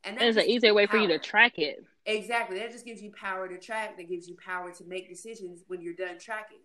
And 0.03 0.17
that's 0.17 0.35
an 0.35 0.49
easier 0.49 0.73
way 0.73 0.85
power. 0.85 0.97
for 0.97 1.01
you 1.01 1.07
to 1.07 1.19
track 1.19 1.57
it. 1.59 1.81
Exactly. 2.05 2.59
That 2.59 2.71
just 2.71 2.83
gives 2.83 3.01
you 3.01 3.11
power 3.11 3.47
to 3.47 3.57
track. 3.57 3.95
That 3.95 4.09
gives 4.09 4.27
you 4.27 4.35
power 4.35 4.71
to 4.73 4.83
make 4.83 5.07
decisions 5.07 5.63
when 5.67 5.81
you're 5.81 5.93
done 5.93 6.19
tracking. 6.19 6.59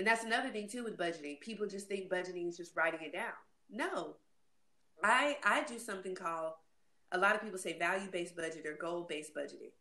And 0.00 0.06
that's 0.06 0.24
another 0.24 0.48
thing 0.48 0.66
too 0.66 0.82
with 0.82 0.96
budgeting. 0.96 1.38
People 1.40 1.66
just 1.66 1.86
think 1.86 2.10
budgeting 2.10 2.48
is 2.48 2.56
just 2.56 2.74
writing 2.74 3.00
it 3.02 3.12
down. 3.12 3.34
No. 3.70 4.16
I 5.04 5.36
I 5.44 5.62
do 5.64 5.78
something 5.78 6.14
called 6.14 6.54
a 7.12 7.18
lot 7.18 7.34
of 7.34 7.42
people 7.42 7.58
say 7.58 7.78
value 7.78 8.10
based 8.10 8.34
budget 8.34 8.64
or 8.64 8.78
goal 8.80 9.04
based 9.06 9.34
budgeting. 9.34 9.72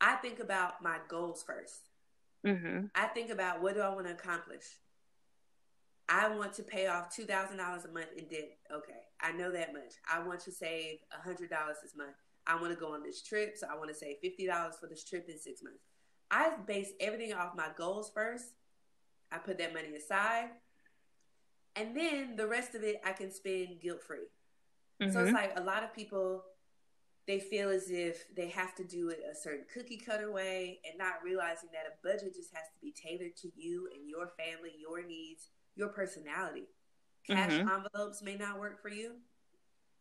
I 0.00 0.16
think 0.16 0.40
about 0.40 0.82
my 0.82 0.96
goals 1.06 1.44
1st 1.48 2.50
mm-hmm. 2.50 2.86
I 2.96 3.06
think 3.06 3.30
about 3.30 3.62
what 3.62 3.74
do 3.74 3.80
I 3.80 3.90
want 3.90 4.08
to 4.08 4.12
accomplish. 4.12 4.64
I 6.08 6.28
want 6.30 6.52
to 6.54 6.64
pay 6.64 6.88
off 6.88 7.14
two 7.14 7.24
thousand 7.24 7.58
dollars 7.58 7.84
a 7.84 7.92
month 7.92 8.08
in 8.18 8.24
debt. 8.24 8.56
Okay, 8.74 9.02
I 9.20 9.30
know 9.30 9.52
that 9.52 9.72
much. 9.72 9.94
I 10.12 10.18
want 10.18 10.40
to 10.40 10.50
save 10.50 10.98
a 11.16 11.22
hundred 11.22 11.48
dollars 11.48 11.76
this 11.80 11.94
month. 11.96 12.16
I 12.44 12.56
want 12.56 12.74
to 12.74 12.80
go 12.80 12.92
on 12.92 13.04
this 13.04 13.22
trip, 13.22 13.56
so 13.56 13.68
I 13.72 13.78
want 13.78 13.90
to 13.90 13.94
save 13.94 14.16
fifty 14.20 14.48
dollars 14.48 14.74
for 14.80 14.88
this 14.88 15.04
trip 15.04 15.28
in 15.28 15.38
six 15.38 15.62
months. 15.62 15.84
I 16.28 16.56
base 16.66 16.90
everything 16.98 17.32
off 17.34 17.54
my 17.54 17.68
goals 17.76 18.10
first. 18.12 18.46
I 19.32 19.38
put 19.38 19.58
that 19.58 19.72
money 19.72 19.94
aside, 19.96 20.48
and 21.76 21.96
then 21.96 22.36
the 22.36 22.46
rest 22.46 22.74
of 22.74 22.82
it 22.82 23.00
I 23.04 23.12
can 23.12 23.30
spend 23.30 23.80
guilt 23.80 24.02
free. 24.02 24.26
Mm-hmm. 25.00 25.12
So 25.12 25.20
it's 25.20 25.28
mm-hmm. 25.28 25.36
like 25.36 25.58
a 25.58 25.62
lot 25.62 25.82
of 25.82 25.94
people 25.94 26.44
they 27.26 27.38
feel 27.38 27.68
as 27.68 27.90
if 27.90 28.24
they 28.34 28.48
have 28.48 28.74
to 28.74 28.84
do 28.84 29.08
it 29.10 29.20
a 29.30 29.34
certain 29.36 29.64
cookie 29.72 29.96
cutter 29.96 30.32
way 30.32 30.80
and 30.84 30.98
not 30.98 31.22
realizing 31.24 31.68
that 31.72 31.86
a 31.86 31.94
budget 32.02 32.34
just 32.34 32.52
has 32.52 32.64
to 32.74 32.80
be 32.82 32.92
tailored 32.92 33.36
to 33.36 33.48
you 33.54 33.88
and 33.94 34.08
your 34.08 34.32
family, 34.36 34.72
your 34.80 35.06
needs, 35.06 35.48
your 35.76 35.88
personality. 35.88 36.64
Cash 37.26 37.52
mm-hmm. 37.52 37.68
envelopes 37.68 38.22
may 38.22 38.36
not 38.36 38.58
work 38.58 38.82
for 38.82 38.88
you. 38.88 39.12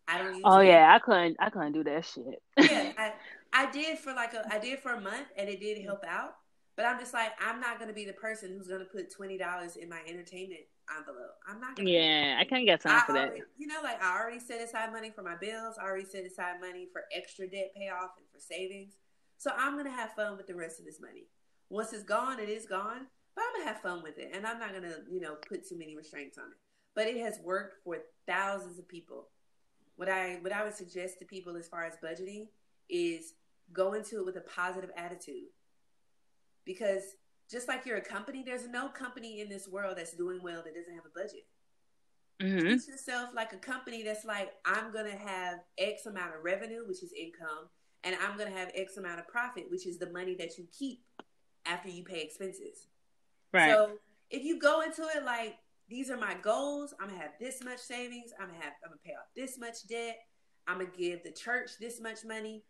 I 0.08 0.18
don't. 0.18 0.42
Oh 0.44 0.60
yeah, 0.62 0.96
I 0.96 1.00
couldn't. 1.00 1.38
I 1.40 1.50
couldn't 1.52 1.74
do 1.74 1.84
that 1.84 2.06
shit. 2.06 2.42
yeah, 2.58 2.94
I, 2.98 3.14
I 3.54 3.72
did 3.72 4.00
for 4.00 4.14
like 4.14 4.34
a. 4.34 4.44
I 4.52 4.58
did 4.58 4.80
for 4.80 4.94
a 4.94 5.02
month, 5.02 5.28
and 5.38 5.48
it 5.48 5.60
did 5.60 5.84
help 5.84 6.04
out. 6.08 6.36
But 6.80 6.86
I'm 6.86 6.98
just 6.98 7.14
like, 7.14 7.32
I'm 7.46 7.60
not 7.60 7.78
gonna 7.78 7.92
be 7.92 8.06
the 8.06 8.14
person 8.14 8.56
who's 8.58 8.70
gonna 8.70 8.86
put 8.86 9.12
twenty 9.14 9.38
dollars 9.38 9.76
in 9.76 9.90
my 9.90 10.00
entertainment 10.08 10.62
envelope. 10.98 11.36
I'm 11.46 11.60
not. 11.60 11.76
Gonna 11.76 11.90
yeah, 11.90 12.38
I 12.40 12.46
can't 12.46 12.66
get 12.66 12.80
time 12.80 13.02
I 13.02 13.06
for 13.06 13.18
already, 13.18 13.40
that. 13.42 13.48
You 13.58 13.68
know, 13.68 13.82
like 13.84 14.02
I 14.02 14.18
already 14.18 14.40
set 14.40 14.62
aside 14.62 14.94
money 14.94 15.12
for 15.14 15.22
my 15.22 15.36
bills. 15.36 15.76
I 15.78 15.84
already 15.84 16.06
set 16.06 16.24
aside 16.24 16.62
money 16.62 16.88
for 16.94 17.02
extra 17.14 17.50
debt 17.50 17.74
payoff 17.76 18.12
and 18.18 18.26
for 18.32 18.40
savings. 18.40 18.94
So 19.38 19.52
I'm 19.58 19.76
gonna 19.76 19.92
have 19.92 20.14
fun 20.14 20.38
with 20.38 20.48
the 20.48 20.56
rest 20.56 20.80
of 20.80 20.86
this 20.86 21.02
money. 21.02 21.28
Once 21.70 21.92
it's 21.92 22.06
gone, 22.06 22.40
it 22.40 22.48
is 22.48 22.66
gone. 22.66 23.08
But 23.36 23.44
I'm 23.44 23.60
gonna 23.60 23.74
have 23.74 23.82
fun 23.82 24.02
with 24.02 24.18
it, 24.18 24.32
and 24.34 24.48
I'm 24.48 24.58
not 24.58 24.72
gonna, 24.72 25.00
you 25.12 25.20
know, 25.20 25.36
put 25.50 25.68
too 25.68 25.78
many 25.78 25.98
restraints 25.98 26.38
on 26.38 26.46
it. 26.46 26.58
But 26.96 27.08
it 27.08 27.18
has 27.18 27.42
worked 27.44 27.84
for 27.84 27.98
thousands 28.26 28.80
of 28.80 28.88
people. 28.88 29.28
What 29.98 30.08
I 30.08 30.38
what 30.40 30.54
I 30.54 30.64
would 30.64 30.76
suggest 30.78 31.20
to 31.20 31.26
people 31.26 31.58
as 31.58 31.68
far 31.68 31.84
as 31.84 31.98
budgeting 32.02 32.48
is 32.90 33.34
go 33.74 33.96
into 33.96 34.20
it 34.20 34.26
with 34.26 34.38
a 34.38 34.42
positive 34.56 34.92
attitude, 34.96 35.50
because 36.66 37.04
just 37.50 37.68
like 37.68 37.86
you're 37.86 37.98
a 37.98 38.02
company, 38.02 38.44
there's 38.46 38.68
no 38.68 38.90
company 38.90 39.42
in 39.42 39.50
this 39.50 39.68
world 39.68 39.98
that's 39.98 40.16
doing 40.16 40.40
well 40.44 40.62
that 40.64 40.76
doesn't 40.76 40.94
have 40.94 41.06
a 41.06 41.20
budget. 41.20 41.46
Mm-hmm. 42.42 42.60
Treat 42.60 42.88
yourself 42.88 43.30
like 43.36 43.54
a 43.54 43.58
company 43.58 44.04
that's 44.04 44.24
like, 44.24 44.52
I'm 44.66 44.94
gonna 44.94 45.18
have 45.18 45.60
X 45.78 46.06
amount 46.06 46.36
of 46.36 46.44
revenue, 46.44 46.88
which 46.88 47.04
is 47.04 47.12
income, 47.12 47.70
and 48.04 48.16
I'm 48.24 48.38
gonna 48.38 48.52
have 48.52 48.72
X 48.76 48.98
amount 48.98 49.20
of 49.20 49.28
profit, 49.28 49.66
which 49.70 49.86
is 49.86 49.98
the 49.98 50.10
money 50.12 50.36
that 50.36 50.58
you 50.58 50.66
keep 50.78 51.04
after 51.66 51.90
you 51.90 52.04
pay 52.04 52.22
expenses. 52.22 52.88
Right. 53.52 53.72
So 53.72 53.98
if 54.30 54.44
you 54.44 54.60
go 54.60 54.82
into 54.82 55.04
it 55.04 55.26
like 55.26 55.58
these 55.90 56.10
are 56.10 56.18
my 56.18 56.36
goals, 56.42 56.94
I'm 57.00 57.10
gonna 57.10 57.20
have 57.20 57.32
this 57.40 57.64
much 57.64 57.80
savings, 57.80 58.32
I'm 58.40 58.48
gonna 58.48 58.62
have 58.62 58.74
I'm 58.86 58.92
gonna 58.92 59.02
pay 59.04 59.14
off 59.14 59.28
this 59.36 59.58
much 59.60 59.88
debt, 59.90 60.20
I'm 60.68 60.78
gonna 60.78 60.92
give 60.98 61.24
the 61.24 61.32
church 61.32 61.72
this 61.80 62.00
much 62.00 62.20
money, 62.26 62.64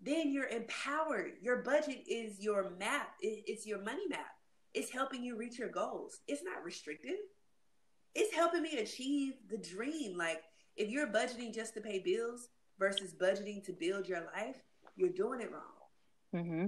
then 0.00 0.32
you're 0.32 0.48
empowered. 0.48 1.32
Your 1.42 1.58
budget 1.62 2.00
is 2.08 2.40
your 2.40 2.70
map. 2.78 3.10
It's 3.20 3.66
your 3.66 3.82
money 3.82 4.06
map. 4.08 4.26
it's 4.72 4.90
helping 4.90 5.24
you 5.24 5.36
reach 5.36 5.58
your 5.58 5.68
goals. 5.68 6.20
It's 6.28 6.42
not 6.44 6.64
restrictive. 6.64 7.18
It's 8.14 8.34
helping 8.34 8.62
me 8.62 8.78
achieve 8.78 9.34
the 9.48 9.58
dream. 9.58 10.16
Like 10.16 10.42
if 10.76 10.88
you're 10.90 11.08
budgeting 11.08 11.52
just 11.54 11.74
to 11.74 11.80
pay 11.80 11.98
bills 11.98 12.48
versus 12.78 13.12
budgeting 13.14 13.64
to 13.64 13.72
build 13.72 14.08
your 14.08 14.22
life, 14.34 14.56
you're 14.96 15.10
doing 15.10 15.40
it 15.40 15.50
wrong. 15.52 15.62
Mm-hmm. 16.34 16.66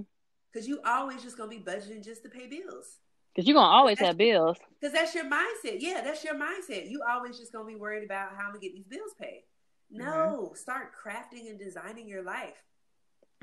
Because 0.51 0.67
you 0.67 0.79
always 0.85 1.23
just 1.23 1.37
gonna 1.37 1.49
be 1.49 1.59
budgeting 1.59 2.03
just 2.03 2.23
to 2.23 2.29
pay 2.29 2.47
bills. 2.47 2.99
Because 3.33 3.47
you're 3.47 3.55
gonna 3.55 3.67
always 3.67 3.97
That's- 3.97 4.09
have 4.09 4.17
bills. 4.17 4.57
Because 4.79 4.93
that's 4.93 5.15
your 5.15 5.25
mindset. 5.25 5.77
Yeah, 5.79 6.01
that's 6.03 6.23
your 6.23 6.35
mindset. 6.35 6.89
You 6.89 7.01
always 7.09 7.39
just 7.39 7.51
gonna 7.53 7.65
be 7.65 7.75
worried 7.75 8.03
about 8.03 8.35
how 8.35 8.43
I'm 8.43 8.49
gonna 8.49 8.59
get 8.59 8.73
these 8.73 8.85
bills 8.87 9.13
paid. 9.19 9.43
No, 9.89 10.51
start 10.55 10.91
crafting 10.93 11.49
and 11.49 11.57
designing 11.59 12.07
your 12.07 12.23
life. 12.23 12.61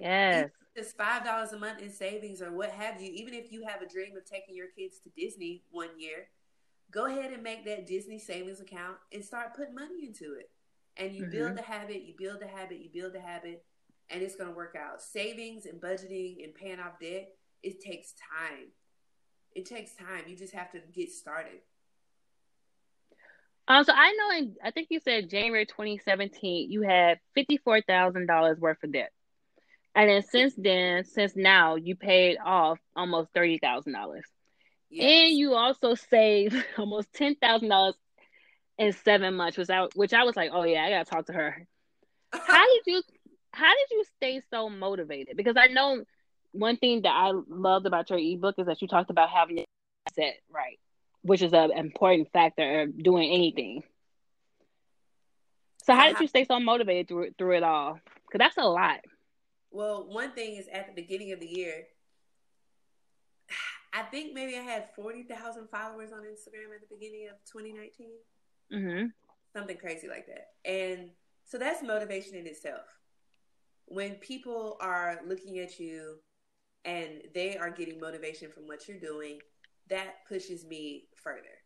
Yes. 0.01 0.51
It's 0.75 0.93
five 0.93 1.25
dollars 1.25 1.53
a 1.53 1.59
month 1.59 1.81
in 1.81 1.91
savings 1.91 2.41
or 2.41 2.53
what 2.53 2.71
have 2.71 3.01
you. 3.01 3.11
Even 3.13 3.35
if 3.35 3.53
you 3.53 3.65
have 3.67 3.83
a 3.83 3.87
dream 3.87 4.17
of 4.17 4.25
taking 4.25 4.55
your 4.55 4.69
kids 4.77 4.99
to 5.01 5.11
Disney 5.11 5.63
one 5.71 5.89
year, 5.99 6.29
go 6.91 7.07
ahead 7.07 7.33
and 7.33 7.43
make 7.43 7.65
that 7.67 7.87
Disney 7.87 8.19
savings 8.19 8.61
account 8.61 8.97
and 9.13 9.25
start 9.25 9.55
putting 9.55 9.75
money 9.75 10.07
into 10.07 10.35
it. 10.35 10.51
And 10.97 11.15
you 11.15 11.27
build 11.27 11.57
the 11.57 11.63
habit, 11.63 12.03
you 12.03 12.15
build 12.17 12.41
the 12.41 12.47
habit, 12.47 12.79
you 12.81 12.89
build 12.93 13.13
the 13.13 13.21
habit, 13.21 13.65
and 14.11 14.23
it's 14.23 14.37
gonna 14.37 14.53
work 14.53 14.77
out. 14.77 15.03
Savings 15.03 15.67
and 15.67 15.81
budgeting 15.81 16.43
and 16.45 16.55
paying 16.55 16.81
off 16.81 16.99
debt, 17.01 17.29
it 17.63 17.81
takes 17.81 18.13
time. 18.13 18.69
It 19.55 19.67
takes 19.67 19.95
time. 19.95 20.25
You 20.29 20.37
just 20.37 20.55
have 20.55 20.71
to 20.73 20.81
get 20.93 21.11
started. 21.11 21.61
Um, 23.69 23.85
so 23.85 23.93
I 23.95 24.13
know 24.13 24.39
in 24.39 24.57
I 24.65 24.71
think 24.71 24.89
you 24.91 25.01
said 25.01 25.31
January 25.31 25.67
2017 25.67 26.71
you 26.73 26.83
had 26.83 27.19
fifty 27.35 27.57
four 27.59 27.81
thousand 27.83 28.27
dollars 28.27 28.59
worth 28.59 28.83
of 28.83 28.93
debt, 28.93 29.13
and 29.95 30.09
then 30.09 30.23
since 30.23 30.55
then, 30.57 31.05
since 31.05 31.35
now, 31.37 31.77
you 31.77 31.97
paid 31.97 32.39
off 32.45 32.79
almost 32.95 33.31
thirty 33.35 33.59
thousand 33.59 33.93
dollars, 33.93 34.25
and 34.91 35.33
you 35.33 35.55
also 35.55 35.95
saved 35.95 36.57
almost 36.79 37.13
ten 37.13 37.35
thousand 37.37 37.69
dollars 37.69 37.95
in 38.79 38.93
seven 38.93 39.35
months, 39.35 39.59
which 39.59 39.71
I 39.71 39.87
which 39.95 40.13
I 40.13 40.25
was 40.25 40.37
like, 40.37 40.51
oh 40.53 40.65
yeah, 40.65 40.85
I 40.85 40.91
gotta 40.91 41.11
talk 41.11 41.27
to 41.27 41.33
her. 41.33 41.67
How 42.33 42.65
did 42.67 42.83
you 42.87 43.03
How 43.53 43.73
did 43.75 43.91
you 43.91 44.05
stay 44.17 44.43
so 44.51 44.69
motivated? 44.69 45.37
Because 45.37 45.57
I 45.57 45.67
know 45.67 46.05
one 46.53 46.77
thing 46.77 47.03
that 47.03 47.13
I 47.13 47.33
loved 47.49 47.87
about 47.87 48.11
your 48.11 48.19
ebook 48.19 48.57
is 48.59 48.67
that 48.67 48.83
you 48.83 48.89
talked 48.89 49.11
about 49.11 49.31
having 49.31 49.59
your 49.59 49.67
mindset 50.09 50.33
right 50.53 50.79
which 51.23 51.43
is 51.43 51.53
an 51.53 51.73
important 51.73 52.31
factor 52.33 52.83
of 52.83 53.03
doing 53.03 53.31
anything. 53.31 53.83
So, 55.85 55.95
how 55.95 56.09
did 56.09 56.21
you 56.21 56.29
stay 56.29 56.45
so 56.45 56.61
motivated 56.61 57.09
through 57.09 57.31
through 57.37 57.57
it 57.57 57.63
all? 57.63 57.99
Because 58.27 58.39
that's 58.39 58.57
a 58.57 58.69
lot. 58.69 59.01
Well, 59.71 60.07
one 60.09 60.33
thing 60.33 60.57
is 60.57 60.67
at 60.73 60.87
the 60.87 61.01
beginning 61.01 61.33
of 61.33 61.41
the 61.41 61.47
year, 61.47 61.85
I 63.93 64.03
think 64.03 64.35
maybe 64.35 64.57
I 64.57 64.63
had 64.63 64.89
40,000 64.95 65.69
followers 65.69 66.13
on 66.13 66.21
Instagram 66.21 66.75
at 66.75 66.81
the 66.81 66.95
beginning 66.95 67.29
of 67.29 67.37
2019. 67.51 68.09
Mm-hmm. 68.73 69.07
Something 69.57 69.77
crazy 69.77 70.09
like 70.09 70.27
that. 70.27 70.49
And 70.65 71.11
so 71.45 71.59
that's 71.59 71.83
motivation 71.83 72.35
in 72.37 72.47
itself. 72.47 72.87
When 73.87 74.15
people 74.17 74.77
are 74.81 75.21
looking 75.27 75.59
at 75.59 75.81
you 75.81 76.19
and 76.85 77.23
they 77.35 77.57
are 77.57 77.71
getting 77.71 77.99
motivation 77.99 78.51
from 78.51 78.69
what 78.69 78.89
you're 78.89 79.01
doing, 79.01 79.41
that 79.89 80.27
pushes 80.29 80.65
me 80.65 81.09
further. 81.17 81.59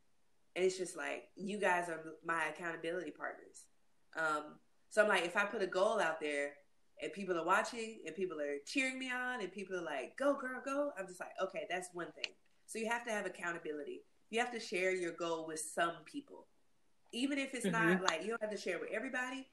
And 0.57 0.65
it's 0.65 0.79
just 0.79 0.97
like, 0.97 1.25
you 1.37 1.59
guys 1.59 1.91
are 1.91 2.01
my 2.25 2.47
accountability 2.47 3.11
partners. 3.11 3.67
Um, 4.17 4.59
so 4.89 5.03
I'm 5.03 5.09
like, 5.09 5.27
if 5.27 5.37
I 5.37 5.45
put 5.45 5.63
a 5.63 5.67
goal 5.67 6.01
out 6.01 6.21
there 6.21 6.53
and 7.03 7.13
people 7.13 7.39
are 7.39 7.45
watching 7.45 8.01
and 8.07 8.15
people 8.15 8.41
are 8.41 8.57
cheering 8.67 8.99
me 8.99 9.11
on 9.11 9.41
and 9.41 9.53
people 9.53 9.77
are 9.77 9.83
like, 9.83 10.17
go, 10.17 10.35
girl, 10.35 10.61
go, 10.65 10.91
I'm 10.99 11.07
just 11.07 11.21
like, 11.21 11.33
okay, 11.43 11.67
that's 11.69 11.89
one 11.93 12.13
thing. 12.13 12.33
So 12.67 12.79
you 12.79 12.89
have 12.89 13.05
to 13.05 13.11
have 13.11 13.27
accountability. 13.27 14.03
You 14.31 14.41
have 14.41 14.53
to 14.53 14.61
share 14.61 14.95
your 14.95 15.13
goal 15.13 15.47
with 15.47 15.61
some 15.61 15.93
people. 16.05 16.47
Even 17.13 17.39
if 17.39 17.55
it's 17.55 17.67
not 17.67 17.83
mm-hmm. 17.83 18.05
like, 18.05 18.23
you 18.23 18.31
don't 18.31 18.43
have 18.43 18.51
to 18.51 18.57
share 18.57 18.79
with 18.79 18.91
everybody, 18.93 19.47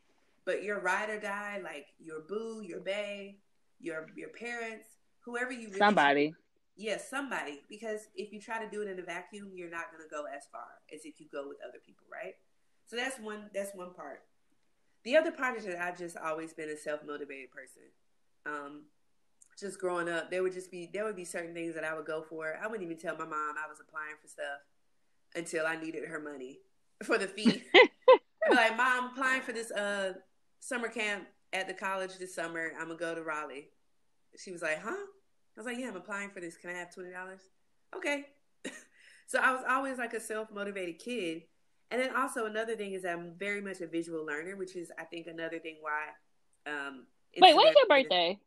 but 0.45 0.63
your 0.63 0.79
ride 0.79 1.09
or 1.09 1.19
die, 1.19 1.59
like 1.63 1.87
your 1.99 2.21
boo, 2.27 2.63
your 2.65 2.79
bae, 2.79 3.35
your 3.79 4.07
your 4.15 4.29
parents, 4.29 4.87
whoever 5.19 5.51
you 5.51 5.67
really 5.67 5.77
Somebody. 5.77 6.33
Yes, 6.75 7.09
somebody. 7.09 7.61
Because 7.69 8.07
if 8.15 8.31
you 8.31 8.39
try 8.39 8.63
to 8.63 8.69
do 8.69 8.81
it 8.81 8.87
in 8.87 8.99
a 8.99 9.03
vacuum, 9.03 9.51
you're 9.53 9.69
not 9.69 9.91
going 9.91 10.03
to 10.03 10.09
go 10.09 10.25
as 10.25 10.43
far 10.51 10.67
as 10.93 11.01
if 11.05 11.19
you 11.19 11.27
go 11.31 11.47
with 11.47 11.57
other 11.67 11.79
people, 11.85 12.05
right? 12.11 12.33
So 12.87 12.95
that's 12.95 13.19
one. 13.19 13.49
That's 13.53 13.75
one 13.75 13.93
part. 13.93 14.23
The 15.03 15.17
other 15.17 15.31
part 15.31 15.57
is 15.57 15.65
that 15.65 15.81
I've 15.81 15.97
just 15.97 16.17
always 16.17 16.53
been 16.53 16.69
a 16.69 16.77
self 16.77 17.01
motivated 17.05 17.51
person. 17.51 17.83
Um, 18.45 18.83
just 19.59 19.79
growing 19.79 20.09
up, 20.09 20.31
there 20.31 20.43
would 20.43 20.53
just 20.53 20.71
be 20.71 20.89
there 20.91 21.03
would 21.05 21.15
be 21.15 21.25
certain 21.25 21.53
things 21.53 21.75
that 21.75 21.83
I 21.83 21.95
would 21.95 22.05
go 22.05 22.21
for. 22.21 22.57
I 22.61 22.67
wouldn't 22.67 22.83
even 22.83 22.97
tell 22.97 23.15
my 23.15 23.25
mom 23.25 23.55
I 23.57 23.69
was 23.69 23.79
applying 23.79 24.15
for 24.21 24.27
stuff 24.27 24.61
until 25.35 25.65
I 25.65 25.75
needed 25.75 26.07
her 26.07 26.19
money 26.19 26.59
for 27.03 27.17
the 27.17 27.27
fee. 27.27 27.63
I'd 27.75 27.89
be 28.49 28.55
like, 28.55 28.77
Mom, 28.77 29.03
I'm 29.03 29.09
applying 29.11 29.41
for 29.41 29.53
this 29.53 29.71
uh 29.71 30.13
summer 30.59 30.87
camp 30.87 31.27
at 31.53 31.67
the 31.67 31.73
college 31.73 32.17
this 32.17 32.35
summer. 32.35 32.71
I'm 32.79 32.87
gonna 32.87 32.99
go 32.99 33.15
to 33.15 33.23
Raleigh. 33.23 33.69
She 34.37 34.51
was 34.51 34.61
like, 34.61 34.81
Huh? 34.81 34.89
I 34.91 35.59
was 35.59 35.65
like, 35.65 35.77
Yeah, 35.77 35.89
I'm 35.89 35.95
applying 35.95 36.29
for 36.29 36.39
this. 36.39 36.57
Can 36.57 36.69
I 36.69 36.73
have 36.73 36.93
twenty 36.93 37.11
dollars? 37.11 37.41
Okay. 37.95 38.25
so 39.27 39.39
I 39.39 39.51
was 39.51 39.63
always 39.67 39.97
like 39.97 40.13
a 40.13 40.19
self 40.19 40.51
motivated 40.51 40.99
kid. 40.99 41.43
And 41.91 42.01
then 42.01 42.15
also 42.15 42.45
another 42.45 42.75
thing 42.75 42.93
is 42.93 43.03
I'm 43.05 43.33
very 43.37 43.61
much 43.61 43.81
a 43.81 43.87
visual 43.87 44.25
learner, 44.25 44.55
which 44.55 44.75
is 44.75 44.91
I 44.97 45.03
think 45.03 45.27
another 45.27 45.59
thing 45.59 45.77
why 45.81 46.71
um 46.71 47.05
Wait, 47.37 47.55
when's 47.55 47.75
your 47.75 47.87
birthday? 47.87 48.39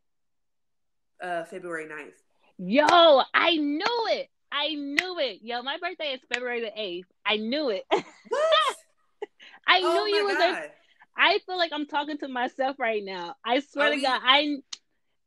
Uh 1.21 1.43
February 1.45 1.85
9th. 1.85 2.13
Yo, 2.57 3.21
I 3.33 3.55
knew 3.57 4.07
it. 4.11 4.29
I 4.51 4.69
knew 4.75 5.19
it. 5.19 5.39
Yo, 5.41 5.61
my 5.61 5.77
birthday 5.77 6.13
is 6.13 6.21
February 6.33 6.61
the 6.61 6.71
8th. 6.79 7.05
I 7.25 7.37
knew 7.37 7.69
it. 7.69 7.83
What? 8.29 8.75
I 9.67 9.81
oh 9.83 9.93
knew 10.05 10.15
you 10.17 10.25
was 10.25 10.37
God. 10.37 10.63
a 10.63 10.69
I 11.17 11.39
feel 11.45 11.57
like 11.57 11.71
I'm 11.73 11.85
talking 11.85 12.17
to 12.19 12.27
myself 12.27 12.77
right 12.79 13.03
now. 13.03 13.35
I 13.45 13.59
swear 13.61 13.87
Are 13.87 13.89
to 13.91 13.95
we- 13.95 14.01
God, 14.01 14.21
I 14.23 14.57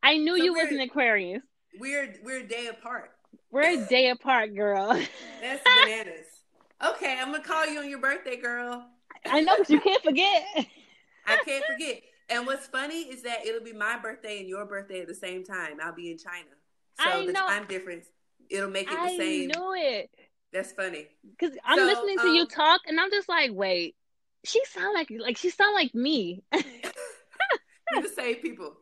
I 0.03 0.17
knew 0.19 0.37
So 0.37 0.45
you 0.45 0.53
was 0.55 0.71
an 0.71 0.81
Aquarius. 0.81 1.43
We're 1.79 2.15
we're 2.25 2.41
a 2.41 2.47
day 2.47 2.67
apart. 2.67 3.11
We're 3.51 3.71
a 3.83 3.87
day 3.87 4.11
apart, 4.11 4.55
girl. 4.55 4.89
That's 5.41 5.63
bananas. 5.65 6.27
Okay, 6.85 7.19
I'm 7.21 7.33
gonna 7.33 7.43
call 7.43 7.67
you 7.67 7.81
on 7.81 7.91
your 7.91 7.99
birthday, 8.01 8.37
girl. 8.37 8.87
I 9.27 9.41
know, 9.41 9.57
but 9.59 9.69
you 9.69 9.81
can't 9.81 10.03
forget. 10.03 10.45
I 11.27 11.37
can't 11.45 11.65
forget. 11.65 12.03
And 12.31 12.47
what's 12.47 12.67
funny 12.67 13.03
is 13.03 13.23
that 13.23 13.45
it'll 13.47 13.65
be 13.65 13.73
my 13.73 13.99
birthday 13.99 14.39
and 14.39 14.49
your 14.49 14.65
birthday 14.67 15.01
at 15.01 15.09
the 15.09 15.15
same 15.15 15.45
time. 15.45 15.79
I'll 15.83 15.95
be 15.95 16.11
in 16.11 16.19
China, 16.19 16.51
so 16.97 17.23
I 17.23 17.27
the 17.27 17.33
know. 17.33 17.47
time 17.47 17.67
difference 17.67 18.07
it'll 18.51 18.71
make 18.71 18.91
it 18.91 19.03
the 19.03 19.09
same. 19.09 19.51
I 19.51 19.55
knew 19.55 19.75
it. 19.77 20.11
That's 20.53 20.73
funny. 20.73 21.07
Cause 21.39 21.53
I'm 21.65 21.79
So, 21.79 21.85
listening 21.85 22.19
to 22.19 22.31
you 22.31 22.43
um, 22.43 22.49
talk, 22.49 22.81
and 22.87 22.99
I'm 22.99 23.11
just 23.11 23.29
like, 23.29 23.51
wait, 23.53 23.97
she 24.45 24.63
sound 24.67 24.95
like 24.95 25.11
like 25.19 25.37
she 25.37 25.51
sound 25.51 25.75
like 25.75 25.95
me. 25.95 26.43
We're 26.53 28.03
the 28.03 28.09
same 28.09 28.37
people. 28.37 28.75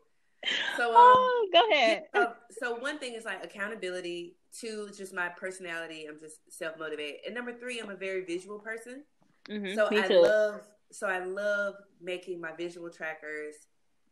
So 0.77 0.83
um, 0.89 0.93
oh, 0.95 1.47
go 1.51 1.69
ahead. 1.71 2.03
so, 2.15 2.33
so 2.59 2.75
one 2.75 2.99
thing 2.99 3.13
is 3.15 3.25
like 3.25 3.43
accountability. 3.43 4.36
Two, 4.51 4.89
just 4.97 5.13
my 5.13 5.29
personality. 5.29 6.05
I'm 6.07 6.19
just 6.19 6.37
self 6.49 6.77
motivated. 6.79 7.21
And 7.25 7.35
number 7.35 7.53
three, 7.53 7.79
I'm 7.79 7.89
a 7.89 7.95
very 7.95 8.25
visual 8.25 8.59
person. 8.59 9.03
Mhm, 9.49 9.75
So 9.75 9.89
me 9.89 10.01
I 10.01 10.07
too. 10.07 10.21
love 10.21 10.61
so 10.91 11.07
I 11.07 11.19
love 11.19 11.75
making 12.01 12.39
my 12.39 12.53
visual 12.55 12.89
trackers 12.89 13.55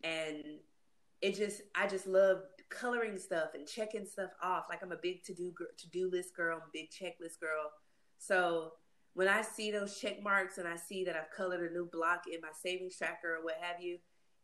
and 0.04 0.44
it 1.22 1.36
just 1.36 1.62
I 1.76 1.88
just 1.88 2.08
love 2.08 2.40
coloring 2.70 3.18
stuff 3.18 3.50
and 3.54 3.68
checking 3.68 4.06
stuff 4.06 4.32
off. 4.42 4.66
Like 4.70 4.82
I'm 4.84 4.92
a 4.92 4.98
big 5.02 5.24
to 5.26 5.34
do 5.34 5.54
to 5.78 5.90
do 5.90 6.10
list 6.12 6.36
girl, 6.36 6.58
I'm 6.58 6.64
a 6.64 6.72
big 6.74 6.90
checklist 6.92 7.40
girl. 7.40 7.72
So 8.18 8.74
when 9.14 9.28
I 9.28 9.42
see 9.42 9.72
those 9.72 10.00
check 10.00 10.22
marks 10.22 10.58
and 10.58 10.68
I 10.68 10.76
see 10.76 11.06
that 11.06 11.16
I've 11.16 11.32
colored 11.36 11.70
a 11.70 11.74
new 11.74 11.90
block 11.92 12.24
in 12.32 12.42
my 12.42 12.50
savings 12.54 12.98
tracker 12.98 13.36
or 13.38 13.44
what 13.44 13.56
have 13.62 13.82
you, 13.82 13.98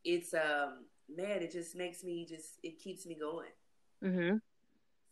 it's 0.04 0.34
um 0.34 0.86
man, 1.10 1.42
it 1.42 1.52
just 1.52 1.76
makes 1.76 2.04
me 2.04 2.26
just 2.28 2.60
it 2.64 2.80
keeps 2.80 3.06
me 3.06 3.16
going. 3.20 3.50
hmm 4.02 4.38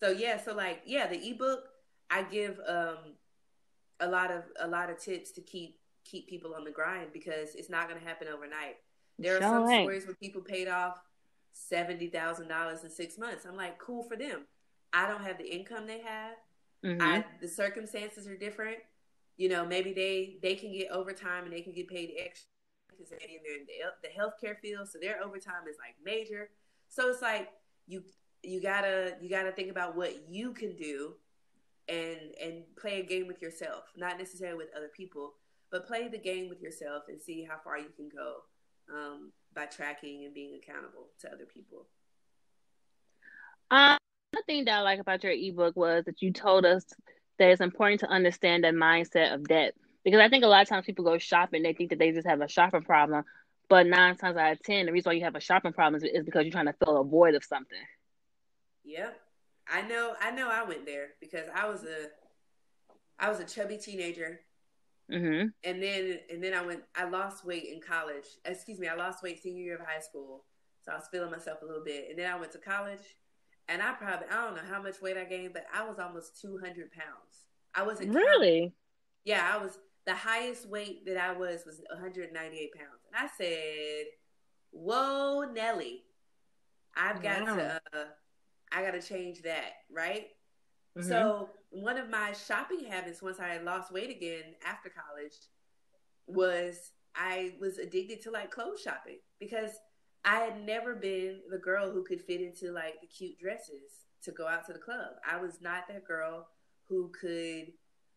So 0.01 0.09
yeah, 0.11 0.37
so 0.41 0.53
like 0.53 0.81
yeah, 0.85 1.07
the 1.07 1.29
ebook 1.29 1.65
I 2.09 2.23
give 2.23 2.59
um 2.67 3.15
a 3.99 4.07
lot 4.09 4.31
of 4.31 4.43
a 4.59 4.67
lot 4.67 4.89
of 4.89 4.99
tips 4.99 5.31
to 5.33 5.41
keep 5.41 5.77
keep 6.05 6.27
people 6.29 6.55
on 6.55 6.63
the 6.63 6.71
grind 6.71 7.09
because 7.13 7.55
it's 7.55 7.69
not 7.69 7.87
going 7.89 7.99
to 7.99 8.07
happen 8.07 8.27
overnight. 8.27 8.77
There 9.21 9.37
are 9.37 9.41
Sure 9.41 9.43
some 9.43 9.67
ain't. 9.71 9.93
stories 9.93 10.05
where 10.05 10.15
people 10.15 10.41
paid 10.41 10.67
off 10.67 11.01
seventy 11.51 12.07
thousand 12.07 12.47
dollars 12.47 12.83
in 12.83 12.89
six 12.89 13.17
months. 13.17 13.45
I'm 13.45 13.57
like, 13.57 13.79
cool 13.79 14.03
for 14.03 14.15
them. 14.17 14.45
I 14.93 15.07
don't 15.07 15.23
have 15.23 15.37
the 15.37 15.45
income 15.53 15.87
they 15.87 15.99
have. 16.01 16.35
hmm 16.83 16.99
I, 16.99 17.23
the 17.41 17.47
circumstances 17.47 18.27
are 18.27 18.37
different. 18.37 18.77
You 19.37 19.49
know, 19.49 19.65
maybe 19.65 19.93
they 19.93 20.37
they 20.41 20.55
can 20.55 20.71
get 20.71 20.91
overtime 20.91 21.45
and 21.45 21.53
they 21.53 21.61
can 21.61 21.73
get 21.73 21.87
paid 21.87 22.11
extra 22.17 22.47
because 22.89 23.09
they're 23.09 23.19
in, 23.19 23.37
they're 23.43 23.57
in 23.59 23.65
the, 23.67 24.07
the 24.09 24.09
healthcare 24.09 24.59
field, 24.59 24.87
so 24.89 24.99
their 25.01 25.23
overtime 25.23 25.67
is 25.69 25.77
like 25.79 25.95
major. 26.03 26.49
So 26.89 27.09
it's 27.09 27.21
like 27.21 27.49
you 27.87 28.03
you 28.43 28.61
gotta 28.61 29.15
you 29.21 29.29
gotta 29.29 29.51
think 29.51 29.69
about 29.69 29.95
what 29.95 30.29
you 30.29 30.53
can 30.53 30.75
do, 30.75 31.13
and 31.87 32.19
and 32.41 32.63
play 32.77 32.99
a 32.99 33.03
game 33.03 33.27
with 33.27 33.41
yourself, 33.41 33.83
not 33.97 34.17
necessarily 34.17 34.57
with 34.57 34.69
other 34.75 34.89
people, 34.95 35.33
but 35.71 35.87
play 35.87 36.07
the 36.07 36.17
game 36.17 36.49
with 36.49 36.61
yourself 36.61 37.03
and 37.07 37.21
see 37.21 37.43
how 37.43 37.57
far 37.63 37.77
you 37.77 37.89
can 37.95 38.09
go 38.09 38.37
um, 38.93 39.31
by 39.53 39.65
tracking 39.65 40.25
and 40.25 40.33
being 40.33 40.59
accountable 40.61 41.07
to 41.21 41.31
other 41.31 41.45
people. 41.45 41.87
Um, 43.71 43.97
thing 44.45 44.65
that 44.65 44.79
I 44.79 44.81
like 44.81 44.99
about 44.99 45.23
your 45.23 45.33
ebook 45.33 45.75
was 45.75 46.05
that 46.05 46.21
you 46.21 46.33
told 46.33 46.65
us 46.65 46.85
that 47.37 47.49
it's 47.49 47.61
important 47.61 47.99
to 48.01 48.07
understand 48.07 48.63
the 48.63 48.69
mindset 48.69 49.33
of 49.33 49.47
debt 49.47 49.75
because 50.03 50.19
I 50.19 50.29
think 50.29 50.43
a 50.43 50.47
lot 50.47 50.61
of 50.61 50.69
times 50.69 50.85
people 50.85 51.05
go 51.05 51.17
shopping, 51.17 51.61
they 51.61 51.73
think 51.73 51.89
that 51.89 51.99
they 51.99 52.11
just 52.11 52.27
have 52.27 52.41
a 52.41 52.47
shopping 52.47 52.81
problem, 52.81 53.23
but 53.67 53.85
nine 53.85 54.15
times 54.15 54.37
out 54.37 54.53
of 54.53 54.63
ten, 54.63 54.85
the 54.85 54.91
reason 54.91 55.09
why 55.09 55.13
you 55.13 55.23
have 55.23 55.35
a 55.35 55.41
shopping 55.41 55.73
problem 55.73 56.01
is 56.03 56.25
because 56.25 56.43
you're 56.43 56.51
trying 56.51 56.65
to 56.65 56.75
fill 56.83 57.01
a 57.01 57.03
void 57.03 57.35
of 57.35 57.43
something. 57.43 57.77
Yep, 58.83 59.19
I 59.67 59.81
know. 59.81 60.15
I 60.21 60.31
know. 60.31 60.49
I 60.49 60.63
went 60.63 60.85
there 60.85 61.09
because 61.19 61.47
I 61.53 61.67
was 61.67 61.83
a, 61.83 62.07
I 63.19 63.29
was 63.29 63.39
a 63.39 63.45
chubby 63.45 63.77
teenager, 63.77 64.39
Mm-hmm. 65.11 65.47
and 65.63 65.81
then 65.83 66.19
and 66.31 66.43
then 66.43 66.53
I 66.53 66.61
went. 66.65 66.83
I 66.95 67.05
lost 67.05 67.45
weight 67.45 67.65
in 67.73 67.81
college. 67.81 68.25
Excuse 68.45 68.79
me. 68.79 68.87
I 68.87 68.95
lost 68.95 69.23
weight 69.23 69.41
senior 69.41 69.63
year 69.63 69.75
of 69.75 69.81
high 69.85 69.99
school, 70.01 70.45
so 70.83 70.91
I 70.91 70.95
was 70.95 71.07
feeling 71.11 71.31
myself 71.31 71.61
a 71.61 71.65
little 71.65 71.83
bit. 71.83 72.07
And 72.09 72.19
then 72.19 72.31
I 72.31 72.39
went 72.39 72.51
to 72.53 72.59
college, 72.59 73.01
and 73.67 73.81
I 73.81 73.93
probably 73.93 74.27
I 74.31 74.35
don't 74.45 74.55
know 74.55 74.61
how 74.71 74.81
much 74.81 75.01
weight 75.01 75.17
I 75.17 75.25
gained, 75.25 75.53
but 75.53 75.65
I 75.73 75.87
was 75.87 75.97
almost 75.99 76.39
two 76.39 76.59
hundred 76.59 76.91
pounds. 76.91 77.47
I 77.73 77.83
wasn't 77.83 78.13
counting. 78.13 78.15
Really? 78.15 78.73
Yeah, 79.25 79.49
I 79.51 79.57
was 79.63 79.77
the 80.05 80.13
highest 80.15 80.67
weight 80.69 81.05
that 81.07 81.17
I 81.17 81.33
was 81.33 81.63
was 81.65 81.81
198 81.91 82.73
pounds, 82.73 83.01
and 83.07 83.15
I 83.15 83.29
said, 83.37 84.05
"Whoa, 84.71 85.51
Nelly, 85.53 86.03
I've 86.95 87.21
got 87.21 87.41
Wow. 87.43 87.55
to, 87.55 87.81
uh, 87.93 88.05
I 88.71 88.83
got 88.83 88.91
to 88.91 89.01
change 89.01 89.41
that, 89.43 89.73
right?" 89.91 90.27
Mhm. 90.97 91.03
So 91.07 91.49
one 91.69 91.97
of 91.97 92.09
my 92.09 92.33
shopping 92.33 92.83
habits 92.85 93.21
once 93.21 93.39
I 93.39 93.49
had 93.49 93.63
lost 93.63 93.91
weight 93.91 94.09
again 94.09 94.55
after 94.65 94.89
college 94.89 95.35
was 96.27 96.91
I 97.15 97.55
was 97.59 97.77
addicted 97.77 98.21
to 98.23 98.31
like 98.31 98.51
clothes 98.51 98.81
shopping 98.81 99.19
because 99.39 99.71
I 100.25 100.39
had 100.39 100.61
never 100.65 100.95
been 100.95 101.41
the 101.49 101.57
girl 101.57 101.91
who 101.91 102.03
could 102.03 102.21
fit 102.21 102.41
into 102.41 102.71
like 102.71 102.99
the 103.01 103.07
cute 103.07 103.39
dresses 103.39 104.05
to 104.23 104.31
go 104.31 104.47
out 104.47 104.65
to 104.67 104.73
the 104.73 104.79
club. 104.79 105.15
I 105.29 105.37
was 105.37 105.61
not 105.61 105.87
that 105.87 106.05
girl 106.05 106.47
who 106.83 107.09
could 107.09 107.73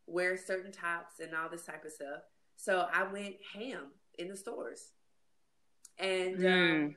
wear 0.06 0.36
certain 0.36 0.72
tops 0.72 1.20
and 1.20 1.34
all 1.34 1.48
this 1.48 1.64
type 1.64 1.84
of 1.84 1.92
stuff. 1.92 2.22
So 2.56 2.88
I 2.92 3.04
went 3.04 3.36
ham 3.54 3.92
in 4.18 4.28
the 4.28 4.36
stores. 4.36 4.92
And 5.98 6.36
um, 6.36 6.42
Mm. 6.42 6.96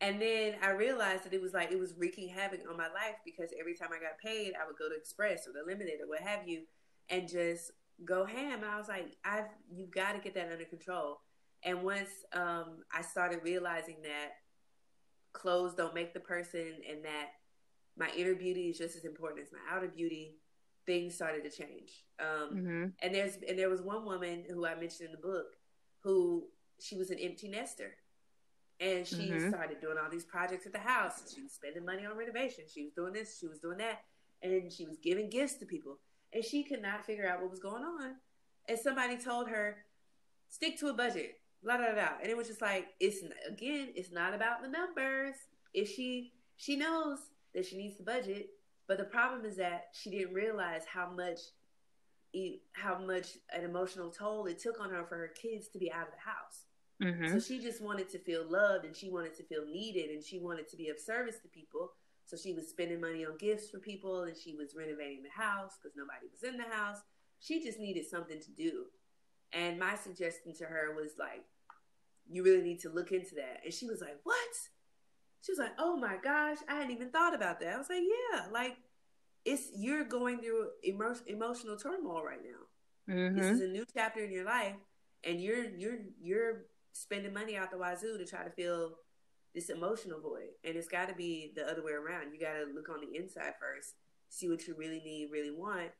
And 0.00 0.20
then 0.20 0.56
I 0.62 0.70
realized 0.70 1.24
that 1.24 1.32
it 1.32 1.40
was 1.40 1.54
like 1.54 1.70
it 1.72 1.78
was 1.78 1.94
wreaking 1.96 2.28
havoc 2.28 2.60
on 2.68 2.76
my 2.76 2.88
life 2.88 3.16
because 3.24 3.50
every 3.58 3.74
time 3.74 3.88
I 3.92 3.98
got 4.00 4.18
paid, 4.18 4.52
I 4.54 4.66
would 4.66 4.76
go 4.78 4.88
to 4.88 4.94
Express 4.94 5.46
or 5.46 5.52
the 5.52 5.64
Limited 5.66 6.00
or 6.02 6.08
what 6.08 6.20
have 6.20 6.46
you, 6.46 6.62
and 7.08 7.28
just 7.28 7.72
go 8.04 8.24
ham. 8.24 8.62
And 8.62 8.70
I 8.70 8.78
was 8.78 8.88
like, 8.88 9.16
I've 9.24 9.46
you've 9.74 9.90
got 9.90 10.12
to 10.12 10.18
get 10.18 10.34
that 10.34 10.52
under 10.52 10.64
control. 10.64 11.20
And 11.62 11.82
once 11.82 12.10
um, 12.32 12.84
I 12.92 13.02
started 13.02 13.40
realizing 13.42 13.96
that 14.02 14.32
clothes 15.32 15.74
don't 15.74 15.94
make 15.94 16.14
the 16.14 16.20
person, 16.20 16.74
and 16.88 17.04
that 17.04 17.28
my 17.96 18.10
inner 18.16 18.34
beauty 18.34 18.68
is 18.68 18.78
just 18.78 18.96
as 18.96 19.04
important 19.04 19.42
as 19.42 19.52
my 19.52 19.58
outer 19.74 19.88
beauty, 19.88 20.36
things 20.84 21.14
started 21.14 21.42
to 21.44 21.50
change. 21.50 22.04
Um, 22.20 22.50
Mhm. 22.56 22.92
and 23.00 23.14
there's 23.14 23.36
and 23.48 23.58
there 23.58 23.70
was 23.70 23.82
one 23.82 24.04
woman 24.04 24.44
who 24.48 24.66
I 24.66 24.74
mentioned 24.74 25.06
in 25.06 25.12
the 25.12 25.18
book 25.26 25.56
who 26.00 26.48
she 26.78 26.96
was 26.96 27.10
an 27.10 27.18
empty 27.18 27.48
nester. 27.48 27.96
And 28.78 29.06
she 29.06 29.30
Mhm. 29.30 29.48
started 29.48 29.80
doing 29.80 29.96
all 29.98 30.10
these 30.10 30.24
projects 30.26 30.66
at 30.66 30.72
the 30.72 30.78
house. 30.78 31.32
She 31.34 31.42
was 31.42 31.52
spending 31.52 31.84
money 31.84 32.04
on 32.04 32.16
renovation. 32.16 32.66
She 32.68 32.84
was 32.84 32.92
doing 32.92 33.12
this, 33.14 33.38
she 33.38 33.46
was 33.46 33.58
doing 33.60 33.78
that. 33.78 34.04
And 34.42 34.70
she 34.72 34.86
was 34.86 34.98
giving 34.98 35.30
gifts 35.30 35.54
to 35.56 35.66
people. 35.66 35.98
And 36.32 36.44
she 36.44 36.62
could 36.62 36.82
not 36.82 37.06
figure 37.06 37.26
out 37.26 37.40
what 37.40 37.50
was 37.50 37.60
going 37.60 37.84
on. 37.84 38.20
And 38.68 38.78
somebody 38.78 39.16
told 39.16 39.48
her, 39.48 39.86
stick 40.48 40.76
to 40.78 40.88
a 40.88 40.92
budget, 40.92 41.40
blah, 41.62 41.78
blah, 41.78 41.92
blah. 41.92 42.18
And 42.20 42.30
it 42.30 42.36
was 42.36 42.48
just 42.48 42.60
like, 42.60 42.94
it's 43.00 43.22
again, 43.46 43.92
it's 43.94 44.10
not 44.12 44.34
about 44.34 44.60
the 44.62 44.68
numbers. 44.68 45.36
If 45.72 45.88
she 45.88 46.34
she 46.56 46.76
knows 46.76 47.18
that 47.54 47.64
she 47.66 47.76
needs 47.76 47.96
the 47.96 48.04
budget, 48.04 48.50
but 48.86 48.98
the 48.98 49.04
problem 49.04 49.44
is 49.44 49.56
that 49.56 49.88
she 49.92 50.10
didn't 50.10 50.34
realize 50.34 50.84
how 50.86 51.08
much 51.10 51.40
how 52.72 52.98
much 52.98 53.38
an 53.54 53.64
emotional 53.64 54.10
toll 54.10 54.44
it 54.46 54.58
took 54.58 54.78
on 54.80 54.90
her 54.90 55.06
for 55.06 55.16
her 55.16 55.28
kids 55.28 55.68
to 55.68 55.78
be 55.78 55.90
out 55.90 56.06
of 56.06 56.12
the 56.12 56.20
house. 56.20 56.66
Mhm. 57.00 57.30
So 57.30 57.38
she 57.40 57.58
just 57.60 57.80
wanted 57.82 58.08
to 58.10 58.18
feel 58.18 58.44
loved 58.48 58.84
and 58.84 58.96
she 58.96 59.10
wanted 59.10 59.34
to 59.34 59.42
feel 59.44 59.66
needed 59.66 60.10
and 60.10 60.22
she 60.24 60.38
wanted 60.38 60.68
to 60.68 60.76
be 60.76 60.88
of 60.88 60.98
service 60.98 61.38
to 61.40 61.48
people. 61.48 61.92
So 62.24 62.36
she 62.36 62.52
was 62.54 62.68
spending 62.68 63.00
money 63.00 63.24
on 63.24 63.36
gifts 63.36 63.70
for 63.70 63.78
people 63.78 64.24
and 64.24 64.36
she 64.36 64.54
was 64.54 64.74
renovating 64.74 65.22
the 65.22 65.30
house 65.30 65.78
because 65.80 65.96
nobody 65.96 66.26
was 66.30 66.42
in 66.42 66.56
the 66.56 66.64
house. 66.64 66.98
She 67.38 67.62
just 67.62 67.78
needed 67.78 68.06
something 68.06 68.40
to 68.40 68.50
do. 68.52 68.86
And 69.52 69.78
my 69.78 69.94
suggestion 69.96 70.54
to 70.54 70.64
her 70.64 70.94
was 70.94 71.12
like, 71.18 71.44
you 72.28 72.42
really 72.42 72.62
need 72.62 72.80
to 72.80 72.88
look 72.88 73.12
into 73.12 73.34
that. 73.36 73.60
And 73.64 73.72
she 73.72 73.86
was 73.86 74.00
like, 74.00 74.18
what? 74.24 74.54
She 75.42 75.52
was 75.52 75.58
like, 75.58 75.72
oh 75.78 75.96
my 75.96 76.16
gosh, 76.16 76.58
I 76.68 76.74
hadn't 76.76 76.90
even 76.90 77.10
thought 77.10 77.34
about 77.34 77.60
that. 77.60 77.74
I 77.74 77.78
was 77.78 77.88
like, 77.88 78.02
yeah, 78.02 78.46
like 78.50 78.76
it's 79.44 79.70
you're 79.76 80.02
going 80.04 80.40
through 80.40 80.70
emo- 80.84 81.14
emotional 81.28 81.76
turmoil 81.76 82.24
right 82.24 82.42
now. 82.42 82.66
This 83.36 83.46
Mhm. 83.46 83.52
is 83.52 83.60
a 83.60 83.68
new 83.68 83.84
chapter 83.94 84.24
in 84.24 84.32
your 84.32 84.44
life, 84.44 84.74
and 85.22 85.40
you're 85.40 85.64
you're 85.76 85.98
you're 86.20 86.66
spending 87.00 87.32
money 87.32 87.56
out 87.56 87.70
the 87.70 87.78
wazoo 87.78 88.18
to 88.18 88.24
try 88.24 88.44
to 88.44 88.50
fill 88.50 88.96
this 89.54 89.70
emotional 89.70 90.20
void. 90.20 90.50
And 90.64 90.76
it's 90.76 90.88
got 90.88 91.08
to 91.08 91.14
be 91.14 91.52
the 91.54 91.68
other 91.68 91.84
way 91.84 91.92
around. 91.92 92.32
You 92.32 92.40
got 92.40 92.54
to 92.54 92.66
look 92.74 92.88
on 92.88 93.00
the 93.00 93.18
inside 93.18 93.54
first, 93.60 93.94
see 94.28 94.48
what 94.48 94.66
you 94.66 94.74
really 94.76 95.00
need, 95.00 95.30
really 95.32 95.50
want, 95.50 95.90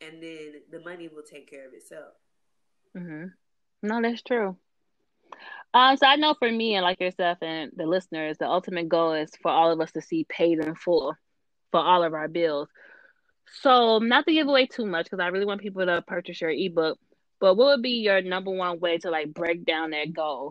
and 0.00 0.22
then 0.22 0.62
the 0.70 0.80
money 0.80 1.08
will 1.08 1.22
take 1.22 1.50
care 1.50 1.66
of 1.66 1.74
itself. 1.74 2.12
hmm 2.96 3.26
No, 3.82 4.02
that's 4.02 4.22
true. 4.22 4.56
Um, 5.74 5.96
so 5.96 6.06
I 6.06 6.16
know 6.16 6.34
for 6.38 6.50
me 6.50 6.74
and 6.74 6.84
like 6.84 7.00
yourself 7.00 7.38
and 7.42 7.70
the 7.76 7.86
listeners, 7.86 8.38
the 8.38 8.48
ultimate 8.48 8.88
goal 8.88 9.12
is 9.12 9.30
for 9.42 9.50
all 9.50 9.70
of 9.70 9.80
us 9.80 9.92
to 9.92 10.00
see 10.00 10.24
paid 10.28 10.58
in 10.58 10.74
full 10.74 11.14
for 11.70 11.80
all 11.80 12.02
of 12.02 12.14
our 12.14 12.28
bills. 12.28 12.68
So 13.62 13.98
not 13.98 14.26
to 14.26 14.32
give 14.32 14.48
away 14.48 14.66
too 14.66 14.86
much 14.86 15.04
because 15.04 15.20
I 15.20 15.28
really 15.28 15.46
want 15.46 15.60
people 15.60 15.84
to 15.84 16.02
purchase 16.06 16.40
your 16.40 16.50
ebook, 16.50 16.98
but 17.46 17.54
what 17.56 17.66
would 17.66 17.82
be 17.82 18.00
your 18.00 18.20
number 18.22 18.50
one 18.50 18.80
way 18.80 18.98
to 18.98 19.08
like 19.08 19.32
break 19.32 19.64
down 19.64 19.90
that 19.90 20.12
goal? 20.12 20.50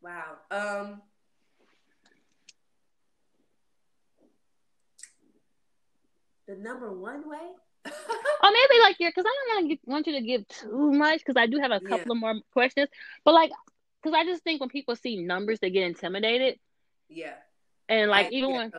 Wow. 0.00 0.36
Um. 0.52 1.02
The 6.46 6.54
number 6.54 6.92
one 6.92 7.28
way. 7.28 7.38
Or 7.84 8.50
maybe 8.52 8.80
like 8.80 9.00
your 9.00 9.10
because 9.10 9.24
I 9.26 9.34
don't 9.50 9.64
want 9.66 9.70
to 9.72 9.90
want 9.90 10.06
you 10.06 10.12
to 10.12 10.20
give 10.20 10.46
too 10.46 10.92
much 10.92 11.18
because 11.18 11.36
I 11.36 11.46
do 11.48 11.58
have 11.58 11.72
a 11.72 11.80
Yeah. 11.82 11.88
couple 11.88 12.12
of 12.12 12.18
more 12.18 12.34
questions, 12.52 12.88
but 13.24 13.34
like 13.34 13.50
because 14.00 14.16
I 14.16 14.24
just 14.24 14.44
think 14.44 14.60
when 14.60 14.70
people 14.70 14.94
see 14.94 15.16
numbers 15.16 15.58
they 15.58 15.70
get 15.70 15.82
intimidated 15.88 16.60
yeah. 17.08 17.34
and 17.88 18.08
like 18.12 18.26
I- 18.26 18.30
even 18.30 18.50
yeah. 18.50 18.56
when 18.58 18.72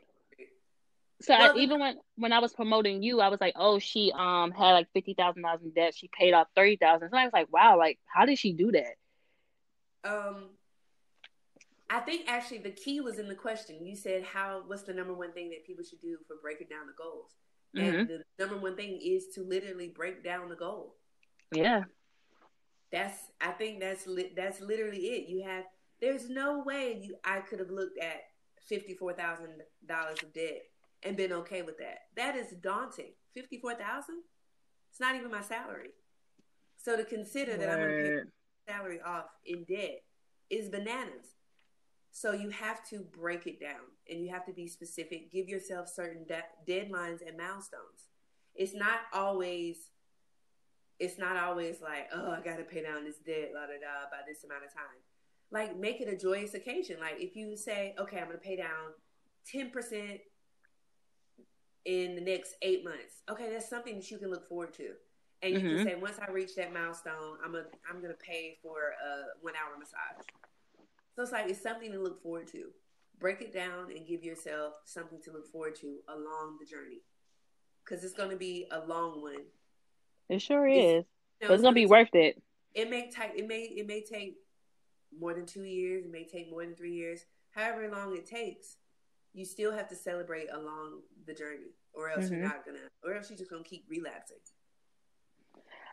So 1.24 1.34
Well, 1.38 1.54
I, 1.56 1.58
even 1.58 1.80
when 1.80 1.98
when 2.18 2.34
I 2.34 2.40
was 2.40 2.54
promoting 2.54 3.02
you, 3.04 3.22
I 3.22 3.30
was 3.30 3.42
like, 3.42 3.54
oh, 3.58 3.80
she 3.80 4.12
um 4.18 4.52
had 4.52 4.74
like 4.74 4.88
fifty 4.94 5.14
thousand 5.16 5.44
dollars 5.44 5.62
in 5.64 5.72
debt. 5.72 5.96
She 5.96 6.10
paid 6.18 6.34
off 6.34 6.48
thirty 6.56 6.78
thousand. 6.78 7.10
So 7.12 7.18
I 7.18 7.24
was 7.26 7.34
like, 7.34 7.52
wow, 7.52 7.78
like 7.78 8.00
how 8.06 8.26
did 8.26 8.40
she 8.40 8.54
do 8.54 8.72
that? 8.74 8.96
Um, 10.04 10.50
I 11.90 12.00
think 12.02 12.30
actually 12.30 12.60
the 12.60 12.72
key 12.72 13.02
was 13.02 13.20
in 13.20 13.28
the 13.28 13.36
question. 13.36 13.86
You 13.86 13.96
said, 13.96 14.24
"How? 14.24 14.64
What's 14.68 14.84
the 14.84 14.94
number 14.94 15.14
one 15.14 15.32
thing 15.34 15.50
that 15.52 15.66
people 15.66 15.84
should 15.84 16.02
do 16.02 16.18
for 16.28 16.38
breaking 16.42 16.68
down 16.70 16.88
the 16.88 16.94
goals?" 16.98 17.36
Mhm. 17.76 18.00
And 18.00 18.10
the 18.10 18.24
number 18.40 18.58
one 18.58 18.76
thing 18.76 19.00
is 19.02 19.28
to 19.36 19.44
literally 19.44 19.90
break 19.90 20.24
down 20.24 20.50
the 20.50 20.56
goal. 20.56 20.98
Yeah, 21.52 21.86
That's 22.92 23.32
I 23.42 23.52
think 23.52 23.80
that's 23.80 24.08
li- 24.08 24.34
that's 24.36 24.62
literally 24.62 25.08
it. 25.08 25.28
You 25.30 25.44
have 25.44 25.66
there's 26.02 26.30
no 26.30 26.60
way 26.64 27.00
you 27.02 27.16
I 27.24 27.40
could 27.40 27.60
have 27.60 27.70
looked 27.70 27.98
at 28.00 28.24
fifty 28.68 28.94
four 28.96 29.14
thousand 29.14 29.62
dollars 29.86 30.22
of 30.24 30.34
debt 30.34 30.64
and 31.04 31.18
been 31.18 31.34
okay 31.34 31.62
with 31.62 31.78
that. 31.80 32.00
That 32.16 32.36
is 32.36 32.52
daunting. 32.62 33.14
Fifty 33.34 33.58
four 33.60 33.76
thousand. 33.76 34.22
It's 34.90 35.00
not 35.00 35.16
even 35.16 35.32
my 35.32 35.42
salary. 35.42 35.90
So 36.78 36.98
to 36.98 37.04
consider 37.04 37.58
that 37.58 37.70
I'm 37.70 37.80
going 37.80 37.90
to 37.90 38.24
pay 38.68 38.74
salary 38.74 39.00
off 39.06 39.26
in 39.46 39.64
debt 39.64 40.04
is 40.50 40.70
bananas. 40.70 41.36
So 42.12 42.34
you 42.34 42.50
have 42.52 42.88
to 42.90 43.00
break 43.00 43.48
it 43.48 43.60
down 43.60 43.82
and 44.10 44.24
you 44.24 44.32
have 44.32 44.46
to 44.46 44.54
be 44.54 44.68
specific. 44.68 45.32
Give 45.32 45.50
yourself 45.50 45.90
certain 45.90 46.26
de- 46.26 46.72
deadlines 46.72 47.28
and 47.28 47.38
milestones. 47.38 48.10
It's 48.54 48.76
not 48.76 49.00
always 49.14 49.78
it's 51.00 51.18
not 51.18 51.38
always 51.38 51.82
like, 51.82 52.08
oh, 52.14 52.32
I 52.32 52.40
got 52.42 52.58
to 52.58 52.64
pay 52.64 52.84
down 52.84 53.04
this 53.04 53.18
debt, 53.18 53.52
la 53.54 53.62
da 53.62 53.80
da, 53.82 54.10
by 54.12 54.22
this 54.28 54.44
amount 54.44 54.64
of 54.64 54.74
time. 54.74 55.02
Like, 55.52 55.78
make 55.78 56.02
it 56.02 56.08
a 56.08 56.16
joyous 56.16 56.54
occasion. 56.54 56.98
Like, 57.00 57.16
if 57.20 57.36
you 57.36 57.58
say, 57.58 57.96
okay, 58.00 58.20
I'm 58.20 58.28
going 58.28 58.38
to 58.38 58.44
pay 58.44 58.56
down 58.56 58.94
10% 59.54 60.20
in 61.86 62.16
the 62.16 62.22
next 62.22 62.56
eight 62.62 62.84
months, 62.84 63.22
okay, 63.30 63.50
that's 63.52 63.70
something 63.70 63.96
that 63.96 64.10
you 64.12 64.18
can 64.18 64.30
look 64.30 64.48
forward 64.48 64.74
to. 64.76 64.92
And 65.42 65.54
you 65.54 65.60
Mhm. 65.60 65.76
can 65.78 65.86
say, 65.88 65.96
once 65.96 66.18
I 66.20 66.32
reach 66.32 66.56
that 66.56 66.72
milestone, 66.72 67.38
I'm 67.44 67.52
gonna 67.52 67.68
I'm 67.90 68.02
gonna 68.02 68.14
pay 68.14 68.58
for 68.62 68.92
a 68.92 69.26
one 69.42 69.54
hour 69.56 69.78
massage. 69.78 70.26
So 71.16 71.22
it's 71.24 71.32
like 71.34 71.50
it's 71.50 71.62
something 71.62 71.92
to 71.92 72.00
look 72.00 72.22
forward 72.22 72.48
to. 72.48 72.72
Break 73.20 73.42
it 73.42 73.52
down 73.54 73.92
and 73.92 74.08
give 74.08 74.24
yourself 74.24 74.76
something 74.86 75.22
to 75.22 75.32
look 75.32 75.46
forward 75.52 75.76
to 75.76 76.00
along 76.08 76.58
the 76.60 76.66
journey, 76.66 77.02
because 77.84 78.04
it's 78.04 78.14
gonna 78.14 78.38
be 78.38 78.68
a 78.72 78.86
long 78.86 79.22
one. 79.22 79.46
It 80.30 80.42
sure 80.42 80.66
It's- 80.68 80.86
is. 81.04 81.06
You 81.42 81.48
know, 81.48 81.48
But 81.50 81.54
it's 81.56 81.64
gonna 81.64 81.76
be 81.76 81.86
worth 81.86 82.16
it. 82.16 82.42
it 82.74 82.90
may 82.90 83.12
take 83.12 83.32
it 83.36 83.46
may 83.46 83.64
it 83.64 83.86
may 83.86 84.02
take 84.02 84.40
more 85.12 85.34
than 85.34 85.46
two 85.46 85.64
years 85.66 86.06
it 86.06 86.12
may 86.12 86.24
take 86.26 86.50
more 86.50 86.66
than 86.66 86.74
three 86.76 86.94
years 86.94 87.26
however 87.52 87.88
long 87.90 88.16
it 88.18 88.26
takes 88.26 88.78
you 89.34 89.46
still 89.46 89.72
have 89.72 89.88
to 89.90 89.96
celebrate 89.96 90.48
along 90.52 91.02
the 91.26 91.34
journey, 91.34 91.74
or 91.94 92.10
else 92.10 92.26
Mhm. 92.26 92.32
you're 92.32 92.42
not 92.42 92.66
gonna, 92.66 92.88
or 93.04 93.14
else 93.16 93.30
you're 93.30 93.38
just 93.38 93.50
gonna 93.50 93.64
keep 93.64 93.86
relapsing. 93.90 94.38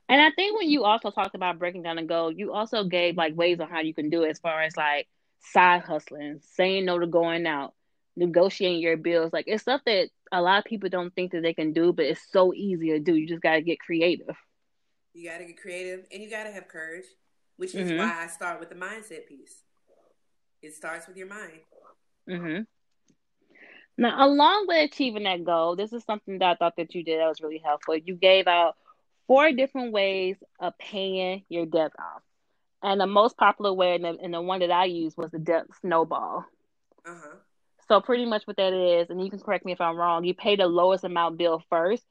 And 0.08 0.20
I 0.20 0.30
think 0.32 0.58
when 0.58 0.68
you 0.68 0.84
also 0.84 1.10
talked 1.10 1.34
about 1.34 1.58
breaking 1.58 1.82
down 1.82 1.98
a 1.98 2.04
goal, 2.04 2.32
you 2.32 2.52
also 2.52 2.84
gave 2.84 3.16
like 3.16 3.36
ways 3.36 3.60
on 3.60 3.68
how 3.68 3.80
you 3.80 3.94
can 3.94 4.10
do 4.10 4.22
it 4.24 4.30
as 4.30 4.38
far 4.40 4.62
as 4.62 4.76
like 4.76 5.08
side 5.40 5.82
hustling, 5.82 6.40
saying 6.42 6.84
no 6.84 6.98
to 6.98 7.06
going 7.06 7.46
out, 7.46 7.74
negotiating 8.16 8.80
your 8.80 8.96
bills. 8.96 9.32
Like 9.32 9.44
it's 9.46 9.62
stuff 9.62 9.82
that 9.86 10.10
a 10.32 10.42
lot 10.42 10.58
of 10.58 10.64
people 10.64 10.88
don't 10.88 11.14
think 11.14 11.32
that 11.32 11.42
they 11.42 11.54
can 11.54 11.72
do, 11.72 11.92
but 11.92 12.06
it's 12.06 12.20
so 12.32 12.52
easy 12.54 12.90
to 12.90 13.00
do. 13.00 13.14
You 13.14 13.26
just 13.28 13.42
gotta 13.42 13.62
get 13.62 13.78
creative. 13.80 14.36
You 15.12 15.28
got 15.28 15.38
to 15.38 15.44
get 15.44 15.60
creative, 15.60 16.06
and 16.12 16.22
you 16.22 16.30
got 16.30 16.44
to 16.44 16.52
have 16.52 16.68
courage, 16.68 17.04
which 17.56 17.74
is 17.74 17.90
Mhm. 17.90 17.98
why 17.98 18.22
I 18.22 18.26
start 18.28 18.60
with 18.60 18.68
the 18.68 18.76
mindset 18.76 19.26
piece. 19.26 19.64
It 20.62 20.74
starts 20.74 21.08
with 21.08 21.16
your 21.16 21.26
mind. 21.26 21.60
hmm 22.28 22.60
Now, 23.98 24.26
along 24.26 24.66
with 24.66 24.90
achieving 24.90 25.24
that 25.24 25.44
goal, 25.44 25.76
this 25.76 25.92
is 25.92 26.04
something 26.04 26.38
that 26.38 26.52
I 26.52 26.54
thought 26.54 26.76
that 26.76 26.94
you 26.94 27.04
did 27.04 27.20
that 27.20 27.28
was 27.28 27.40
really 27.40 27.62
helpful. 27.64 27.96
You 27.96 28.14
gave 28.14 28.46
out 28.46 28.76
four 29.26 29.52
different 29.52 29.92
ways 29.92 30.36
of 30.58 30.76
paying 30.78 31.44
your 31.48 31.66
debt 31.66 31.92
off. 31.98 32.22
And 32.82 33.00
the 33.00 33.06
most 33.06 33.36
popular 33.36 33.72
way, 33.74 33.94
and 33.96 34.04
the, 34.04 34.16
and 34.22 34.32
the 34.32 34.40
one 34.40 34.60
that 34.60 34.70
I 34.70 34.86
used, 34.86 35.18
was 35.18 35.30
the 35.30 35.38
debt 35.38 35.66
snowball. 35.82 36.46
Uh 37.06 37.14
huh. 37.14 37.36
So, 37.88 38.00
pretty 38.00 38.24
much 38.24 38.46
what 38.46 38.56
that 38.56 38.72
is, 38.72 39.10
and 39.10 39.22
you 39.22 39.30
can 39.30 39.40
correct 39.40 39.66
me 39.66 39.72
if 39.72 39.80
I'm 39.80 39.96
wrong, 39.96 40.24
you 40.24 40.32
pay 40.32 40.56
the 40.56 40.66
lowest 40.66 41.04
amount 41.04 41.36
bill 41.36 41.62
first, 41.68 42.04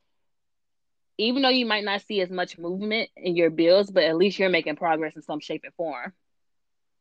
even 1.17 1.41
though 1.41 1.49
you 1.49 1.65
might 1.65 1.84
not 1.84 2.01
see 2.01 2.21
as 2.21 2.30
much 2.30 2.57
movement 2.57 3.09
in 3.17 3.36
your 3.36 3.49
bills, 3.49 3.89
but 3.89 4.03
at 4.03 4.15
least 4.15 4.39
you're 4.39 4.49
making 4.49 4.75
progress 4.75 5.15
in 5.15 5.21
some 5.21 5.39
shape 5.39 5.63
or 5.65 5.71
form. 5.71 6.13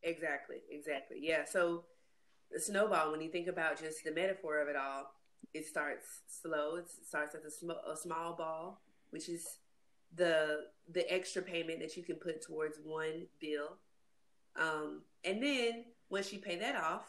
Exactly. 0.03 0.57
Exactly. 0.71 1.19
Yeah. 1.21 1.45
So 1.45 1.85
the 2.53 2.61
snowball, 2.61 3.11
when 3.11 3.21
you 3.21 3.31
think 3.31 3.49
about 3.49 3.79
just 3.79 4.05
the 4.05 4.13
metaphor 4.13 4.61
of 4.61 4.69
it 4.69 4.77
all, 4.77 5.11
it 5.55 5.67
starts 5.67 6.07
slow. 6.27 6.77
It 6.77 6.87
starts 7.07 7.35
as 7.35 7.45
a, 7.45 7.51
sm- 7.51 7.71
a 7.91 7.97
small 7.97 8.35
ball, 8.35 8.81
which 9.11 9.29
is 9.29 9.45
the 10.15 10.67
the 10.93 11.11
extra 11.13 11.43
payment 11.43 11.81
that 11.81 11.97
you 11.97 12.03
can 12.03 12.17
put 12.17 12.41
towards 12.43 12.79
one 12.83 13.27
bill, 13.41 13.77
um, 14.57 15.03
and 15.25 15.43
then 15.43 15.85
once 16.09 16.33
you 16.33 16.39
pay 16.39 16.57
that 16.57 16.77
off, 16.77 17.05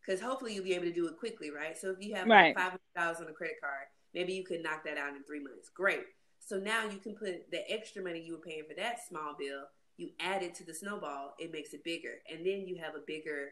because 0.00 0.20
hopefully 0.20 0.54
you'll 0.54 0.64
be 0.64 0.74
able 0.74 0.86
to 0.86 0.92
do 0.92 1.06
it 1.06 1.18
quickly, 1.18 1.50
right? 1.50 1.76
So 1.76 1.90
if 1.90 1.98
you 2.00 2.14
have 2.14 2.26
Right. 2.26 2.54
like 2.54 2.56
five 2.56 2.70
hundred 2.70 2.94
dollars 2.96 3.18
on 3.20 3.28
a 3.28 3.32
credit 3.34 3.56
card, 3.60 3.88
maybe 4.14 4.32
you 4.32 4.44
could 4.44 4.62
knock 4.62 4.84
that 4.84 4.96
out 4.96 5.14
in 5.14 5.22
three 5.24 5.40
months. 5.40 5.68
Great. 5.68 6.04
So 6.40 6.56
now 6.58 6.84
you 6.84 6.98
can 6.98 7.14
put 7.14 7.50
the 7.50 7.70
extra 7.70 8.02
money 8.02 8.20
you 8.20 8.32
were 8.32 8.38
paying 8.42 8.64
for 8.66 8.74
that 8.74 9.06
small 9.06 9.34
bill, 9.38 9.64
you 9.98 10.10
add 10.18 10.42
it 10.42 10.54
to 10.56 10.64
the 10.64 10.72
snowball, 10.72 11.34
it 11.38 11.52
makes 11.52 11.74
it 11.74 11.84
bigger, 11.84 12.22
and 12.32 12.46
then 12.46 12.66
you 12.66 12.76
have 12.76 12.94
a 12.94 13.04
bigger, 13.06 13.50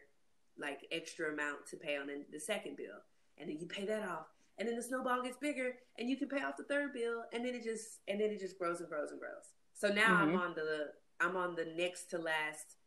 like 0.59 0.85
extra 0.91 1.31
amount 1.31 1.65
to 1.71 1.77
pay 1.77 1.97
on 1.97 2.07
the, 2.07 2.23
the 2.31 2.39
second 2.39 2.77
bill, 2.77 2.97
and 3.37 3.49
then 3.49 3.57
you 3.59 3.65
pay 3.67 3.85
that 3.85 4.03
off, 4.07 4.27
and 4.57 4.67
then 4.67 4.75
the 4.75 4.81
snowball 4.81 5.21
gets 5.23 5.37
bigger, 5.37 5.75
and 5.97 6.09
you 6.09 6.17
can 6.17 6.27
pay 6.29 6.43
off 6.43 6.57
the 6.57 6.63
third 6.63 6.93
bill, 6.93 7.23
and 7.33 7.45
then 7.45 7.53
it 7.55 7.63
just 7.63 7.99
and 8.07 8.19
then 8.19 8.29
it 8.29 8.39
just 8.39 8.57
grows 8.57 8.79
and 8.79 8.89
grows 8.89 9.11
and 9.11 9.19
grows. 9.19 9.53
So 9.73 9.89
now 9.89 10.15
I'm 10.15 10.29
Mhm. 10.31 10.39
on 10.39 10.55
the 10.55 10.93
I'm 11.19 11.35
on 11.35 11.55
the 11.55 11.65
next 11.65 12.09
to 12.11 12.17
last 12.17 12.77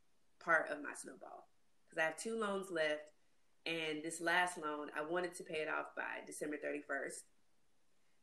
part 0.45 0.71
of 0.71 0.83
my 0.83 0.95
snowball 0.95 1.49
because 1.89 1.99
I 2.03 2.07
have 2.07 2.17
two 2.17 2.39
loans 2.39 2.71
left, 2.71 3.13
and 3.67 4.03
this 4.03 4.21
last 4.21 4.59
loan 4.59 4.91
I 4.97 5.03
wanted 5.03 5.35
to 5.37 5.45
pay 5.45 5.61
it 5.61 5.69
off 5.69 5.95
by 5.97 6.25
December 6.27 6.57
31st. 6.57 7.25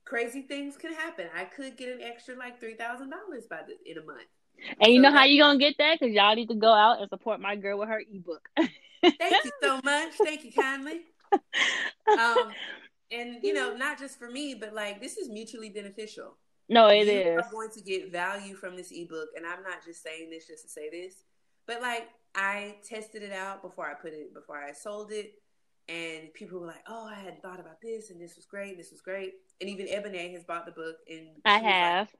Crazy 0.05 0.41
things 0.43 0.77
can 0.77 0.93
happen. 0.93 1.27
I 1.35 1.43
could 1.45 1.75
get 1.75 1.89
an 1.89 2.01
extra 2.01 2.35
like 2.35 2.59
three 2.59 2.75
thousand 2.75 3.09
dollars 3.09 3.45
by 3.49 3.61
the 3.67 3.75
in 3.89 3.97
a 3.97 4.05
month. 4.05 4.27
And 4.79 4.93
you 4.93 5.01
So 5.01 5.01
know 5.09 5.11
how 5.11 5.25
you 5.25 5.41
gonna 5.41 5.59
get 5.59 5.75
that? 5.77 5.99
Because 5.99 6.15
y'all 6.15 6.35
need 6.35 6.47
to 6.47 6.55
go 6.55 6.71
out 6.71 6.99
and 7.01 7.09
support 7.09 7.39
my 7.39 7.55
girl 7.55 7.77
with 7.79 7.89
her 7.89 8.01
ebook. 8.11 8.47
Thank 9.03 9.43
you 9.45 9.51
so 9.61 9.79
much. 9.83 10.13
Thank 10.23 10.43
you 10.43 10.51
kindly. 10.51 11.01
Um, 12.19 12.51
and 13.11 13.37
you 13.43 13.53
know, 13.53 13.75
not 13.75 13.99
just 13.99 14.17
for 14.17 14.29
me, 14.29 14.55
but 14.55 14.73
like 14.73 15.01
this 15.01 15.17
is 15.17 15.29
mutually 15.29 15.69
beneficial. 15.69 16.37
no, 16.69 16.87
it 16.87 17.05
you 17.07 17.11
is. 17.13 17.37
are 17.39 17.51
going 17.51 17.69
to 17.71 17.81
get 17.81 18.11
value 18.11 18.55
from 18.55 18.75
this 18.75 18.91
ebook, 18.91 19.29
and 19.35 19.45
I'm 19.45 19.63
not 19.63 19.83
just 19.85 20.03
saying 20.03 20.29
this 20.29 20.47
just 20.47 20.63
to 20.63 20.69
say 20.69 20.89
this, 20.89 21.23
but 21.65 21.81
like 21.81 22.09
I 22.35 22.75
tested 22.87 23.23
it 23.23 23.31
out 23.31 23.61
before 23.61 23.89
I 23.89 23.93
put 23.93 24.13
it 24.13 24.33
before 24.33 24.57
I 24.57 24.71
sold 24.73 25.11
it, 25.11 25.33
and 25.89 26.33
people 26.33 26.59
were 26.59 26.67
like, 26.67 26.83
"Oh, 26.87 27.05
I 27.07 27.15
hadn't 27.15 27.41
thought 27.41 27.59
about 27.59 27.81
this, 27.81 28.09
and 28.09 28.19
this 28.21 28.35
was 28.35 28.45
great, 28.45 28.77
this 28.77 28.91
was 28.91 29.01
great." 29.01 29.33
And 29.61 29.69
even 29.69 29.87
Ebony 29.89 30.31
has 30.33 30.43
bought 30.43 30.65
the 30.65 30.71
book, 30.71 30.95
and 31.09 31.27
I 31.45 31.55
was 31.57 31.63
like- 31.63 31.73
have. 31.73 32.15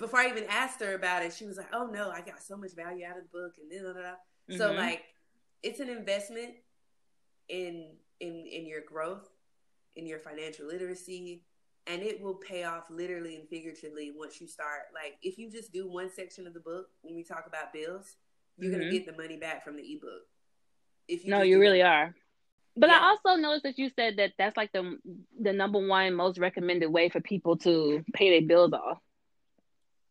before 0.00 0.20
I 0.20 0.28
even 0.28 0.44
asked 0.48 0.80
her 0.80 0.94
about 0.94 1.22
it, 1.22 1.32
she 1.32 1.46
was 1.46 1.56
like, 1.56 1.68
"Oh 1.72 1.86
no, 1.86 2.10
I 2.10 2.20
got 2.20 2.42
so 2.42 2.56
much 2.56 2.72
value 2.74 3.04
out 3.06 3.16
of 3.16 3.24
the 3.24 3.30
book," 3.38 3.52
and 3.60 3.70
then 3.70 3.84
da, 3.84 3.92
da, 4.00 4.10
da. 4.12 4.56
so 4.58 4.72
like 4.72 5.02
it's 5.64 5.80
an 5.80 5.88
investment 5.88 6.54
in 7.48 7.96
in 8.20 8.46
in 8.46 8.66
your 8.66 8.82
growth, 8.86 9.28
in 9.96 10.06
your 10.06 10.18
financial 10.20 10.66
literacy, 10.66 11.42
and 11.86 12.02
it 12.02 12.20
will 12.22 12.34
pay 12.36 12.64
off 12.64 12.88
literally 12.90 13.36
and 13.36 13.48
figuratively 13.48 14.12
once 14.16 14.40
you 14.40 14.46
start. 14.46 14.82
Like 14.94 15.16
if 15.22 15.38
you 15.38 15.50
just 15.50 15.72
do 15.72 15.90
one 15.90 16.10
section 16.12 16.46
of 16.46 16.54
the 16.54 16.60
book 16.60 16.86
when 17.02 17.14
we 17.16 17.24
talk 17.24 17.44
about 17.46 17.72
bills, 17.72 18.16
you're 18.56 18.70
Mhm. 18.70 18.78
gonna 18.78 18.90
get 18.90 19.06
the 19.06 19.12
money 19.20 19.36
back 19.36 19.64
from 19.64 19.76
the 19.76 19.82
ebook. 19.82 20.28
If 21.08 21.24
you 21.24 21.30
no, 21.30 21.42
you 21.42 21.58
really 21.58 21.80
one- 21.80 21.88
are. 21.90 22.14
But 22.76 22.90
Yeah. 22.90 22.98
I 23.00 23.04
also 23.10 23.36
noticed 23.36 23.62
that 23.64 23.78
you 23.78 23.88
said 23.90 24.16
that 24.16 24.32
that's 24.36 24.56
like 24.56 24.72
the 24.72 24.98
the 25.40 25.52
number 25.52 25.78
one 25.86 26.14
most 26.14 26.38
recommended 26.38 26.88
way 26.88 27.08
for 27.08 27.20
people 27.20 27.56
to 27.58 28.04
pay 28.14 28.30
their 28.30 28.46
bills 28.46 28.72
off. 28.72 29.00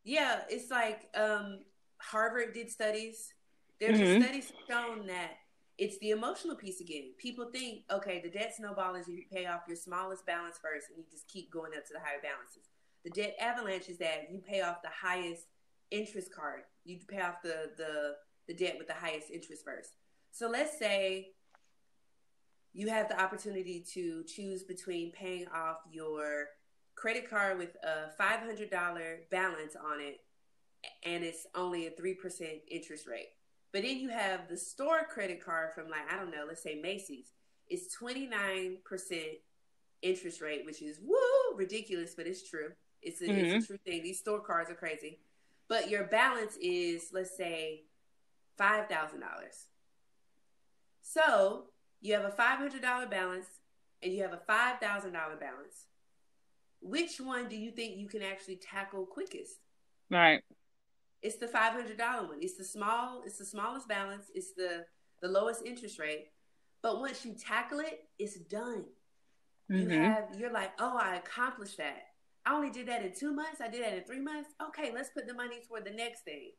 Yeah, 0.03 0.43
it's 0.49 0.69
like 0.71 1.09
um, 1.15 1.63
Harvard 1.99 2.53
did 2.53 2.69
studies. 2.71 3.33
There's 3.79 3.99
Mhm. 3.99 4.23
studies 4.23 4.51
shown 4.69 5.07
that 5.07 5.31
it's 5.77 5.97
the 5.99 6.11
emotional 6.11 6.55
piece 6.55 6.81
again. 6.81 7.13
People 7.17 7.49
think, 7.51 7.83
okay, 7.91 8.21
the 8.21 8.29
debt 8.29 8.53
snowball 8.55 8.95
is 8.95 9.07
you 9.07 9.23
pay 9.31 9.45
off 9.45 9.61
your 9.67 9.77
smallest 9.77 10.25
balance 10.25 10.57
first, 10.61 10.87
and 10.89 10.97
you 10.97 11.05
just 11.09 11.27
keep 11.27 11.51
going 11.51 11.71
up 11.75 11.85
to 11.87 11.93
the 11.93 11.99
higher 11.99 12.21
balances. 12.21 12.69
The 13.03 13.09
debt 13.09 13.35
avalanche 13.39 13.89
is 13.89 13.97
that 13.97 14.27
you 14.31 14.39
pay 14.39 14.61
off 14.61 14.81
the 14.81 14.89
highest 14.89 15.45
interest 15.91 16.33
card. 16.33 16.61
You 16.85 16.99
pay 17.07 17.21
off 17.21 17.41
the 17.43 17.71
the 17.77 18.15
the 18.47 18.53
debt 18.53 18.75
with 18.77 18.87
the 18.87 18.93
highest 18.93 19.31
interest 19.31 19.63
first. 19.65 19.91
So 20.31 20.49
let's 20.49 20.77
say 20.77 21.29
you 22.73 22.89
have 22.89 23.07
the 23.07 23.21
opportunity 23.21 23.85
to 23.93 24.23
choose 24.23 24.63
between 24.63 25.11
paying 25.11 25.47
off 25.53 25.77
your 25.91 26.47
credit 26.95 27.29
card 27.29 27.57
with 27.57 27.75
a 27.83 28.21
$500 28.21 28.69
balance 29.29 29.75
on 29.75 30.01
it 30.01 30.19
and 31.05 31.23
it's 31.23 31.45
only 31.55 31.87
a 31.87 31.91
3% 31.91 32.15
interest 32.69 33.07
rate. 33.07 33.29
But 33.73 33.81
then 33.81 33.97
you 33.97 34.09
have 34.09 34.47
the 34.47 34.55
store 34.55 35.03
credit 35.09 35.43
card 35.43 35.73
from 35.73 35.89
like 35.89 36.11
I 36.11 36.15
don't 36.17 36.31
know, 36.31 36.45
let's 36.47 36.61
say 36.61 36.79
Macy's. 36.81 37.33
It's 37.67 37.95
29% 37.97 38.77
interest 40.03 40.41
rate, 40.41 40.65
which 40.65 40.81
is 40.81 40.99
woo 41.03 41.57
ridiculous, 41.57 42.13
but 42.15 42.27
it's 42.27 42.47
true. 42.47 42.69
It's 43.01 43.21
a, 43.21 43.25
it's 43.25 43.31
a 43.31 43.55
mm-hmm. 43.55 43.65
true 43.65 43.77
thing. 43.85 44.03
These 44.03 44.19
store 44.19 44.41
cards 44.41 44.69
are 44.69 44.75
crazy. 44.75 45.19
But 45.67 45.89
your 45.89 46.03
balance 46.03 46.55
is 46.61 47.09
let's 47.11 47.35
say 47.35 47.83
$5,000. 48.59 48.89
So, 51.01 51.65
you 52.01 52.13
have 52.13 52.25
a 52.25 52.29
$500 52.29 53.09
balance 53.09 53.47
and 54.03 54.13
you 54.13 54.21
have 54.21 54.33
a 54.33 54.41
$5,000 54.49 55.11
balance. 55.11 55.87
Which 56.81 57.19
one 57.19 57.47
do 57.47 57.55
you 57.55 57.71
think 57.71 57.97
you 57.97 58.07
can 58.07 58.21
actually 58.21 58.57
tackle 58.57 59.05
quickest? 59.05 59.55
Right. 60.11 60.43
It's 61.23 61.37
the 61.37 61.47
five 61.47 61.73
hundred 61.73 61.97
dollar 61.97 62.27
one. 62.27 62.37
It's 62.41 62.57
the 62.57 62.65
small. 62.65 63.23
It's 63.25 63.37
the 63.37 63.45
smallest 63.45 63.87
balance. 63.87 64.25
It's 64.35 64.53
the 64.53 64.85
the 65.21 65.27
lowest 65.29 65.61
interest 65.65 65.97
rate. 65.99 66.27
But 66.81 66.99
once 66.99 67.25
you 67.25 67.33
tackle 67.33 67.79
it, 67.79 68.09
it's 68.19 68.35
done. 68.39 68.85
You 69.69 69.87
Mhm. 69.87 70.03
have. 70.03 70.35
You're 70.37 70.51
like, 70.51 70.73
oh, 70.79 70.97
I 70.97 71.15
accomplished 71.15 71.77
that. 71.77 72.07
I 72.45 72.53
only 72.53 72.69
did 72.69 72.87
that 72.87 73.03
in 73.03 73.13
two 73.13 73.31
months. 73.31 73.61
I 73.61 73.69
did 73.69 73.83
that 73.83 73.93
in 73.93 74.03
three 74.03 74.19
months. 74.19 74.49
Okay, 74.61 74.91
let's 74.91 75.09
put 75.11 75.25
the 75.25 75.33
money 75.33 75.61
toward 75.65 75.85
the 75.85 75.91
next 75.91 76.23
thing 76.23 76.51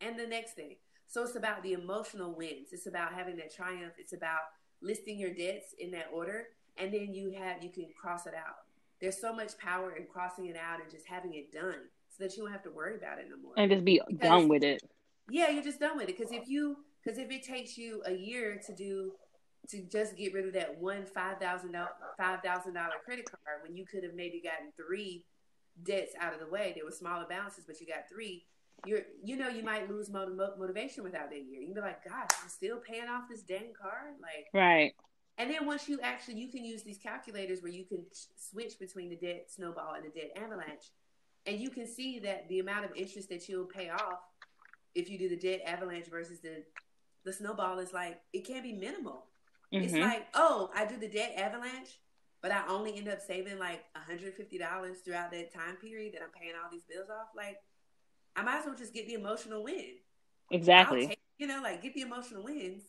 and 0.00 0.16
the 0.16 0.26
next 0.26 0.54
thing. 0.54 0.76
So 1.08 1.24
it's 1.24 1.34
about 1.34 1.64
the 1.64 1.72
emotional 1.72 2.32
wins. 2.36 2.72
It's 2.72 2.86
about 2.86 3.12
having 3.12 3.36
that 3.36 3.52
triumph. 3.52 3.94
It's 3.98 4.12
about 4.12 4.42
listing 4.80 5.18
your 5.18 5.34
debts 5.34 5.74
in 5.80 5.90
that 5.90 6.10
order, 6.12 6.46
and 6.76 6.94
then 6.94 7.12
you 7.12 7.32
have 7.32 7.62
you 7.62 7.70
can 7.70 7.88
cross 8.00 8.26
it 8.26 8.34
out. 8.34 8.56
There's 9.00 9.20
so 9.20 9.32
much 9.34 9.58
power 9.58 9.96
in 9.96 10.06
crossing 10.06 10.46
it 10.46 10.56
out 10.56 10.80
and 10.80 10.88
just 10.90 11.08
having 11.08 11.34
it 11.34 11.50
done, 11.50 11.88
so 12.16 12.24
that 12.24 12.36
you 12.36 12.42
don't 12.42 12.52
have 12.52 12.62
to 12.64 12.70
worry 12.70 12.96
about 12.96 13.18
it 13.18 13.26
no 13.30 13.36
more. 13.36 13.54
And 13.56 13.70
just 13.70 13.84
be 13.84 14.00
Because- 14.06 14.20
done 14.20 14.48
with 14.48 14.62
it. 14.62 14.82
Yeah, 15.30 15.50
you're 15.50 15.62
just 15.62 15.80
done 15.80 15.96
with 15.96 16.08
it. 16.08 16.18
Because 16.18 16.32
if 16.32 16.48
you, 16.48 16.76
because 17.02 17.18
if 17.18 17.30
it 17.30 17.42
takes 17.42 17.78
you 17.78 18.02
a 18.06 18.12
year 18.12 18.60
to 18.66 18.74
do, 18.74 19.12
to 19.68 19.80
just 19.82 20.16
get 20.16 20.34
rid 20.34 20.46
of 20.46 20.52
that 20.54 20.78
one 20.80 21.06
five 21.06 21.38
thousand 21.38 21.72
dollar 21.72 21.90
five 22.18 22.40
thousand 22.42 22.74
dollar 22.74 22.94
credit 23.04 23.24
card, 23.30 23.62
when 23.62 23.76
you 23.76 23.86
could 23.86 24.02
have 24.02 24.14
maybe 24.14 24.40
gotten 24.42 24.72
three 24.76 25.24
debts 25.84 26.14
out 26.20 26.34
of 26.34 26.40
the 26.40 26.46
way, 26.48 26.72
there 26.74 26.84
were 26.84 26.90
smaller 26.90 27.24
balances, 27.28 27.64
but 27.66 27.80
you 27.80 27.86
got 27.86 28.08
three. 28.12 28.44
You're, 28.84 29.02
you 29.22 29.36
know, 29.36 29.48
you 29.48 29.62
might 29.62 29.88
lose 29.88 30.10
motiv- 30.10 30.58
motivation 30.58 31.04
without 31.04 31.30
that 31.30 31.44
year. 31.44 31.62
You'd 31.62 31.76
be 31.76 31.80
like, 31.80 32.04
gosh, 32.04 32.28
I'm 32.42 32.48
still 32.48 32.78
paying 32.78 33.08
off 33.08 33.28
this 33.30 33.42
dang 33.42 33.72
card, 33.80 34.14
like. 34.20 34.48
Right. 34.52 34.92
And 35.38 35.48
then 35.50 35.64
once 35.66 35.88
you 35.88 36.00
actually, 36.02 36.34
you 36.34 36.48
can 36.48 36.64
use 36.64 36.82
these 36.82 36.98
calculators 36.98 37.62
where 37.62 37.70
you 37.72 37.84
can 37.84 38.04
switch 38.36 38.78
between 38.80 39.08
the 39.08 39.16
debt 39.16 39.46
snowball 39.48 39.94
and 39.94 40.04
the 40.04 40.08
debt 40.10 40.32
avalanche, 40.36 40.90
and 41.46 41.58
you 41.58 41.70
can 41.70 41.86
see 41.86 42.18
that 42.20 42.48
the 42.48 42.60
amount 42.60 42.84
of 42.84 42.92
interest 42.96 43.28
that 43.30 43.48
you'll 43.48 43.66
pay 43.66 43.90
off 43.90 44.20
if 44.94 45.08
you 45.10 45.18
do 45.18 45.28
the 45.28 45.36
debt 45.36 45.62
avalanche 45.66 46.06
versus 46.06 46.40
the 46.40 46.62
the 47.24 47.32
snowball 47.32 47.78
is 47.78 47.92
like 47.92 48.20
it 48.32 48.46
can't 48.46 48.64
be 48.64 48.72
minimal. 48.72 49.26
Mm-hmm. 49.72 49.84
It's 49.84 49.94
like, 49.94 50.26
oh, 50.34 50.70
I 50.74 50.84
do 50.84 50.96
the 50.98 51.08
debt 51.08 51.34
avalanche, 51.36 51.98
but 52.42 52.52
I 52.52 52.64
only 52.68 52.96
end 52.96 53.08
up 53.08 53.20
saving 53.20 53.58
like 53.58 53.84
$150 53.96 55.04
throughout 55.04 55.30
that 55.30 55.54
time 55.54 55.76
period 55.76 56.14
that 56.14 56.22
I'm 56.22 56.30
paying 56.30 56.54
all 56.62 56.70
these 56.70 56.82
bills 56.82 57.08
off. 57.08 57.28
Like, 57.34 57.58
I 58.36 58.42
might 58.42 58.58
as 58.58 58.66
well 58.66 58.74
just 58.74 58.92
get 58.92 59.06
the 59.06 59.14
emotional 59.14 59.64
win. 59.64 59.94
Exactly. 60.50 61.06
Take, 61.06 61.20
you 61.38 61.46
know, 61.46 61.60
like 61.62 61.82
get 61.82 61.94
the 61.94 62.02
emotional 62.02 62.44
wins. 62.44 62.82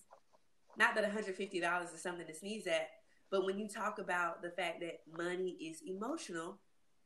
Not 0.77 0.95
that 0.95 1.09
$150 1.09 1.93
is 1.93 2.01
something 2.01 2.25
to 2.25 2.33
sneeze 2.33 2.67
at, 2.67 2.89
but 3.29 3.45
when 3.45 3.59
you 3.59 3.69
talk 3.69 3.99
about 3.99 4.41
the 4.41 4.49
fact 4.49 4.81
that 4.81 5.01
money 5.15 5.51
is 5.51 5.81
emotional, 5.85 6.59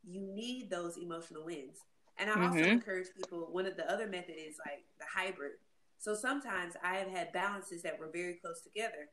you 0.08 0.22
need 0.22 0.70
those 0.70 0.98
emotional 0.98 1.46
wins. 1.46 1.80
And 2.18 2.30
I 2.30 2.34
mm-hmm. 2.34 2.44
also 2.44 2.64
encourage 2.64 3.08
people, 3.16 3.50
one 3.52 3.66
of 3.66 3.78
the 3.78 3.92
other 3.92 4.08
method 4.08 4.36
is 4.38 4.56
like 4.66 4.86
the 5.00 5.06
hybrid. 5.14 5.54
So 6.00 6.16
sometimes 6.16 6.74
I 6.84 6.96
have 6.96 7.10
had 7.10 7.34
balances 7.34 7.82
that 7.84 8.00
were 8.00 8.10
very 8.12 8.36
close 8.36 8.62
together. 8.62 9.10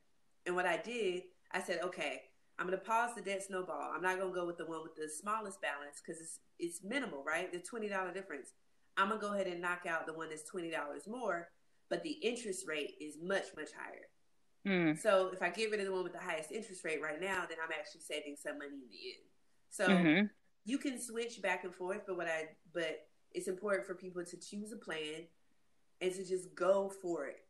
And 0.47 0.55
what 0.55 0.67
I 0.67 0.77
did, 0.77 1.23
I 1.53 1.61
said, 1.61 1.81
okay, 1.83 2.23
I'm 2.59 2.67
going 2.67 2.79
to 2.79 2.85
pause 2.85 3.11
the 3.15 3.23
debt 3.23 3.43
snowball. 3.43 3.93
I'm 3.95 4.03
not 4.03 4.19
going 4.19 4.33
to 4.33 4.39
go 4.39 4.47
with 4.47 4.59
the 4.59 4.67
one 4.67 4.83
with 4.83 4.95
the 4.95 5.09
smallest 5.09 5.61
balance 5.61 6.01
because 6.05 6.21
it's, 6.21 6.39
it's 6.59 6.81
minimal, 6.85 7.25
right? 7.27 7.51
The 7.53 7.59
$20 7.59 8.15
difference. 8.15 8.53
I'm 8.97 9.09
going 9.09 9.21
to 9.21 9.27
go 9.27 9.35
ahead 9.35 9.49
and 9.49 9.61
knock 9.61 9.87
out 9.89 10.07
the 10.07 10.13
one 10.15 10.29
that's 10.29 10.49
$20 10.51 10.73
more, 11.09 11.49
but 11.91 12.03
the 12.03 12.13
interest 12.13 12.67
rate 12.69 12.93
is 13.01 13.17
much, 13.21 13.47
much 13.57 13.71
higher. 13.77 14.07
Mm. 14.67 14.99
So 14.99 15.31
if 15.33 15.43
I 15.43 15.51
get 15.51 15.71
rid 15.71 15.81
of 15.81 15.87
the 15.87 15.93
one 15.93 16.05
with 16.05 16.13
the 16.13 16.21
highest 16.21 16.53
interest 16.53 16.85
rate 16.85 17.03
right 17.03 17.21
now, 17.21 17.45
then 17.49 17.59
I'm 17.63 17.73
actually 17.77 18.01
saving 18.01 18.37
some 18.41 18.59
money 18.59 18.71
in 18.71 18.89
the 18.89 19.09
end. 19.11 19.25
So 19.71 19.89
mm-hmm. 19.89 20.27
You 20.65 20.79
can 20.79 21.01
switch 21.01 21.43
back 21.43 21.65
and 21.65 21.75
forth, 21.75 22.03
but 22.07 22.17
what 22.17 22.27
I 22.27 22.49
but 22.73 23.07
it's 23.33 23.49
important 23.49 23.87
for 23.87 23.95
people 23.95 24.25
to 24.25 24.37
choose 24.37 24.73
a 24.73 24.77
plan 24.77 25.27
and 26.01 26.15
to 26.15 26.25
just 26.25 26.55
go 26.55 26.93
for 27.03 27.27
it. 27.27 27.41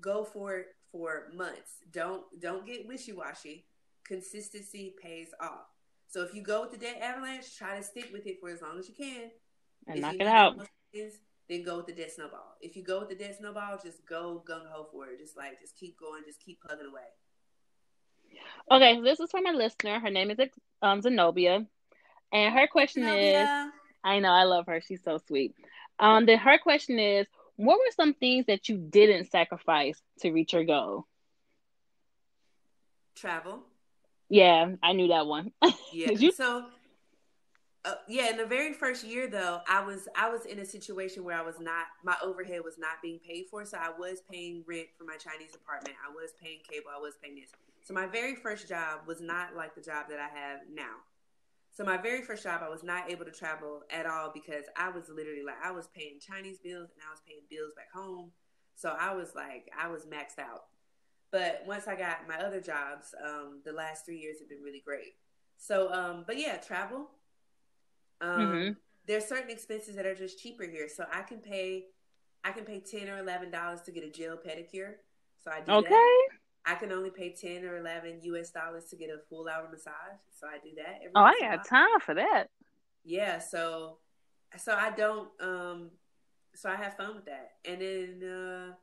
Go 0.00 0.24
for 0.24 0.56
it 0.56 0.66
for 0.90 1.28
months. 1.34 1.78
Don't 1.90 2.22
don't 2.40 2.66
get 2.66 2.86
wishy 2.86 3.12
washy. 3.12 3.66
Consistency 4.04 4.94
pays 5.00 5.28
off. 5.40 5.68
So 6.08 6.22
if 6.22 6.34
you 6.34 6.42
go 6.42 6.62
with 6.62 6.72
the 6.72 6.76
debt 6.76 6.98
avalanche, 7.00 7.56
try 7.56 7.78
to 7.78 7.82
stick 7.82 8.10
with 8.12 8.26
it 8.26 8.38
for 8.40 8.50
as 8.50 8.60
long 8.60 8.78
as 8.78 8.88
you 8.88 8.94
can. 8.94 9.30
And 9.86 9.96
if 9.96 10.02
knock 10.02 10.14
it 10.14 10.26
out. 10.26 10.56
then 11.48 11.62
go 11.62 11.78
with 11.78 11.86
the 11.86 11.92
debt 11.92 12.12
snowball. 12.12 12.56
If 12.60 12.76
you 12.76 12.82
go 12.82 13.00
with 13.00 13.08
the 13.08 13.14
debt 13.14 13.36
snowball, 13.38 13.78
just 13.82 14.04
go 14.06 14.44
gung 14.46 14.66
ho 14.70 14.86
for 14.92 15.06
it. 15.08 15.18
Just 15.18 15.36
like 15.36 15.60
just 15.60 15.76
keep 15.76 15.98
going, 15.98 16.22
just 16.26 16.40
keep 16.40 16.60
plugging 16.60 16.86
away. 16.86 17.00
Okay, 18.70 19.00
this 19.00 19.20
is 19.20 19.30
from 19.30 19.46
a 19.46 19.52
listener. 19.52 20.00
Her 20.00 20.10
name 20.10 20.30
is 20.30 20.38
um, 20.82 21.00
Zenobia, 21.00 21.66
and 22.32 22.54
her 22.54 22.66
question 22.66 23.04
is, 23.04 23.48
I 24.04 24.18
know 24.18 24.30
I 24.30 24.44
love 24.44 24.66
her. 24.66 24.80
She's 24.80 25.02
so 25.04 25.18
sweet. 25.26 25.54
Um, 25.98 26.26
the, 26.26 26.36
her 26.36 26.58
question 26.58 26.98
is, 26.98 27.26
what 27.56 27.76
were 27.76 27.92
some 27.94 28.14
things 28.14 28.46
that 28.46 28.68
you 28.68 28.76
didn't 28.76 29.30
sacrifice 29.30 30.00
to 30.20 30.32
reach 30.32 30.52
your 30.52 30.64
goal? 30.64 31.06
Travel. 33.14 33.60
Yeah, 34.28 34.72
I 34.82 34.94
knew 34.94 35.08
that 35.08 35.26
one. 35.26 35.52
yeah. 35.92 36.10
you... 36.12 36.32
So 36.32 36.64
uh, 37.84 37.94
yeah, 38.08 38.30
in 38.30 38.36
the 38.36 38.46
very 38.46 38.72
first 38.72 39.04
year 39.04 39.26
though, 39.28 39.60
I 39.68 39.84
was 39.84 40.08
I 40.16 40.30
was 40.30 40.46
in 40.46 40.60
a 40.60 40.64
situation 40.64 41.24
where 41.24 41.36
I 41.36 41.42
was 41.42 41.58
not 41.60 41.86
my 42.04 42.16
overhead 42.22 42.60
was 42.64 42.78
not 42.78 43.02
being 43.02 43.18
paid 43.18 43.46
for, 43.50 43.64
so 43.64 43.76
I 43.76 43.90
was 43.98 44.22
paying 44.30 44.64
rent 44.66 44.86
for 44.96 45.04
my 45.04 45.16
Chinese 45.16 45.54
apartment. 45.54 45.96
I 46.08 46.12
was 46.12 46.30
paying 46.40 46.60
cable. 46.68 46.90
I 46.96 47.00
was 47.00 47.14
paying 47.22 47.34
this. 47.34 47.50
So 47.82 47.92
my 47.92 48.06
very 48.06 48.36
first 48.36 48.68
job 48.68 49.00
was 49.06 49.20
not 49.20 49.56
like 49.56 49.74
the 49.74 49.80
job 49.80 50.06
that 50.10 50.20
I 50.20 50.28
have 50.38 50.60
now. 50.72 51.02
So 51.72 51.84
my 51.84 51.96
very 51.96 52.22
first 52.22 52.44
job, 52.44 52.60
I 52.62 52.68
was 52.68 52.82
not 52.82 53.10
able 53.10 53.24
to 53.24 53.30
travel 53.30 53.80
at 53.90 54.06
all 54.06 54.30
because 54.32 54.64
I 54.76 54.90
was 54.90 55.08
literally 55.08 55.42
like 55.44 55.56
I 55.64 55.72
was 55.72 55.88
paying 55.88 56.18
Chinese 56.20 56.58
bills 56.58 56.90
and 56.92 57.02
I 57.06 57.10
was 57.10 57.20
paying 57.26 57.40
bills 57.50 57.72
back 57.74 57.90
home. 57.92 58.30
So 58.74 58.94
I 58.98 59.14
was 59.14 59.34
like 59.34 59.70
I 59.78 59.88
was 59.88 60.04
maxed 60.04 60.38
out. 60.38 60.64
But 61.30 61.62
once 61.66 61.88
I 61.88 61.96
got 61.96 62.28
my 62.28 62.36
other 62.36 62.60
jobs, 62.60 63.14
um, 63.26 63.62
the 63.64 63.72
last 63.72 64.04
three 64.04 64.18
years 64.18 64.38
have 64.40 64.50
been 64.50 64.62
really 64.62 64.82
great. 64.84 65.14
So, 65.56 65.90
um, 65.90 66.24
but 66.26 66.38
yeah, 66.38 66.58
travel 66.58 67.08
um, 68.22 68.40
mm-hmm. 68.40 68.72
There's 69.06 69.24
certain 69.24 69.50
expenses 69.50 69.96
that 69.96 70.06
are 70.06 70.14
just 70.14 70.38
cheaper 70.38 70.62
here, 70.62 70.88
so 70.88 71.04
I 71.12 71.22
can 71.22 71.38
pay, 71.38 71.86
I 72.44 72.52
can 72.52 72.64
pay 72.64 72.80
ten 72.80 73.08
or 73.08 73.18
eleven 73.18 73.50
dollars 73.50 73.82
to 73.82 73.90
get 73.90 74.04
a 74.04 74.10
gel 74.10 74.36
pedicure. 74.36 74.94
So 75.42 75.50
I 75.50 75.60
do 75.60 75.72
okay. 75.72 75.88
that. 75.88 76.28
I 76.64 76.74
can 76.76 76.92
only 76.92 77.10
pay 77.10 77.34
ten 77.34 77.64
or 77.64 77.76
eleven 77.76 78.20
U.S. 78.22 78.50
dollars 78.50 78.84
to 78.90 78.96
get 78.96 79.10
a 79.10 79.18
full 79.28 79.48
hour 79.48 79.68
massage. 79.70 80.20
So 80.38 80.46
I 80.46 80.58
do 80.62 80.70
that. 80.76 81.00
oh, 81.14 81.22
I 81.22 81.38
got 81.40 81.66
time 81.66 82.00
for 82.00 82.14
that. 82.14 82.48
Yeah, 83.04 83.38
so 83.38 83.98
so 84.56 84.74
I 84.74 84.90
don't 84.90 85.28
um 85.40 85.90
so 86.54 86.68
I 86.68 86.76
have 86.76 86.96
fun 86.96 87.14
with 87.16 87.26
that. 87.26 87.52
And 87.64 87.80
then 87.80 88.30
uh 88.30 88.74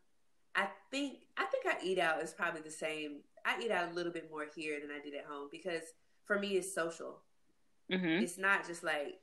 I 0.55 0.67
think 0.91 1.19
I 1.37 1.45
think 1.45 1.65
I 1.65 1.77
eat 1.83 1.99
out 1.99 2.21
is 2.21 2.33
probably 2.33 2.61
the 2.61 2.71
same. 2.71 3.21
I 3.45 3.61
eat 3.63 3.71
out 3.71 3.91
a 3.91 3.93
little 3.93 4.11
bit 4.11 4.29
more 4.29 4.45
here 4.53 4.79
than 4.81 4.89
I 4.91 5.01
did 5.01 5.15
at 5.15 5.25
home 5.25 5.47
because 5.51 5.83
for 6.25 6.37
me 6.39 6.49
it's 6.49 6.73
social. 6.73 7.21
Mm-hmm. 7.91 8.23
It's 8.23 8.37
not 8.37 8.67
just 8.67 8.83
like 8.83 9.19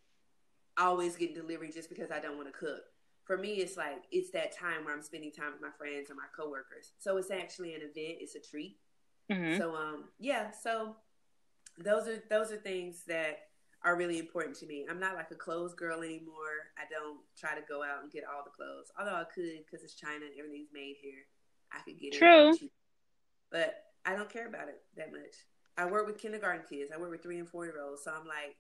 always 0.78 1.16
getting 1.16 1.34
delivery 1.34 1.70
just 1.72 1.88
because 1.88 2.11
I 2.11 2.20
don't 2.20 2.36
want 2.36 2.48
to 2.52 2.59
cook. 2.59 2.82
For 3.27 3.37
me, 3.37 3.55
it's 3.55 3.77
like 3.77 4.05
it's 4.11 4.31
that 4.31 4.57
time 4.57 4.85
where 4.85 4.95
I'm 4.95 5.03
spending 5.03 5.33
time 5.33 5.53
with 5.53 5.61
my 5.61 5.77
friends 5.77 6.11
and 6.11 6.16
my 6.16 6.29
coworkers. 6.37 6.93
So 6.99 7.16
it's 7.16 7.31
actually 7.31 7.74
an 7.74 7.81
event. 7.81 8.18
It's 8.20 8.37
a 8.37 8.41
treat. 8.41 8.79
Mm-hmm. 9.31 9.59
So 9.59 9.74
um, 9.74 10.05
yeah. 10.18 10.51
So 10.51 10.97
those 11.79 12.07
are 12.07 12.22
those 12.31 12.53
are 12.53 12.57
things 12.57 13.03
that 13.09 13.41
are 13.85 13.97
really 13.97 14.18
important 14.18 14.57
to 14.57 14.66
me. 14.66 14.87
I'm 14.89 15.01
not 15.01 15.14
like 15.14 15.31
a 15.31 15.35
clothes 15.35 15.74
girl 15.74 16.03
anymore. 16.03 16.70
I 16.79 16.83
don't 16.91 17.18
try 17.39 17.55
to 17.55 17.62
go 17.68 17.83
out 17.83 18.03
and 18.03 18.12
get 18.12 18.24
all 18.24 18.43
the 18.45 18.51
clothes, 18.51 18.91
although 18.99 19.14
I 19.14 19.24
could 19.24 19.64
because 19.64 19.85
it's 19.85 19.95
China. 19.95 20.24
And 20.24 20.39
everything's 20.39 20.70
made 20.72 20.97
here. 21.03 21.27
I 21.72 21.81
could 21.83 21.99
get 21.99 22.14
True. 22.14 22.51
it. 22.51 22.59
True. 22.59 22.68
But 23.51 23.83
I 24.05 24.14
don't 24.14 24.31
care 24.31 24.47
about 24.47 24.68
it 24.68 24.81
that 24.97 25.11
much. 25.11 25.35
I 25.77 25.87
work 25.87 26.07
with 26.07 26.18
kindergarten 26.18 26.64
kids. 26.68 26.91
I 26.95 26.99
work 26.99 27.11
with 27.11 27.22
three 27.22 27.39
and 27.39 27.49
four 27.49 27.64
year 27.66 27.81
olds. 27.83 28.05
So 28.05 28.12
I'm 28.12 28.27
like, 28.27 28.57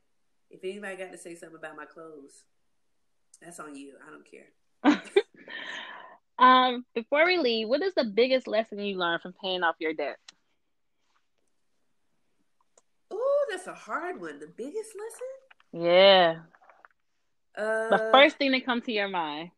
if 0.50 0.60
anybody 0.62 0.96
got 0.96 1.12
to 1.12 1.18
say 1.18 1.34
something 1.34 1.58
about 1.58 1.76
my 1.76 1.86
clothes, 1.86 2.44
that's 3.40 3.60
on 3.60 3.74
you. 3.74 3.94
I 4.06 4.10
don't 4.10 4.28
care. 4.28 4.48
um, 6.38 6.84
before 6.94 7.26
we 7.26 7.38
leave, 7.38 7.68
what 7.68 7.82
is 7.82 7.94
the 7.94 8.04
biggest 8.04 8.46
lesson 8.46 8.78
you 8.78 8.96
learned 8.96 9.22
from 9.22 9.34
paying 9.42 9.62
off 9.62 9.76
your 9.78 9.94
debt? 9.94 10.16
Oh, 13.10 13.46
that's 13.50 13.66
a 13.66 13.74
hard 13.74 14.20
one. 14.20 14.38
The 14.38 14.52
biggest 14.56 14.90
lesson? 14.98 15.84
Yeah. 15.84 16.36
Uh, 17.56 17.88
the 17.96 18.10
first 18.12 18.36
thing 18.36 18.52
that 18.52 18.64
comes 18.64 18.84
to 18.84 18.92
your 18.92 19.08
mind. 19.08 19.50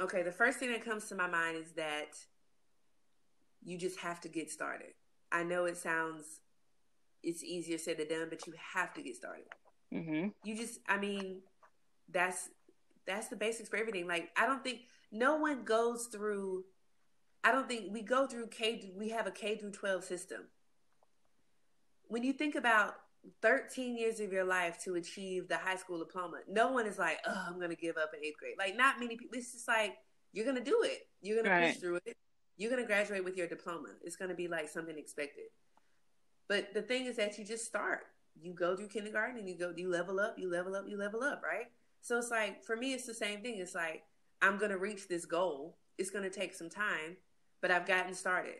Okay, 0.00 0.22
the 0.22 0.32
first 0.32 0.58
thing 0.58 0.72
that 0.72 0.84
comes 0.84 1.08
to 1.08 1.14
my 1.14 1.28
mind 1.28 1.56
is 1.56 1.72
that 1.72 2.16
you 3.62 3.78
just 3.78 4.00
have 4.00 4.20
to 4.22 4.28
get 4.28 4.50
started. 4.50 4.94
I 5.30 5.44
know 5.44 5.66
it 5.66 5.76
sounds 5.76 6.40
it's 7.22 7.44
easier 7.44 7.78
said 7.78 7.98
than 7.98 8.08
done, 8.08 8.26
but 8.28 8.46
you 8.46 8.54
have 8.74 8.92
to 8.94 9.02
get 9.02 9.16
started. 9.16 9.44
Mm-hmm. 9.92 10.28
You 10.44 10.56
just, 10.56 10.80
I 10.88 10.98
mean, 10.98 11.42
that's 12.10 12.48
that's 13.06 13.28
the 13.28 13.36
basics 13.36 13.68
for 13.68 13.76
everything. 13.76 14.06
Like, 14.06 14.30
I 14.36 14.46
don't 14.46 14.62
think 14.62 14.80
no 15.10 15.36
one 15.36 15.64
goes 15.64 16.06
through. 16.06 16.64
I 17.44 17.52
don't 17.52 17.68
think 17.68 17.92
we 17.92 18.02
go 18.02 18.26
through 18.26 18.48
K. 18.48 18.92
We 18.96 19.10
have 19.10 19.26
a 19.26 19.30
K 19.30 19.56
through 19.56 19.72
twelve 19.72 20.04
system. 20.04 20.42
When 22.08 22.22
you 22.22 22.32
think 22.32 22.54
about 22.54 22.94
13 23.40 23.96
years 23.96 24.20
of 24.20 24.32
your 24.32 24.44
life 24.44 24.82
to 24.84 24.96
achieve 24.96 25.48
the 25.48 25.56
high 25.56 25.76
school 25.76 25.98
diploma, 25.98 26.40
no 26.48 26.72
one 26.72 26.86
is 26.86 26.98
like, 26.98 27.18
"Oh, 27.26 27.44
I'm 27.48 27.56
going 27.56 27.70
to 27.70 27.76
give 27.76 27.96
up 27.96 28.10
in 28.16 28.24
eighth 28.24 28.38
grade." 28.38 28.54
Like, 28.58 28.76
not 28.76 29.00
many 29.00 29.16
people. 29.16 29.36
It's 29.38 29.52
just 29.52 29.68
like 29.68 29.96
you're 30.32 30.44
going 30.44 30.56
to 30.56 30.64
do 30.64 30.82
it. 30.84 31.08
You're 31.20 31.42
going 31.42 31.50
right. 31.50 31.66
to 31.66 31.72
push 31.72 31.80
through 31.80 32.00
it. 32.06 32.16
You're 32.56 32.70
going 32.70 32.82
to 32.82 32.86
graduate 32.86 33.24
with 33.24 33.36
your 33.36 33.48
diploma. 33.48 33.88
It's 34.02 34.16
going 34.16 34.28
to 34.28 34.34
be 34.34 34.48
like 34.48 34.68
something 34.68 34.96
expected. 34.96 35.44
But 36.48 36.74
the 36.74 36.82
thing 36.82 37.06
is 37.06 37.16
that 37.16 37.38
you 37.38 37.44
just 37.44 37.64
start 37.64 38.02
you 38.40 38.52
go 38.52 38.76
through 38.76 38.88
kindergarten 38.88 39.38
and 39.38 39.48
you 39.48 39.56
go 39.56 39.72
you 39.76 39.90
level 39.90 40.20
up, 40.20 40.36
you 40.38 40.50
level 40.50 40.74
up, 40.74 40.84
you 40.88 40.96
level 40.96 41.22
up, 41.22 41.42
right? 41.42 41.66
So 42.02 42.18
it's 42.18 42.30
like 42.30 42.62
for 42.64 42.76
me 42.76 42.92
it's 42.92 43.06
the 43.06 43.14
same 43.14 43.40
thing. 43.40 43.58
It's 43.58 43.74
like 43.74 44.02
I'm 44.42 44.58
going 44.58 44.70
to 44.70 44.78
reach 44.78 45.08
this 45.08 45.24
goal. 45.24 45.78
It's 45.98 46.10
going 46.10 46.28
to 46.28 46.30
take 46.30 46.54
some 46.54 46.68
time, 46.68 47.16
but 47.60 47.70
I've 47.70 47.86
gotten 47.86 48.12
started. 48.12 48.56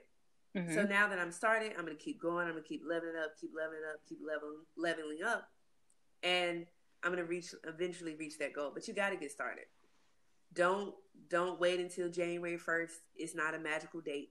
Mm-hmm. 0.57 0.75
So 0.75 0.83
now 0.85 1.09
that 1.09 1.19
I'm 1.19 1.33
started, 1.33 1.73
I'm 1.77 1.85
going 1.85 1.97
to 1.97 2.03
keep 2.03 2.21
going. 2.21 2.47
I'm 2.47 2.53
going 2.53 2.63
to 2.63 2.69
keep 2.69 2.83
leveling 2.89 3.15
up, 3.23 3.33
keep 3.41 3.51
leveling 3.57 3.81
up, 3.93 4.01
keep 4.09 4.19
leveling 4.27 4.61
leveling 4.77 5.25
up. 5.27 5.49
And 6.23 6.67
I'm 7.03 7.11
going 7.11 7.23
to 7.23 7.29
reach 7.29 7.53
eventually 7.67 8.15
reach 8.15 8.39
that 8.39 8.53
goal, 8.53 8.71
but 8.73 8.87
you 8.87 8.95
got 8.95 9.11
to 9.11 9.17
get 9.17 9.33
started. 9.33 9.65
Don't 10.55 10.95
don't 11.29 11.59
wait 11.59 11.81
until 11.81 12.09
January 12.09 12.59
1st. 12.59 12.93
It's 13.17 13.35
not 13.35 13.55
a 13.55 13.59
magical 13.59 14.01
date. 14.01 14.31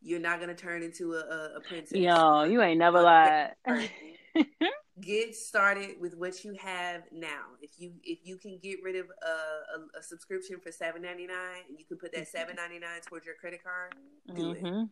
You're 0.00 0.20
not 0.20 0.40
gonna 0.40 0.54
turn 0.54 0.82
into 0.82 1.14
a, 1.14 1.20
a, 1.20 1.56
a 1.56 1.60
princess. 1.60 1.98
Yo, 1.98 2.44
you 2.44 2.60
ain't 2.60 2.78
never 2.78 3.00
lied. 3.00 3.52
get 5.04 5.36
started 5.36 6.00
with 6.00 6.14
what 6.16 6.44
you 6.44 6.54
have 6.60 7.02
now. 7.12 7.44
If 7.60 7.72
you 7.78 7.92
if 8.02 8.20
you 8.24 8.36
can 8.38 8.58
get 8.62 8.78
rid 8.82 8.96
of 8.96 9.06
a, 9.22 9.28
a, 9.28 9.98
a 10.00 10.02
subscription 10.02 10.60
for 10.60 10.72
seven 10.72 11.02
ninety 11.02 11.26
nine 11.26 11.62
and 11.68 11.78
you 11.78 11.84
can 11.84 11.98
put 11.98 12.12
that 12.12 12.22
mm-hmm. 12.22 12.38
seven 12.38 12.56
ninety 12.56 12.78
nine 12.78 13.00
towards 13.06 13.26
your 13.26 13.34
credit 13.34 13.62
card, 13.62 13.94
do 14.34 14.54
mm-hmm. 14.54 14.66
it. 14.66 14.88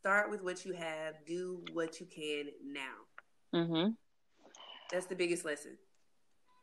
Start 0.00 0.30
with 0.30 0.42
what 0.42 0.64
you 0.64 0.74
have. 0.74 1.14
Do 1.26 1.64
what 1.72 2.00
you 2.00 2.06
can 2.06 2.46
now. 2.64 3.58
Mm-hmm. 3.58 3.90
That's 4.92 5.06
the 5.06 5.16
biggest 5.16 5.44
lesson. 5.44 5.78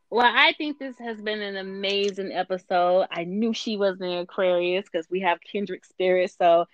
Well, 0.10 0.26
I 0.26 0.54
think 0.58 0.78
this 0.78 0.98
has 1.00 1.20
been 1.22 1.42
an 1.42 1.58
amazing 1.58 2.32
episode. 2.32 3.08
I 3.12 3.24
knew 3.24 3.54
she 3.54 3.78
was 3.78 4.00
an 4.02 4.12
Aquarius 4.20 4.86
because 4.92 5.08
we 5.10 5.22
have 5.22 5.40
kindred 5.42 5.86
spirits. 5.86 6.36
So 6.38 6.66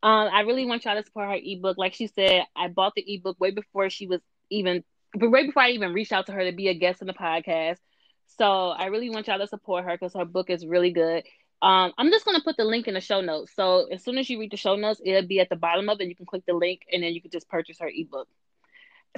Um, 0.00 0.28
I 0.32 0.42
really 0.42 0.64
want 0.64 0.84
y'all 0.84 0.94
to 0.94 1.04
support 1.04 1.28
her 1.28 1.38
ebook. 1.42 1.76
Like 1.76 1.94
she 1.94 2.06
said, 2.06 2.46
I 2.54 2.68
bought 2.68 2.94
the 2.94 3.04
ebook 3.14 3.36
way 3.40 3.50
before 3.50 3.90
she 3.90 4.06
was 4.06 4.20
even, 4.48 4.84
but 5.14 5.28
right 5.28 5.46
before 5.46 5.62
I 5.62 5.70
even 5.70 5.92
reached 5.92 6.12
out 6.12 6.26
to 6.26 6.32
her 6.32 6.44
to 6.44 6.52
be 6.52 6.68
a 6.68 6.74
guest 6.74 7.00
in 7.00 7.06
the 7.06 7.14
podcast. 7.14 7.78
So 8.38 8.68
I 8.68 8.86
really 8.86 9.10
want 9.10 9.26
y'all 9.26 9.38
to 9.38 9.46
support 9.46 9.84
her 9.84 9.92
because 9.92 10.14
her 10.14 10.24
book 10.24 10.50
is 10.50 10.66
really 10.66 10.90
good. 10.90 11.24
Um, 11.60 11.92
I'm 11.98 12.10
just 12.10 12.24
gonna 12.24 12.42
put 12.42 12.56
the 12.56 12.64
link 12.64 12.86
in 12.86 12.94
the 12.94 13.00
show 13.00 13.20
notes. 13.20 13.52
So 13.56 13.86
as 13.90 14.04
soon 14.04 14.18
as 14.18 14.30
you 14.30 14.38
read 14.38 14.52
the 14.52 14.56
show 14.56 14.76
notes, 14.76 15.00
it'll 15.04 15.26
be 15.26 15.40
at 15.40 15.48
the 15.48 15.56
bottom 15.56 15.88
of 15.88 16.00
it. 16.00 16.08
You 16.08 16.14
can 16.14 16.26
click 16.26 16.44
the 16.46 16.52
link 16.52 16.82
and 16.92 17.02
then 17.02 17.14
you 17.14 17.20
can 17.20 17.30
just 17.30 17.48
purchase 17.48 17.78
her 17.80 17.90
ebook. 17.92 18.28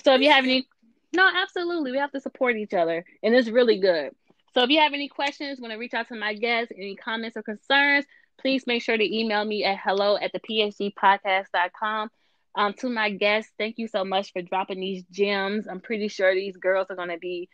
So 0.03 0.15
if 0.15 0.23
you 0.23 0.31
have 0.31 0.45
any, 0.45 0.67
no, 1.13 1.29
absolutely, 1.35 1.93
we 1.93 1.99
have 1.99 2.13
to 2.13 2.21
support 2.21 2.57
each 2.57 2.73
other, 2.73 3.05
and 3.23 3.35
it's 3.35 3.49
really 3.49 3.79
good. 3.79 4.13
So 4.55 4.63
if 4.63 4.71
you 4.71 4.81
have 4.81 4.95
any 4.95 5.09
questions, 5.09 5.61
want 5.61 5.73
to 5.73 5.79
reach 5.79 5.95
out 5.95 6.09
to 6.09 6.17
my 6.17 6.35
guests, 6.35 6.73
any 6.75 6.97
comments 6.97 7.37
or 7.37 7.43
concerns, 7.43 8.05
please 8.41 8.67
make 8.67 8.83
sure 8.83 8.97
to 8.97 9.19
email 9.19 9.45
me 9.45 9.65
at 9.65 9.79
hello 9.79 10.17
at 10.17 10.33
the 10.33 10.41
phgpodcast.com. 10.41 12.11
Um, 12.55 12.75
to 12.81 12.89
my 12.89 13.11
guests, 13.11 13.53
thank 13.59 13.79
you 13.79 13.87
so 13.87 14.05
much 14.05 14.33
for 14.33 14.43
dropping 14.43 14.81
these 14.81 15.05
gems. 15.11 15.67
I'm 15.69 15.81
pretty 15.81 16.09
sure 16.09 16.35
these 16.35 16.57
girls 16.57 16.89
are 16.91 16.97
going 16.97 17.11
to 17.11 17.19
be 17.19 17.49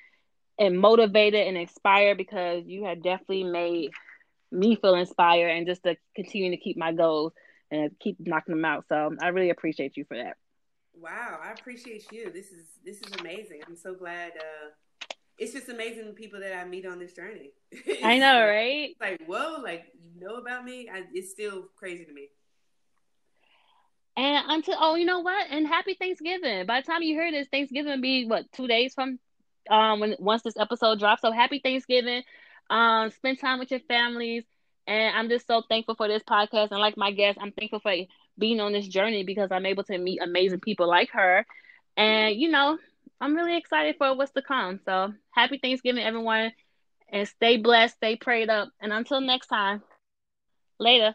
and 0.59 0.79
motivated 0.79 1.47
and 1.47 1.57
inspired 1.57 2.17
because 2.17 2.65
you 2.67 2.85
have 2.85 3.03
definitely 3.03 3.45
made 3.45 3.91
me 4.51 4.77
feel 4.77 4.95
inspired 4.95 5.51
and 5.51 5.67
just 5.67 5.83
to 5.83 5.97
continue 6.15 6.51
to 6.51 6.57
keep 6.57 6.77
my 6.77 6.93
goals 6.93 7.33
and 7.71 7.91
keep 8.01 8.17
knocking 8.21 8.55
them 8.55 8.65
out. 8.65 8.85
So 8.89 9.15
I 9.21 9.29
really 9.29 9.51
appreciate 9.51 9.97
you 9.97 10.05
for 10.07 10.17
that. 10.17 10.37
Wow, 10.95 11.41
I 11.43 11.53
appreciate 11.53 12.11
you. 12.11 12.31
This 12.33 12.53
is 12.53 12.67
this 12.85 13.03
is 13.03 13.13
amazing. 13.21 13.61
I'm 13.67 13.77
so 13.77 13.95
glad. 13.95 14.33
Uh, 14.39 14.71
it's 15.39 15.53
just 15.53 15.69
amazing 15.69 16.07
the 16.07 16.13
people 16.13 16.41
that 16.41 16.57
I 16.57 16.65
meet 16.65 16.87
on 16.87 16.99
this 16.99 17.13
journey. 17.13 17.51
I 18.03 18.19
know, 18.19 18.47
right? 18.47 18.97
Like 18.99 19.23
whoa, 19.27 19.61
like 19.63 19.93
you 19.95 20.27
know 20.27 20.37
about 20.37 20.65
me. 20.65 20.89
I, 20.91 21.03
it's 21.13 21.33
still 21.33 21.65
crazy 21.77 22.07
to 22.07 22.13
me. 22.13 22.29
And 24.17 24.45
until 24.49 24.77
oh, 24.79 24.95
you 24.95 25.05
know 25.05 25.21
what? 25.21 25.47
And 25.51 25.67
happy 25.67 25.95
Thanksgiving. 25.95 26.67
By 26.67 26.81
the 26.81 26.87
time 26.87 27.03
you 27.03 27.15
hear 27.15 27.31
this, 27.31 27.49
Thanksgiving 27.49 28.01
be 28.01 28.27
what 28.27 28.51
two 28.53 28.67
days 28.67 28.95
from 28.95 29.19
um 29.71 30.01
when 30.01 30.17
once 30.19 30.43
this 30.43 30.57
episode 30.57 30.99
drops. 30.99 31.23
So 31.23 31.33
happy 31.33 31.61
Thanksgiving. 31.63 32.23
Um, 32.71 33.11
spend 33.11 33.39
time 33.39 33.59
with 33.59 33.71
your 33.71 33.81
families. 33.81 34.45
And 34.87 35.17
I'm 35.17 35.29
just 35.29 35.47
so 35.47 35.63
thankful 35.69 35.95
for 35.97 36.09
this 36.09 36.23
podcast. 36.23 36.71
And 36.71 36.81
like 36.81 36.97
my 36.97 37.11
guest, 37.13 37.39
I'm 37.41 37.53
thankful 37.53 37.81
for 37.81 37.95
being 38.39 38.61
on 38.61 38.73
this 38.73 38.89
journey 38.89 39.25
because 39.25 39.51
I'm 39.53 39.67
able 39.67 39.85
to 39.85 39.99
meet 39.99 40.23
amazing 40.23 40.61
people 40.61 40.89
like 40.89 41.11
her. 41.11 41.47
And, 41.97 42.37
you 42.37 42.51
know, 42.51 42.79
I'm 43.21 43.35
really 43.35 43.57
excited 43.57 43.97
for 43.99 44.17
what's 44.17 44.33
to 44.33 44.43
come. 44.43 44.81
So 44.85 45.13
happy 45.31 45.59
Thanksgiving, 45.59 46.03
everyone. 46.05 46.53
And 47.11 47.29
stay 47.29 47.57
blessed, 47.57 47.97
stay 47.97 48.17
prayed 48.17 48.51
up. 48.51 48.71
And 48.81 48.93
until 48.93 49.21
next 49.21 49.49
time, 49.49 49.83
later. 50.79 51.15